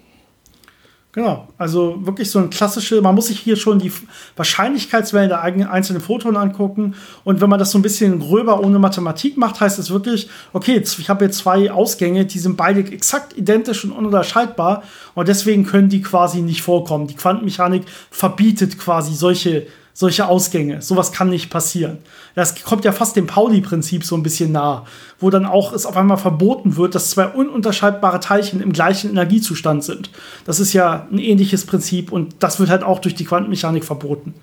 Genau, 1.17 1.47
also 1.57 2.05
wirklich 2.05 2.29
so 2.29 2.37
ein 2.37 2.51
klassische, 2.51 3.01
man 3.01 3.15
muss 3.15 3.25
sich 3.25 3.39
hier 3.39 3.55
schon 3.55 3.79
die 3.79 3.91
Wahrscheinlichkeitswellen 4.35 5.29
der 5.29 5.41
einzelnen 5.41 5.99
Photonen 5.99 6.37
angucken. 6.37 6.93
Und 7.23 7.41
wenn 7.41 7.49
man 7.49 7.57
das 7.57 7.71
so 7.71 7.79
ein 7.79 7.81
bisschen 7.81 8.19
gröber 8.19 8.63
ohne 8.63 8.77
Mathematik 8.77 9.35
macht, 9.35 9.59
heißt 9.59 9.79
es 9.79 9.89
wirklich, 9.89 10.29
okay, 10.53 10.77
ich 10.77 11.09
habe 11.09 11.25
jetzt 11.25 11.39
zwei 11.39 11.71
Ausgänge, 11.71 12.27
die 12.27 12.37
sind 12.37 12.55
beide 12.55 12.81
exakt 12.81 13.35
identisch 13.35 13.83
und 13.83 13.93
ununterscheidbar. 13.93 14.83
Und 15.15 15.27
deswegen 15.27 15.65
können 15.65 15.89
die 15.89 16.03
quasi 16.03 16.43
nicht 16.43 16.61
vorkommen. 16.61 17.07
Die 17.07 17.15
Quantenmechanik 17.15 17.85
verbietet 18.11 18.77
quasi 18.77 19.15
solche 19.15 19.65
solche 19.97 20.27
Ausgänge. 20.27 20.83
Sowas 20.83 21.11
kann 21.11 21.31
nicht 21.31 21.49
passieren. 21.49 21.97
Das 22.35 22.61
kommt 22.61 22.85
ja 22.85 22.91
fast 22.91 23.15
dem 23.15 23.25
Pauli-Prinzip 23.25 24.03
so 24.03 24.15
ein 24.15 24.21
bisschen 24.21 24.51
nah, 24.51 24.85
wo 25.19 25.31
dann 25.31 25.47
auch 25.47 25.73
es 25.73 25.87
auf 25.87 25.97
einmal 25.97 26.17
verboten 26.17 26.77
wird, 26.77 26.93
dass 26.93 27.09
zwei 27.09 27.25
ununterscheidbare 27.25 28.19
Teilchen 28.19 28.61
im 28.61 28.73
gleichen 28.73 29.09
Energiezustand 29.09 29.83
sind. 29.83 30.11
Das 30.45 30.59
ist 30.59 30.73
ja 30.73 31.07
ein 31.11 31.17
ähnliches 31.17 31.65
Prinzip 31.65 32.11
und 32.11 32.35
das 32.43 32.59
wird 32.59 32.69
halt 32.69 32.83
auch 32.83 32.99
durch 32.99 33.15
die 33.15 33.25
Quantenmechanik 33.25 33.83
verboten. 33.83 34.35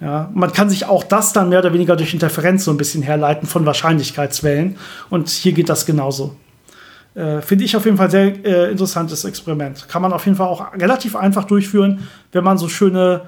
Ja, 0.00 0.28
man 0.34 0.52
kann 0.52 0.68
sich 0.68 0.86
auch 0.86 1.04
das 1.04 1.32
dann 1.32 1.50
mehr 1.50 1.60
oder 1.60 1.72
weniger 1.72 1.94
durch 1.94 2.12
Interferenz 2.12 2.64
so 2.64 2.72
ein 2.72 2.76
bisschen 2.76 3.02
herleiten 3.02 3.46
von 3.46 3.64
Wahrscheinlichkeitswellen. 3.66 4.76
Und 5.08 5.28
hier 5.28 5.52
geht 5.52 5.68
das 5.68 5.86
genauso. 5.86 6.34
Äh, 7.14 7.42
Finde 7.42 7.64
ich 7.64 7.76
auf 7.76 7.84
jeden 7.84 7.96
Fall 7.96 8.10
sehr 8.10 8.44
äh, 8.44 8.72
interessantes 8.72 9.24
Experiment. 9.24 9.88
Kann 9.88 10.02
man 10.02 10.12
auf 10.12 10.24
jeden 10.24 10.36
Fall 10.36 10.48
auch 10.48 10.72
relativ 10.74 11.14
einfach 11.14 11.44
durchführen, 11.44 12.08
wenn 12.32 12.42
man 12.42 12.58
so 12.58 12.68
schöne 12.68 13.22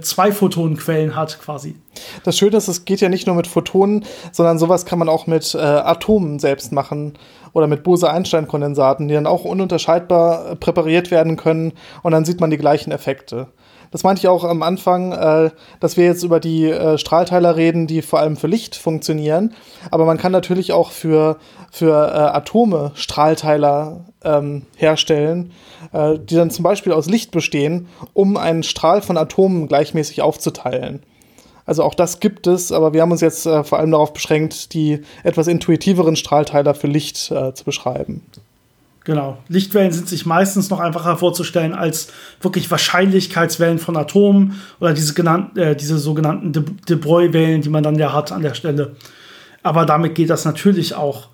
zwei 0.00 0.32
Photonenquellen 0.32 1.16
hat, 1.16 1.38
quasi. 1.40 1.76
Das 2.24 2.38
Schöne 2.38 2.56
ist, 2.56 2.68
es 2.68 2.84
geht 2.84 3.00
ja 3.00 3.08
nicht 3.08 3.26
nur 3.26 3.36
mit 3.36 3.46
Photonen, 3.46 4.04
sondern 4.32 4.58
sowas 4.58 4.86
kann 4.86 4.98
man 4.98 5.08
auch 5.08 5.26
mit 5.26 5.54
äh, 5.54 5.58
Atomen 5.58 6.38
selbst 6.38 6.72
machen 6.72 7.14
oder 7.52 7.66
mit 7.66 7.82
Bose-Einstein-Kondensaten, 7.82 9.08
die 9.08 9.14
dann 9.14 9.26
auch 9.26 9.44
ununterscheidbar 9.44 10.52
äh, 10.52 10.56
präpariert 10.56 11.10
werden 11.10 11.36
können 11.36 11.72
und 12.02 12.12
dann 12.12 12.24
sieht 12.24 12.40
man 12.40 12.50
die 12.50 12.58
gleichen 12.58 12.90
Effekte. 12.90 13.48
Das 13.90 14.02
meinte 14.02 14.20
ich 14.20 14.28
auch 14.28 14.44
am 14.44 14.62
Anfang, 14.62 15.12
äh, 15.12 15.50
dass 15.80 15.96
wir 15.96 16.04
jetzt 16.04 16.22
über 16.22 16.40
die 16.40 16.64
äh, 16.64 16.98
Strahlteiler 16.98 17.56
reden, 17.56 17.86
die 17.86 18.02
vor 18.02 18.20
allem 18.20 18.36
für 18.36 18.46
Licht 18.46 18.76
funktionieren. 18.76 19.54
Aber 19.90 20.04
man 20.04 20.18
kann 20.18 20.32
natürlich 20.32 20.72
auch 20.72 20.90
für, 20.90 21.36
für 21.70 21.92
äh, 21.92 22.36
Atome 22.36 22.92
Strahlteiler 22.94 24.04
ähm, 24.24 24.62
herstellen, 24.76 25.52
äh, 25.92 26.18
die 26.18 26.34
dann 26.34 26.50
zum 26.50 26.62
Beispiel 26.62 26.92
aus 26.92 27.06
Licht 27.06 27.30
bestehen, 27.30 27.88
um 28.12 28.36
einen 28.36 28.62
Strahl 28.62 29.02
von 29.02 29.16
Atomen 29.16 29.68
gleichmäßig 29.68 30.22
aufzuteilen. 30.22 31.02
Also 31.66 31.82
auch 31.82 31.94
das 31.94 32.20
gibt 32.20 32.46
es, 32.46 32.70
aber 32.70 32.92
wir 32.92 33.02
haben 33.02 33.10
uns 33.10 33.20
jetzt 33.20 33.44
äh, 33.44 33.64
vor 33.64 33.78
allem 33.78 33.90
darauf 33.90 34.12
beschränkt, 34.12 34.72
die 34.72 35.02
etwas 35.24 35.48
intuitiveren 35.48 36.14
Strahlteiler 36.14 36.74
für 36.74 36.86
Licht 36.86 37.30
äh, 37.32 37.52
zu 37.54 37.64
beschreiben. 37.64 38.22
Genau. 39.06 39.38
Lichtwellen 39.46 39.92
sind 39.92 40.08
sich 40.08 40.26
meistens 40.26 40.68
noch 40.68 40.80
einfacher 40.80 41.16
vorzustellen 41.16 41.74
als 41.74 42.08
wirklich 42.40 42.68
Wahrscheinlichkeitswellen 42.72 43.78
von 43.78 43.96
Atomen 43.96 44.60
oder 44.80 44.94
diese, 44.94 45.14
genannten, 45.14 45.56
äh, 45.60 45.76
diese 45.76 45.96
sogenannten 45.96 46.52
De, 46.52 46.64
De 46.88 46.96
Broglie-Wellen, 46.96 47.62
die 47.62 47.68
man 47.68 47.84
dann 47.84 47.94
ja 47.94 48.12
hat 48.12 48.32
an 48.32 48.42
der 48.42 48.54
Stelle. 48.54 48.96
Aber 49.62 49.86
damit 49.86 50.16
geht 50.16 50.28
das 50.28 50.44
natürlich 50.44 50.96
auch. 50.96 51.28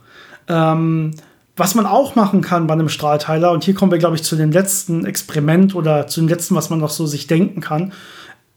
Ähm, 0.48 1.12
was 1.56 1.74
man 1.74 1.86
auch 1.86 2.14
machen 2.14 2.42
kann 2.42 2.66
bei 2.66 2.74
einem 2.74 2.90
Strahlteiler, 2.90 3.52
und 3.52 3.64
hier 3.64 3.72
kommen 3.72 3.90
wir, 3.90 3.98
glaube 3.98 4.16
ich, 4.16 4.22
zu 4.22 4.36
dem 4.36 4.52
letzten 4.52 5.06
Experiment 5.06 5.74
oder 5.74 6.06
zu 6.06 6.20
dem 6.20 6.28
letzten, 6.28 6.54
was 6.54 6.68
man 6.68 6.78
noch 6.78 6.90
so 6.90 7.06
sich 7.06 7.26
denken 7.26 7.62
kann. 7.62 7.94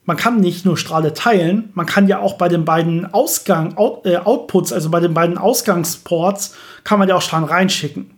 man 0.03 0.17
kann 0.17 0.41
nicht 0.41 0.65
nur 0.65 0.75
Strahle 0.75 1.13
teilen, 1.13 1.69
man 1.73 1.85
kann 1.85 2.09
ja 2.09 2.19
auch 2.19 2.33
bei 2.33 2.49
den 2.49 2.65
beiden 2.65 3.13
Ausgang, 3.13 3.77
Out, 3.77 4.05
äh, 4.05 4.17
Outputs, 4.17 4.73
also 4.73 4.89
bei 4.89 4.99
den 4.99 5.13
beiden 5.13 5.37
Ausgangsports, 5.37 6.53
kann 6.83 6.99
man 6.99 7.07
ja 7.07 7.15
auch 7.15 7.21
Strahlen 7.21 7.45
reinschicken. 7.45 8.14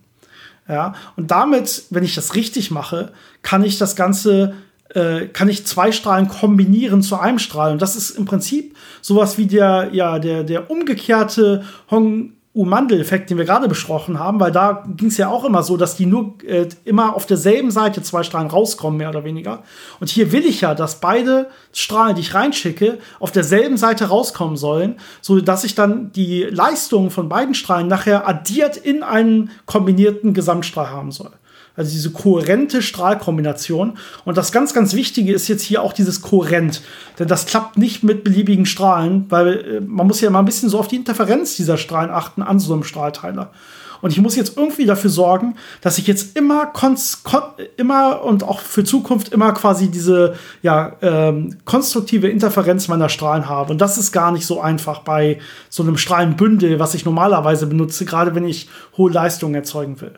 Ja, 0.68 0.94
und 1.16 1.30
damit, 1.30 1.84
wenn 1.90 2.04
ich 2.04 2.14
das 2.14 2.34
richtig 2.34 2.70
mache, 2.70 3.12
kann 3.40 3.64
ich 3.64 3.78
das 3.78 3.96
Ganze, 3.96 4.54
äh, 4.90 5.26
kann 5.26 5.48
ich 5.48 5.66
zwei 5.66 5.92
Strahlen 5.92 6.28
kombinieren 6.28 7.02
zu 7.02 7.18
einem 7.18 7.38
Strahl. 7.38 7.72
Und 7.72 7.80
das 7.80 7.96
ist 7.96 8.10
im 8.10 8.26
Prinzip 8.26 8.76
sowas 9.00 9.38
wie 9.38 9.46
der, 9.46 9.88
ja, 9.92 10.18
der, 10.18 10.44
der 10.44 10.70
umgekehrte 10.70 11.64
Hong, 11.90 12.34
U-Mandel-Effekt, 12.58 13.30
den 13.30 13.38
wir 13.38 13.44
gerade 13.44 13.68
besprochen 13.68 14.18
haben, 14.18 14.40
weil 14.40 14.50
da 14.50 14.84
ging 14.96 15.08
es 15.08 15.16
ja 15.16 15.28
auch 15.28 15.44
immer 15.44 15.62
so, 15.62 15.76
dass 15.76 15.96
die 15.96 16.06
nur 16.06 16.34
äh, 16.44 16.68
immer 16.84 17.14
auf 17.14 17.24
derselben 17.24 17.70
Seite 17.70 18.02
zwei 18.02 18.24
Strahlen 18.24 18.48
rauskommen, 18.48 18.98
mehr 18.98 19.10
oder 19.10 19.22
weniger. 19.22 19.62
Und 20.00 20.10
hier 20.10 20.32
will 20.32 20.44
ich 20.44 20.60
ja, 20.62 20.74
dass 20.74 21.00
beide 21.00 21.48
Strahlen, 21.72 22.16
die 22.16 22.22
ich 22.22 22.34
reinschicke, 22.34 22.98
auf 23.20 23.30
derselben 23.30 23.76
Seite 23.76 24.06
rauskommen 24.06 24.56
sollen, 24.56 24.96
so 25.20 25.40
dass 25.40 25.62
ich 25.62 25.76
dann 25.76 26.10
die 26.12 26.42
Leistung 26.42 27.10
von 27.10 27.28
beiden 27.28 27.54
Strahlen 27.54 27.86
nachher 27.86 28.28
addiert 28.28 28.76
in 28.76 29.04
einen 29.04 29.50
kombinierten 29.64 30.34
Gesamtstrahl 30.34 30.90
haben 30.90 31.12
soll. 31.12 31.30
Also 31.78 31.92
diese 31.92 32.10
kohärente 32.10 32.82
Strahlkombination. 32.82 33.96
Und 34.24 34.36
das 34.36 34.50
ganz, 34.50 34.74
ganz 34.74 34.94
Wichtige 34.94 35.32
ist 35.32 35.46
jetzt 35.46 35.62
hier 35.62 35.80
auch 35.82 35.92
dieses 35.92 36.20
kohärent. 36.20 36.82
Denn 37.18 37.28
das 37.28 37.46
klappt 37.46 37.78
nicht 37.78 38.02
mit 38.02 38.24
beliebigen 38.24 38.66
Strahlen, 38.66 39.26
weil 39.28 39.48
äh, 39.48 39.80
man 39.80 40.08
muss 40.08 40.20
ja 40.20 40.28
mal 40.28 40.40
ein 40.40 40.44
bisschen 40.44 40.68
so 40.68 40.78
auf 40.78 40.88
die 40.88 40.96
Interferenz 40.96 41.56
dieser 41.56 41.78
Strahlen 41.78 42.10
achten 42.10 42.42
an 42.42 42.58
so 42.58 42.72
einem 42.72 42.82
Strahlteiler. 42.82 43.52
Und 44.00 44.10
ich 44.10 44.20
muss 44.20 44.36
jetzt 44.36 44.56
irgendwie 44.56 44.86
dafür 44.86 45.10
sorgen, 45.10 45.56
dass 45.80 45.98
ich 45.98 46.06
jetzt 46.06 46.36
immer, 46.36 46.72
immer 47.76 48.24
und 48.24 48.44
auch 48.44 48.60
für 48.60 48.84
Zukunft 48.84 49.32
immer 49.32 49.52
quasi 49.52 49.88
diese 49.88 50.34
ja, 50.62 50.92
ähm, 51.02 51.56
konstruktive 51.64 52.28
Interferenz 52.28 52.88
meiner 52.88 53.08
Strahlen 53.08 53.48
habe. 53.48 53.72
Und 53.72 53.80
das 53.80 53.98
ist 53.98 54.12
gar 54.12 54.32
nicht 54.32 54.46
so 54.46 54.60
einfach 54.60 55.00
bei 55.00 55.38
so 55.68 55.82
einem 55.82 55.96
Strahlenbündel, 55.96 56.78
was 56.78 56.94
ich 56.94 57.04
normalerweise 57.04 57.66
benutze, 57.66 58.04
gerade 58.04 58.34
wenn 58.34 58.46
ich 58.46 58.68
hohe 58.96 59.12
Leistungen 59.12 59.54
erzeugen 59.54 60.00
will. 60.00 60.12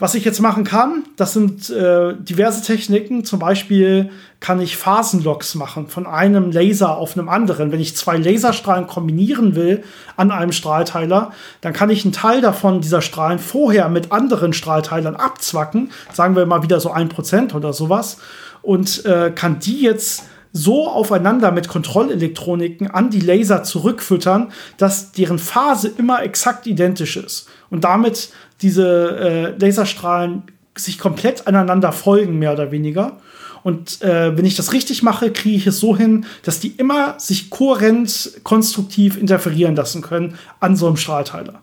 Was 0.00 0.14
ich 0.14 0.24
jetzt 0.24 0.38
machen 0.40 0.62
kann, 0.62 1.02
das 1.16 1.32
sind 1.32 1.70
äh, 1.70 2.14
diverse 2.16 2.62
Techniken. 2.62 3.24
Zum 3.24 3.40
Beispiel 3.40 4.10
kann 4.38 4.60
ich 4.60 4.76
Phasenlocks 4.76 5.56
machen 5.56 5.88
von 5.88 6.06
einem 6.06 6.52
Laser 6.52 6.96
auf 6.96 7.18
einem 7.18 7.28
anderen. 7.28 7.72
Wenn 7.72 7.80
ich 7.80 7.96
zwei 7.96 8.16
Laserstrahlen 8.16 8.86
kombinieren 8.86 9.56
will 9.56 9.82
an 10.16 10.30
einem 10.30 10.52
Strahlteiler, 10.52 11.32
dann 11.62 11.72
kann 11.72 11.90
ich 11.90 12.04
einen 12.04 12.12
Teil 12.12 12.40
davon 12.40 12.80
dieser 12.80 13.02
Strahlen 13.02 13.40
vorher 13.40 13.88
mit 13.88 14.12
anderen 14.12 14.52
Strahlteilern 14.52 15.16
abzwacken, 15.16 15.90
sagen 16.12 16.36
wir 16.36 16.46
mal 16.46 16.62
wieder 16.62 16.78
so 16.78 16.92
ein 16.92 17.08
Prozent 17.08 17.56
oder 17.56 17.72
sowas, 17.72 18.18
und 18.62 19.04
äh, 19.04 19.32
kann 19.34 19.58
die 19.58 19.82
jetzt 19.82 20.22
so 20.58 20.88
aufeinander 20.88 21.52
mit 21.52 21.68
Kontrollelektroniken 21.68 22.90
an 22.90 23.10
die 23.10 23.20
Laser 23.20 23.62
zurückfüttern, 23.62 24.52
dass 24.76 25.12
deren 25.12 25.38
Phase 25.38 25.88
immer 25.96 26.22
exakt 26.22 26.66
identisch 26.66 27.16
ist. 27.16 27.48
Und 27.70 27.84
damit 27.84 28.30
diese 28.60 29.56
äh, 29.56 29.64
Laserstrahlen 29.64 30.42
sich 30.76 30.98
komplett 30.98 31.46
aneinander 31.46 31.92
folgen, 31.92 32.38
mehr 32.38 32.52
oder 32.52 32.70
weniger. 32.72 33.18
Und 33.62 34.02
äh, 34.02 34.36
wenn 34.36 34.44
ich 34.44 34.56
das 34.56 34.72
richtig 34.72 35.02
mache, 35.02 35.30
kriege 35.30 35.56
ich 35.56 35.66
es 35.66 35.80
so 35.80 35.96
hin, 35.96 36.26
dass 36.42 36.60
die 36.60 36.68
immer 36.68 37.14
sich 37.18 37.50
kohärent 37.50 38.40
konstruktiv 38.42 39.16
interferieren 39.16 39.76
lassen 39.76 40.02
können 40.02 40.38
an 40.60 40.76
so 40.76 40.86
einem 40.86 40.96
Strahlteiler. 40.96 41.62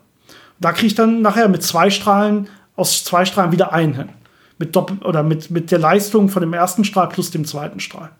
Da 0.58 0.72
kriege 0.72 0.86
ich 0.86 0.94
dann 0.94 1.22
nachher 1.22 1.48
mit 1.48 1.62
zwei 1.62 1.90
Strahlen 1.90 2.48
aus 2.76 3.04
zwei 3.04 3.24
Strahlen 3.24 3.52
wieder 3.52 3.72
einen 3.72 3.94
hin. 3.94 4.08
Mit, 4.58 4.74
Doppel 4.74 4.98
oder 5.04 5.22
mit, 5.22 5.50
mit 5.50 5.70
der 5.70 5.78
Leistung 5.78 6.30
von 6.30 6.40
dem 6.40 6.54
ersten 6.54 6.84
Strahl 6.84 7.08
plus 7.08 7.30
dem 7.30 7.44
zweiten 7.44 7.80
Strahl. 7.80 8.10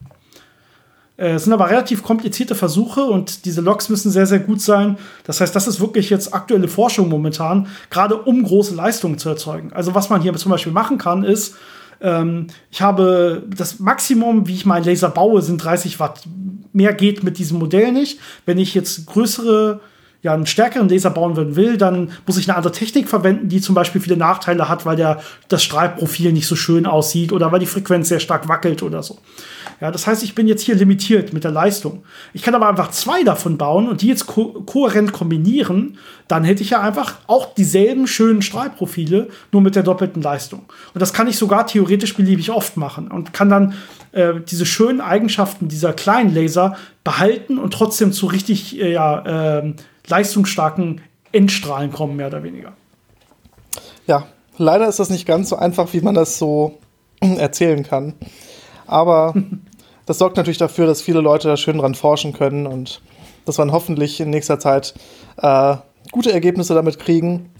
Äh, 1.17 1.33
es 1.33 1.45
sind 1.45 1.53
aber 1.53 1.71
relativ 1.71 2.03
komplizierte 2.03 2.55
Versuche 2.55 3.05
und 3.05 3.45
diese 3.45 3.61
Logs 3.61 3.89
müssen 3.89 4.11
sehr, 4.11 4.27
sehr 4.27 4.41
gut 4.41 4.61
sein. 4.61 4.99
Das 5.25 5.41
heißt, 5.41 5.55
das 5.55 5.67
ist 5.67 5.81
wirklich 5.81 6.11
jetzt 6.11 6.35
aktuelle 6.35 6.69
Forschung 6.69 7.09
momentan, 7.09 7.69
gerade 7.91 8.17
um 8.17 8.43
große 8.43 8.75
Leistungen 8.75 9.19
zu 9.19 9.29
erzeugen. 9.29 9.73
Also 9.73 9.95
was 9.95 10.11
man 10.11 10.21
hier 10.21 10.35
zum 10.35 10.53
Beispiel 10.53 10.73
machen 10.73 10.99
kann, 10.99 11.25
ist, 11.25 11.57
ähm, 12.01 12.49
ich 12.71 12.83
habe 12.83 13.43
das 13.49 13.79
Maximum, 13.79 14.47
wie 14.47 14.55
ich 14.55 14.67
meinen 14.67 14.85
Laser 14.85 15.09
baue, 15.09 15.43
sind 15.43 15.63
30 15.63 15.99
Watt. 16.01 16.23
Mehr 16.73 16.93
geht 16.93 17.23
mit 17.23 17.39
diesem 17.39 17.59
Modell 17.59 17.93
nicht. 17.93 18.21
Wenn 18.45 18.59
ich 18.59 18.75
jetzt 18.75 19.07
größere 19.07 19.81
ja, 20.27 20.35
einen 20.35 20.47
stärkeren 20.47 20.89
Laser 20.89 21.11
bauen 21.11 21.55
will, 21.55 21.77
dann 21.77 22.11
muss 22.27 22.37
ich 22.37 22.49
eine 22.49 22.57
andere 22.57 22.73
Technik 22.73 23.09
verwenden, 23.09 23.49
die 23.49 23.61
zum 23.61 23.77
Beispiel 23.77 24.01
viele 24.01 24.17
Nachteile 24.17 24.69
hat, 24.69 24.85
weil 24.85 24.97
der, 24.97 25.21
das 25.47 25.63
Strahlprofil 25.63 26.33
nicht 26.33 26.49
so 26.49 26.57
schön 26.57 26.85
aussieht 26.85 27.33
oder 27.33 27.53
weil 27.53 27.61
die 27.61 27.67
Frequenz 27.67 28.09
sehr 28.09 28.19
stark 28.19 28.49
wackelt 28.49 28.83
oder 28.83 29.05
so. 29.05 29.19
Ja, 29.81 29.93
das 29.93 30.07
heißt, 30.07 30.25
ich 30.25 30.35
bin 30.35 30.49
jetzt 30.49 30.63
hier 30.63 30.75
limitiert 30.75 31.33
mit 31.33 31.45
der 31.45 31.53
Leistung. 31.53 32.03
Ich 32.33 32.43
kann 32.43 32.57
aber 32.57 32.69
einfach 32.69 32.91
zwei 32.91 33.23
davon 33.23 33.57
bauen 33.57 33.89
und 33.89 34.03
die 34.03 34.09
jetzt 34.09 34.27
ko 34.27 34.65
kohärent 34.67 35.13
kombinieren, 35.13 35.99
dann 36.27 36.43
hätte 36.43 36.63
ich 36.63 36.71
ja 36.71 36.81
einfach 36.81 37.15
auch 37.29 37.55
dieselben 37.55 38.09
schönen 38.09 38.43
Strahlprofile, 38.43 39.29
nur 39.53 39.63
mit 39.63 39.77
der 39.77 39.85
doppelten 39.85 40.23
Leistung. 40.23 40.65
Und 40.93 41.01
das 41.01 41.13
kann 41.13 41.29
ich 41.29 41.37
sogar 41.39 41.69
theoretisch 41.69 42.17
beliebig 42.17 42.51
oft 42.51 42.77
machen 42.77 43.13
und 43.13 43.33
kann 43.33 43.49
dann 43.49 43.75
äh, 44.11 44.33
diese 44.49 44.67
schönen 44.67 45.01
Eigenschaften 45.01 45.69
dieser 45.69 45.93
kleinen 45.93 46.35
Laser 46.35 46.77
behalten 47.05 47.59
und 47.59 47.73
trotzdem 47.73 48.13
zu 48.13 48.27
richtig 48.27 48.81
äh, 48.81 48.93
ja, 48.93 49.59
äh, 49.61 49.75
leistungsstarken 50.09 51.01
Endstrahlen 51.33 51.93
kommen, 51.93 52.17
mehr 52.17 52.29
oder 52.29 52.43
weniger. 52.43 52.73
Ja, 54.07 54.27
leider 54.59 54.89
ist 54.89 54.99
das 54.99 55.11
nicht 55.11 55.27
ganz 55.27 55.49
so 55.49 55.57
einfach, 55.57 55.93
wie 55.93 56.01
man 56.01 56.15
das 56.15 56.39
so 56.39 56.79
erzählen 57.21 57.83
kann. 57.83 58.15
Aber 58.87 59.35
das 60.07 60.19
sorgt 60.19 60.37
natürlich 60.37 60.59
dafür, 60.59 60.87
dass 60.87 61.03
viele 61.03 61.21
Leute 61.21 61.49
da 61.49 61.57
schön 61.57 61.79
dran 61.79 61.95
forschen 61.95 62.33
können 62.33 62.67
und 62.67 63.01
dass 63.45 63.59
man 63.59 63.73
hoffentlich 63.73 64.21
in 64.21 64.31
nächster 64.31 64.59
Zeit 64.59 64.95
äh, 65.39 65.77
gute 66.11 66.33
Ergebnisse 66.33 66.75
damit 66.75 66.99
kriegen. 66.99 67.51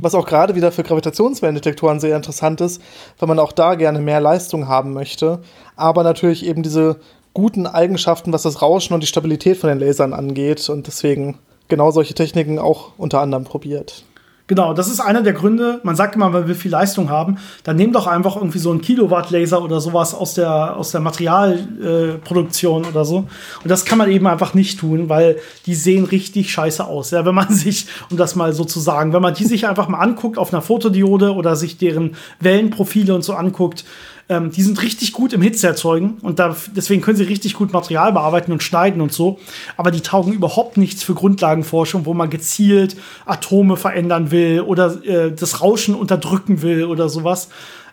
Was 0.00 0.14
auch 0.14 0.26
gerade 0.26 0.54
wieder 0.54 0.72
für 0.72 0.82
Gravitationswellendetektoren 0.82 1.98
sehr 1.98 2.16
interessant 2.16 2.60
ist, 2.60 2.82
weil 3.18 3.28
man 3.28 3.38
auch 3.38 3.52
da 3.52 3.74
gerne 3.76 3.98
mehr 3.98 4.20
Leistung 4.20 4.68
haben 4.68 4.92
möchte, 4.92 5.40
aber 5.74 6.02
natürlich 6.02 6.44
eben 6.44 6.62
diese 6.62 7.00
guten 7.32 7.66
Eigenschaften, 7.66 8.32
was 8.32 8.42
das 8.42 8.60
Rauschen 8.60 8.94
und 8.94 9.02
die 9.02 9.06
Stabilität 9.06 9.56
von 9.56 9.68
den 9.68 9.80
Lasern 9.80 10.12
angeht 10.12 10.68
und 10.68 10.86
deswegen 10.86 11.38
genau 11.68 11.90
solche 11.90 12.14
Techniken 12.14 12.58
auch 12.58 12.92
unter 12.96 13.20
anderem 13.20 13.44
probiert. 13.44 14.04
Genau, 14.46 14.74
das 14.74 14.88
ist 14.88 15.00
einer 15.00 15.22
der 15.22 15.32
Gründe. 15.32 15.80
Man 15.84 15.96
sagt 15.96 16.16
immer, 16.16 16.28
man 16.28 16.46
will 16.46 16.54
viel 16.54 16.70
Leistung 16.70 17.08
haben. 17.08 17.38
Dann 17.62 17.76
nehm 17.76 17.94
doch 17.94 18.06
einfach 18.06 18.36
irgendwie 18.36 18.58
so 18.58 18.70
einen 18.70 18.82
Kilowatt-Laser 18.82 19.62
oder 19.62 19.80
sowas 19.80 20.12
aus 20.12 20.34
der, 20.34 20.76
aus 20.76 20.90
der 20.90 21.00
Materialproduktion 21.00 22.84
äh, 22.84 22.88
oder 22.88 23.06
so. 23.06 23.16
Und 23.16 23.70
das 23.70 23.86
kann 23.86 23.96
man 23.96 24.10
eben 24.10 24.26
einfach 24.26 24.52
nicht 24.52 24.78
tun, 24.78 25.08
weil 25.08 25.38
die 25.64 25.74
sehen 25.74 26.04
richtig 26.04 26.52
scheiße 26.52 26.84
aus. 26.84 27.10
Ja, 27.10 27.24
wenn 27.24 27.34
man 27.34 27.48
sich, 27.54 27.86
um 28.10 28.18
das 28.18 28.36
mal 28.36 28.52
so 28.52 28.66
zu 28.66 28.80
sagen, 28.80 29.14
wenn 29.14 29.22
man 29.22 29.32
die 29.32 29.46
sich 29.46 29.66
einfach 29.66 29.88
mal 29.88 30.00
anguckt 30.00 30.36
auf 30.36 30.52
einer 30.52 30.60
Fotodiode 30.60 31.32
oder 31.32 31.56
sich 31.56 31.78
deren 31.78 32.14
Wellenprofile 32.40 33.14
und 33.14 33.24
so 33.24 33.32
anguckt, 33.32 33.86
ähm, 34.28 34.50
die 34.50 34.62
sind 34.62 34.80
richtig 34.82 35.12
gut 35.12 35.32
im 35.32 35.42
Hitze 35.42 35.66
erzeugen 35.66 36.16
und 36.22 36.38
da, 36.38 36.56
deswegen 36.74 37.02
können 37.02 37.16
sie 37.16 37.24
richtig 37.24 37.54
gut 37.54 37.72
Material 37.72 38.12
bearbeiten 38.12 38.52
und 38.52 38.62
schneiden 38.62 39.00
und 39.00 39.12
so. 39.12 39.38
Aber 39.76 39.90
die 39.90 40.00
taugen 40.00 40.32
überhaupt 40.32 40.76
nichts 40.76 41.02
für 41.02 41.14
Grundlagenforschung, 41.14 42.06
wo 42.06 42.14
man 42.14 42.30
gezielt 42.30 42.96
Atome 43.26 43.76
verändern 43.76 44.30
will 44.30 44.62
oder 44.62 45.04
äh, 45.04 45.32
das 45.32 45.60
Rauschen 45.60 45.94
unterdrücken 45.94 46.62
will 46.62 46.84
oder 46.84 47.08
sowas. 47.08 47.50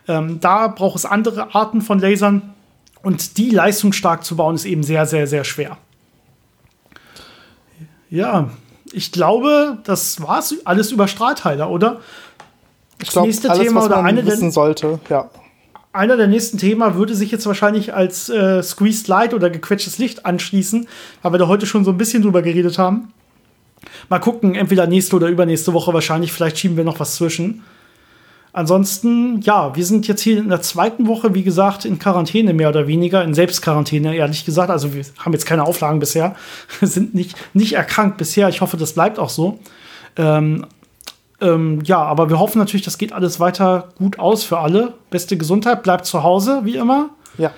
Ähm, 0.07 0.39
da 0.39 0.67
braucht 0.67 0.97
es 0.97 1.05
andere 1.05 1.53
Arten 1.53 1.81
von 1.81 1.99
Lasern 1.99 2.53
und 3.03 3.37
die 3.37 3.49
leistungsstark 3.49 4.23
zu 4.23 4.37
bauen 4.37 4.55
ist 4.55 4.65
eben 4.65 4.83
sehr, 4.83 5.05
sehr, 5.05 5.27
sehr 5.27 5.43
schwer. 5.43 5.77
Ja, 8.09 8.49
ich 8.93 9.11
glaube, 9.11 9.79
das 9.83 10.21
war 10.21 10.39
es 10.39 10.55
alles 10.65 10.91
über 10.91 11.07
Strahlteiler, 11.07 11.69
oder? 11.69 11.99
Das 12.99 13.07
ich 13.07 13.09
glaube, 13.09 13.27
nächste 13.27 13.49
alles, 13.49 13.63
Thema 13.63 13.81
was 13.81 13.89
man 13.89 13.99
oder 13.99 14.07
eine 14.07 14.25
wissen 14.25 14.51
sollte, 14.51 14.99
ja 15.09 15.29
einer 15.93 16.17
der 16.17 16.27
nächsten 16.27 16.57
Themen 16.57 16.95
würde 16.95 17.15
sich 17.15 17.31
jetzt 17.31 17.45
wahrscheinlich 17.45 17.93
als 17.93 18.29
äh, 18.29 18.63
Squeezed 18.63 19.07
Light 19.07 19.33
oder 19.33 19.49
gequetschtes 19.49 19.97
Licht 19.97 20.25
anschließen, 20.25 20.87
weil 21.21 21.33
wir 21.33 21.39
da 21.39 21.47
heute 21.47 21.65
schon 21.65 21.83
so 21.83 21.91
ein 21.91 21.97
bisschen 21.97 22.23
drüber 22.23 22.41
geredet 22.41 22.77
haben. 22.77 23.13
Mal 24.09 24.19
gucken, 24.19 24.55
entweder 24.55 24.87
nächste 24.87 25.15
oder 25.15 25.27
übernächste 25.27 25.73
Woche 25.73 25.93
wahrscheinlich, 25.93 26.31
vielleicht 26.31 26.59
schieben 26.59 26.77
wir 26.77 26.83
noch 26.83 26.99
was 26.99 27.15
zwischen. 27.15 27.63
Ansonsten, 28.53 29.39
ja, 29.41 29.75
wir 29.75 29.85
sind 29.85 30.07
jetzt 30.07 30.21
hier 30.21 30.37
in 30.37 30.49
der 30.49 30.61
zweiten 30.61 31.07
Woche, 31.07 31.33
wie 31.33 31.43
gesagt, 31.43 31.85
in 31.85 31.99
Quarantäne 31.99 32.53
mehr 32.53 32.69
oder 32.69 32.85
weniger, 32.85 33.23
in 33.23 33.33
Selbstquarantäne, 33.33 34.15
ehrlich 34.15 34.43
gesagt. 34.43 34.69
Also 34.69 34.93
wir 34.93 35.05
haben 35.19 35.31
jetzt 35.31 35.45
keine 35.45 35.63
Auflagen 35.63 35.99
bisher, 35.99 36.35
sind 36.81 37.15
nicht, 37.15 37.35
nicht 37.53 37.73
erkrankt 37.73 38.17
bisher. 38.17 38.49
Ich 38.49 38.61
hoffe, 38.61 38.75
das 38.77 38.93
bleibt 38.93 39.19
auch 39.19 39.29
so. 39.29 39.59
Ähm, 40.17 40.65
ähm, 41.41 41.81
ja, 41.83 42.01
aber 42.01 42.29
wir 42.29 42.39
hoffen 42.39 42.59
natürlich, 42.59 42.85
das 42.85 42.97
geht 42.97 43.13
alles 43.13 43.39
weiter 43.39 43.89
gut 43.97 44.19
aus 44.19 44.43
für 44.43 44.59
alle. 44.59 44.93
Beste 45.09 45.37
Gesundheit, 45.37 45.83
bleibt 45.83 46.05
zu 46.05 46.23
Hause, 46.23 46.61
wie 46.63 46.75
immer. 46.75 47.09
Ja. 47.37 47.51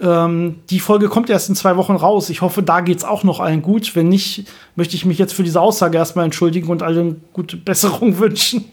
Ähm, 0.00 0.56
die 0.68 0.80
Folge 0.80 1.08
kommt 1.08 1.30
erst 1.30 1.48
in 1.48 1.54
zwei 1.54 1.76
Wochen 1.76 1.94
raus. 1.94 2.28
Ich 2.28 2.42
hoffe, 2.42 2.62
da 2.62 2.80
geht 2.80 2.98
es 2.98 3.04
auch 3.04 3.22
noch 3.22 3.38
allen 3.38 3.62
gut. 3.62 3.94
Wenn 3.94 4.08
nicht, 4.08 4.48
möchte 4.74 4.96
ich 4.96 5.04
mich 5.04 5.18
jetzt 5.18 5.32
für 5.32 5.44
diese 5.44 5.60
Aussage 5.60 5.96
erstmal 5.96 6.24
entschuldigen 6.24 6.68
und 6.68 6.82
allen 6.82 7.22
gute 7.32 7.56
Besserung 7.56 8.18
wünschen. 8.18 8.64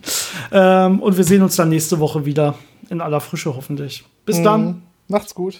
Ähm, 0.51 0.99
und 0.99 1.17
wir 1.17 1.23
sehen 1.23 1.43
uns 1.43 1.55
dann 1.55 1.69
nächste 1.69 1.99
Woche 1.99 2.25
wieder 2.25 2.55
in 2.89 3.01
aller 3.01 3.21
Frische 3.21 3.55
hoffentlich. 3.55 4.03
Bis 4.25 4.39
mhm. 4.39 4.43
dann. 4.43 4.81
Macht's 5.07 5.35
gut. 5.35 5.59